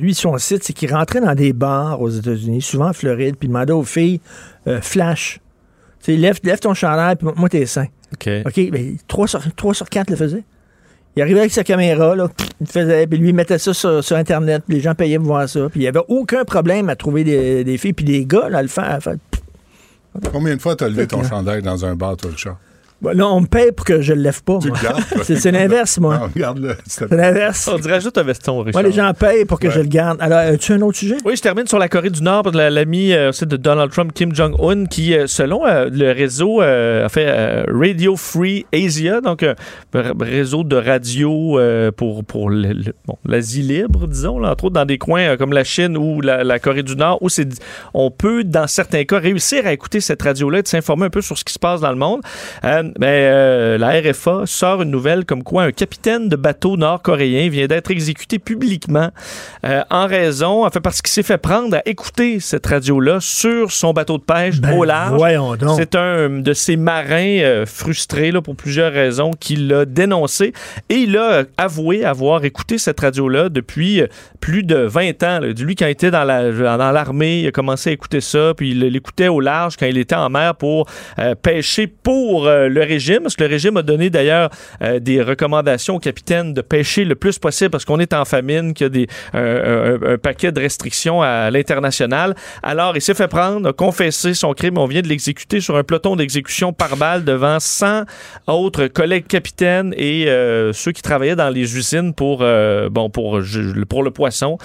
[0.00, 3.46] lui, son site, c'est qu'il rentrait dans des bars aux États-Unis, souvent en Floride, puis
[3.46, 4.20] il demandait aux filles,
[4.66, 5.38] euh, flash.
[6.06, 7.88] Tu lève, lève ton chandail, puis moi, t'es seins.
[8.14, 8.30] OK.
[8.46, 10.44] OK, ben, 3 sur, 3 sur 4 le faisaient.
[11.16, 12.28] Il arrivait avec sa caméra, là,
[12.60, 15.26] il faisait, puis lui, il mettait ça sur, sur Internet, puis les gens payaient pour
[15.26, 18.24] voir ça, puis il n'y avait aucun problème à trouver des, des filles, puis les
[18.24, 21.60] gars, là, à le faire, à faire, pff, Combien de fois t'as levé ton chandail
[21.60, 22.54] dans un bar, toi, Richard?
[22.54, 22.65] ben,
[23.14, 24.58] non, on me paye pour que je le lève pas?
[25.22, 26.28] C'est l'inverse, moi.
[26.34, 26.40] Te
[26.86, 27.68] C'est l'inverse.
[27.72, 28.80] On dirait juste un veston, Richard.
[28.82, 29.74] Moi, les gens payent pour que Ouais.
[29.74, 30.18] je le garde.
[30.22, 31.16] Alors, as-tu un autre sujet?
[31.24, 34.12] Oui, je termine sur la Corée du Nord, la- l'ami euh, aussi de Donald Trump,
[34.14, 39.20] Kim Jong-un, qui, euh, selon euh, le réseau, euh, a fait euh, Radio Free Asia,
[39.20, 39.54] donc un
[40.20, 44.98] réseau de radio euh, pour, pour bon, l'Asie libre, disons, là, entre autres dans des
[44.98, 47.48] coins euh, comme la Chine ou la, la Corée du Nord, où c'est,
[47.94, 51.20] on peut, dans certains cas, réussir à écouter cette radio-là et de s'informer un peu
[51.20, 52.20] sur ce qui se passe dans le monde.
[52.64, 57.48] Euh, ben, euh, la RFA sort une nouvelle comme quoi un capitaine de bateau nord-coréen
[57.48, 59.10] vient d'être exécuté publiquement
[59.64, 63.70] euh, en raison, en fait, parce qu'il s'est fait prendre à écouter cette radio-là sur
[63.72, 65.16] son bateau de pêche Ben, au large.
[65.16, 65.76] voyons donc.
[65.78, 70.52] C'est un de ces marins euh, frustrés là, pour plusieurs raisons qui l'a dénoncé
[70.88, 74.02] et il a avoué avoir écouté cette radio-là depuis
[74.40, 75.40] plus de 20 ans.
[75.40, 75.48] là.
[75.58, 78.70] Lui, quand il était dans la- dans l'armée, il a commencé à écouter ça, puis
[78.70, 80.86] il l'écoutait au large quand il était en mer pour
[81.42, 84.50] pêcher pour euh, le régime, parce que le régime a donné d'ailleurs
[84.82, 88.72] euh, des recommandations aux capitaines de pêcher le plus possible parce qu'on est en famine,
[88.74, 92.34] qu'il y a des, un, un- un paquet de restrictions à l'international.
[92.62, 94.78] Alors, il s'est fait prendre, a confessé son crime.
[94.78, 98.04] On vient de l'exécuter sur un peloton d'exécution par balle devant 100
[98.46, 103.40] autres collègues capitaines et euh, ceux qui travaillaient dans les usines pour, euh, bon, pour,
[103.88, 104.58] pour le poisson.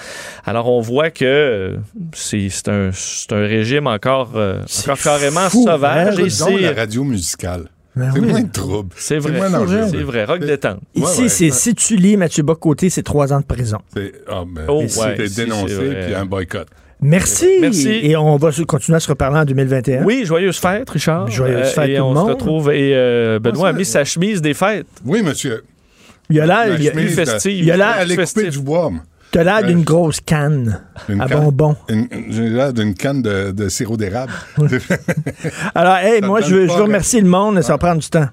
[0.44, 1.76] Alors, on voit que
[2.12, 2.90] c'est un,
[3.30, 6.18] un régime encore, encore carrément fou, sauvage.
[6.18, 7.64] hein, et donc la radio musicale.
[7.94, 8.26] Ben c'est oui.
[8.28, 8.88] moins de trouble.
[8.96, 9.86] c'est vrai, moins dangereux.
[9.90, 10.80] c'est vrai, rock détente.
[10.94, 13.78] Ici, c'est si tu lis Mathieu Bocoté, c'est trois ans de prison.
[13.94, 16.68] C'est ah, ben, Oh, c'est ouais, dénoncé puis un boycott.
[17.02, 17.48] Merci.
[17.60, 17.90] Merci.
[18.02, 20.04] Et on va continuer à se reparler en 2021.
[20.04, 21.28] Oui, joyeuse fête, Richard.
[21.28, 22.28] Joyeuse fête, et tout le on monde.
[22.28, 22.72] se retrouve.
[22.72, 24.86] Et euh, Benoît a mis sa chemise des fêtes.
[25.04, 25.64] Oui, monsieur.
[26.30, 27.58] Il y a l'air, La il y a- chemise de- festive.
[27.58, 28.50] il y a est coupée festif.
[28.50, 28.88] du bois.
[28.88, 29.02] moi.
[29.32, 29.66] T'as l'air Ouais.
[29.66, 31.76] d'une grosse canne à canne- bonbons.
[32.28, 34.32] J'ai l'air d'une canne de, de sirop d'érable.
[35.74, 38.28] Alors, hey, Ça moi, je veux, je remercier le monde, ça va prendre du temps.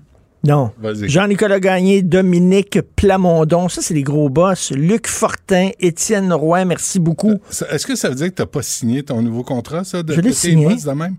[0.46, 0.72] Non.
[0.80, 1.10] Vas-y.
[1.10, 4.72] Jean-Nicolas Gagné, Dominique Plamondon, ça, c'est les gros boss.
[4.72, 7.34] Luc Fortin, Étienne Roy, merci beaucoup.
[7.70, 10.02] Est-ce que ça veut dire que tu n'as pas signé ton nouveau contrat, ça?
[10.02, 10.76] De, Je l'ai signé.
[10.78, 11.16] de même?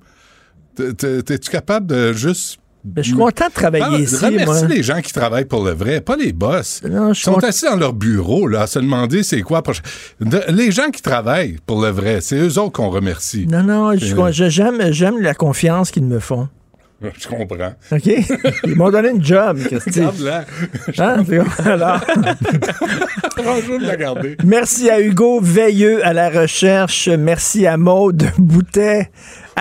[0.74, 2.59] T'es- t'es- T'es-tu capable de juste.
[2.82, 4.74] Ben, je suis content de travailler Parle- ici, Remercie moi.
[4.74, 6.80] les gens qui travaillent pour le vrai, pas les boss.
[6.88, 9.62] Non, je Ils sont assis dans leur bureau, là, à se demander c'est quoi.
[10.20, 13.46] De- les gens qui travaillent pour le vrai, c'est eux autres qu'on remercie.
[13.46, 14.30] Non, non, Euh.
[14.30, 16.48] j'aime, la confiance qu'ils me font.
[17.18, 17.72] Je comprends.
[17.92, 18.06] OK?
[18.66, 19.58] Ils m'ont donné une job,
[20.22, 20.44] là.
[20.98, 21.24] Hein?
[21.64, 22.00] Alors,
[23.62, 24.36] de la garder.
[24.44, 27.08] merci à Hugo Veilleux à la recherche.
[27.08, 29.10] Merci à Maude Boutet.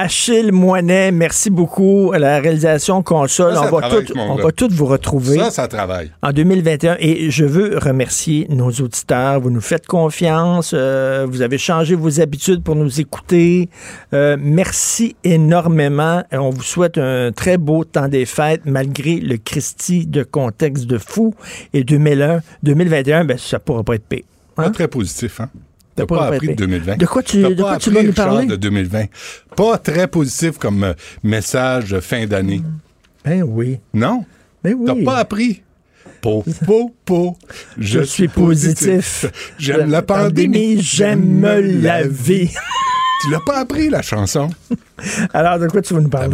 [0.02, 3.54] Achille Moinet, merci beaucoup à la réalisation console.
[3.54, 5.38] Ça, ça on va, tout, on va tout vous retrouver.
[5.38, 6.10] Ça, ça travaille.
[6.22, 6.96] en 2021.
[7.02, 9.42] Et je veux remercier nos auditeurs.
[9.42, 10.72] Vous nous faites confiance.
[10.74, 13.68] euh, vous avez changé vos habitudes pour nous écouter.
[14.14, 16.24] Euh, merci énormément.
[16.32, 20.86] Et on vous souhaite un très beau temps des fêtes malgré le Christie de contexte
[20.86, 21.34] de fou.
[21.74, 24.24] Et 2001, 2021, ben, ça pourra pas être pire.
[24.56, 25.50] Pas très positif, hein?
[26.02, 26.48] T'as pas pas appris.
[26.50, 26.98] de 2020.
[26.98, 28.46] De quoi tu- de quoi tu vas nous parler?
[28.46, 29.06] de 2020.
[29.56, 30.94] Pas très positif comme euh,
[31.24, 32.62] message de fin d'année.
[33.26, 33.80] Ben oui.
[33.94, 34.26] Non?
[34.64, 34.86] Ben oui.
[34.86, 35.62] T'as pas appris?
[36.22, 37.38] Po, po, po.
[37.78, 39.26] Je suis positif.
[39.58, 40.82] J'aime la pandémie.
[40.82, 41.42] J'aime
[41.82, 42.50] la vie.
[43.22, 44.50] Tu l'as pas appris, la chanson?
[45.34, 46.34] Alors, de quoi tu vas nous parler?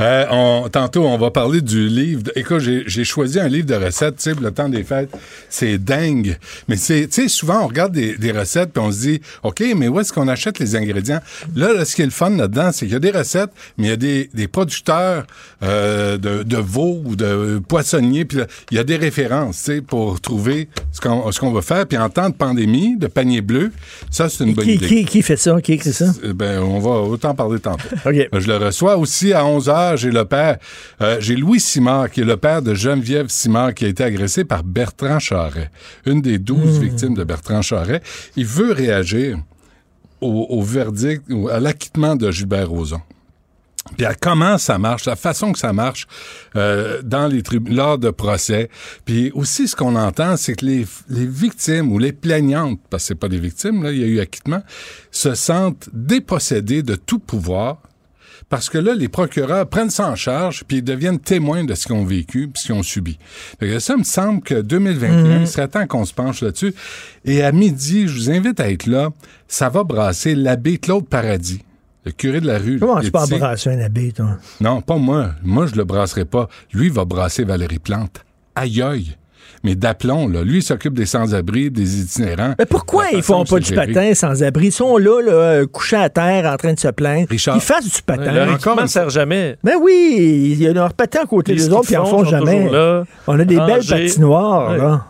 [0.00, 2.22] Euh, on- tantôt, on va parler du livre.
[2.22, 5.10] de- Écoute, j'ai choisi un livre de recettes, tu sais, le temps des fêtes.
[5.48, 6.36] C'est dingue.
[6.68, 9.62] Mais c'est, tu sais, souvent, on regarde des, des recettes puis on se dit, OK,
[9.76, 11.20] mais où est-ce qu'on achète les ingrédients?
[11.54, 13.86] Là, là, ce qui est le fun là-dedans, c'est qu'il y a des recettes, mais
[13.86, 15.26] il y a des, des producteurs
[15.62, 18.38] euh, de, de veau ou de poissonniers, puis
[18.70, 21.86] il y a des références, tu sais, pour trouver ce qu'on, qu'on va faire.
[21.86, 23.72] Puis en temps de pandémie, de panier bleu,
[24.10, 24.86] ça, c'est une bonne Qui, idée.
[24.86, 25.60] qui, qui fait ça?
[25.60, 26.12] Qui c'est ça?
[26.24, 27.88] Euh, Ben, on va autant parler tantôt.
[28.08, 28.28] OK.
[28.32, 29.96] Je le reçois aussi à 11 h.
[29.96, 30.58] J'ai le père,
[31.00, 34.44] euh, j'ai Louis Simard, qui est le père de Geneviève Simard, qui a été agressé
[34.44, 35.70] par Bertrand Charret,
[36.06, 38.02] une des douze victimes de Bertrand Charret.
[38.36, 39.38] Il veut réagir
[40.20, 43.00] au, au verdict, ou à l'acquittement de Gilbert Rozon.
[43.96, 46.06] Puis à comment ça marche, la façon que ça marche
[46.56, 48.70] euh, dans les tribunaux, lors de procès.
[49.04, 53.08] Puis aussi, ce qu'on entend, c'est que les, les victimes ou les plaignantes, parce que
[53.08, 54.62] c'est pas des victimes, là, il y a eu acquittement,
[55.10, 57.78] se sentent dépossédées de tout pouvoir.
[58.48, 61.86] Parce que là, les procureurs prennent ça en charge, puis ils deviennent témoins de ce
[61.86, 63.18] qu'ils ont vécu, puis ce qu'ils ont subi.
[63.58, 66.72] Fait que ça me semble que 2021, il serait temps qu'on se penche là-dessus.
[67.24, 69.10] Et à midi, je vous invite à être là.
[69.48, 71.62] Ça va brasser l'abbé Claude Paradis,
[72.06, 72.78] le curé de la rue.
[72.78, 73.36] Comment tu peux Laetitia.
[73.36, 74.38] embrasser un abbé, toi?
[74.60, 75.30] Non, pas moi.
[75.42, 76.48] Moi, je le brasserai pas.
[76.72, 78.24] Lui, il va brasser Valérie Plante.
[78.54, 79.16] Aïe aïe.
[79.64, 80.42] Mais d'aplomb, là.
[80.44, 82.54] Lui, il s'occupe des sans-abri, des itinérants.
[82.58, 84.66] Mais pourquoi ils font pas du patin sans abri?
[84.66, 87.26] Ils sont là, là, euh, couchés à terre, en train de se plaindre.
[87.28, 87.56] Richard.
[87.56, 88.30] Ils fassent du patin.
[88.32, 89.56] Leur équipement ne sert jamais.
[89.64, 92.24] Mais oui, il y a leur patin à côté des autres, puis ils en font
[92.24, 92.70] jamais.
[92.70, 94.78] là, On a des belles patinoires, Ouais.
[94.78, 95.06] là.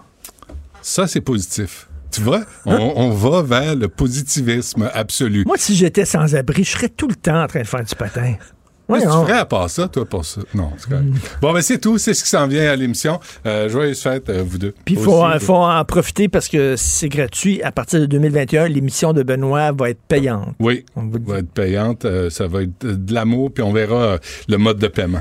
[0.81, 1.86] Ça, c'est positif.
[2.11, 5.45] Tu vois, on, on va vers le positivisme absolu.
[5.47, 7.95] Moi, si j'étais sans abri, je serais tout le temps en train de faire du
[7.95, 8.35] patin.
[8.89, 10.41] Qu'est-ce que tu ferais à part ça, toi, pour ça?
[10.55, 11.07] Non, c'est correct.
[11.43, 11.99] Bon, ben c'est tout.
[11.99, 13.19] C'est ce qui s'en vient à l'émission.
[13.47, 14.75] Euh, joyeuse fête, euh, vous deux.
[14.85, 15.15] Puis il faut,
[15.55, 17.63] en profiter parce que c'est gratuit.
[17.63, 20.55] À partir de 2021, l'émission de Benoît va être payante.
[20.61, 22.05] Oui, On vous va être payante.
[22.05, 24.19] euh, ça va être de l'amour, puis on verra
[24.49, 25.21] le mode de paiement.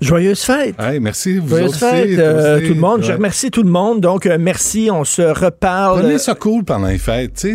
[0.00, 0.74] Joyeuse fête!
[0.78, 2.66] Hey, merci, vous Joyeuse aussi, fête, toi euh, aussi.
[2.68, 3.02] tout le monde.
[3.02, 3.14] Je Ouais.
[3.14, 4.00] remercie tout le monde.
[4.00, 4.88] Donc, merci.
[4.92, 6.00] On se reparle.
[6.00, 7.46] Prenez ça cool pendant les fêtes.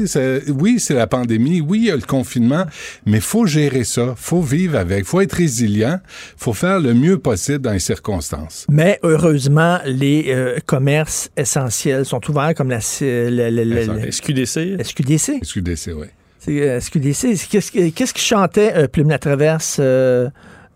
[0.49, 1.61] oui, c'est la pandémie.
[1.61, 2.65] Oui, il y a le confinement,
[3.05, 4.13] mais faut gérer ça.
[4.17, 5.05] faut vivre avec.
[5.05, 5.99] faut être résilient.
[6.37, 8.65] faut faire le mieux possible dans les circonstances.
[8.69, 14.77] Mais heureusement, les euh, commerces essentiels sont ouverts comme la, la- la- la- la- SQDC.
[14.83, 15.39] SQDC.
[15.43, 16.07] SQDC, oui.
[16.39, 17.35] C'est euh, SQDC.
[17.35, 19.77] C'est- Qu'est-ce que- qu'est-ce qui chantait euh, Plume la Traverse?
[19.79, 20.29] euh,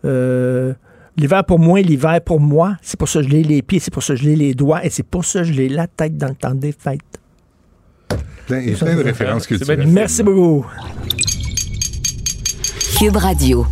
[0.04, 0.72] euh,
[1.16, 2.76] L'hiver pour moi, l'hiver pour moi?
[2.82, 4.54] C'est pour ça que je l'ai les pieds, c'est pour ça que je l'ai les
[4.54, 7.00] doigts et c'est pour ça que je l'ai la tête dans le temps des fêtes.
[8.46, 9.86] Plein, il y a plein de références culturelles.
[9.86, 10.64] Merci beaucoup.
[12.98, 13.66] Cube Radio.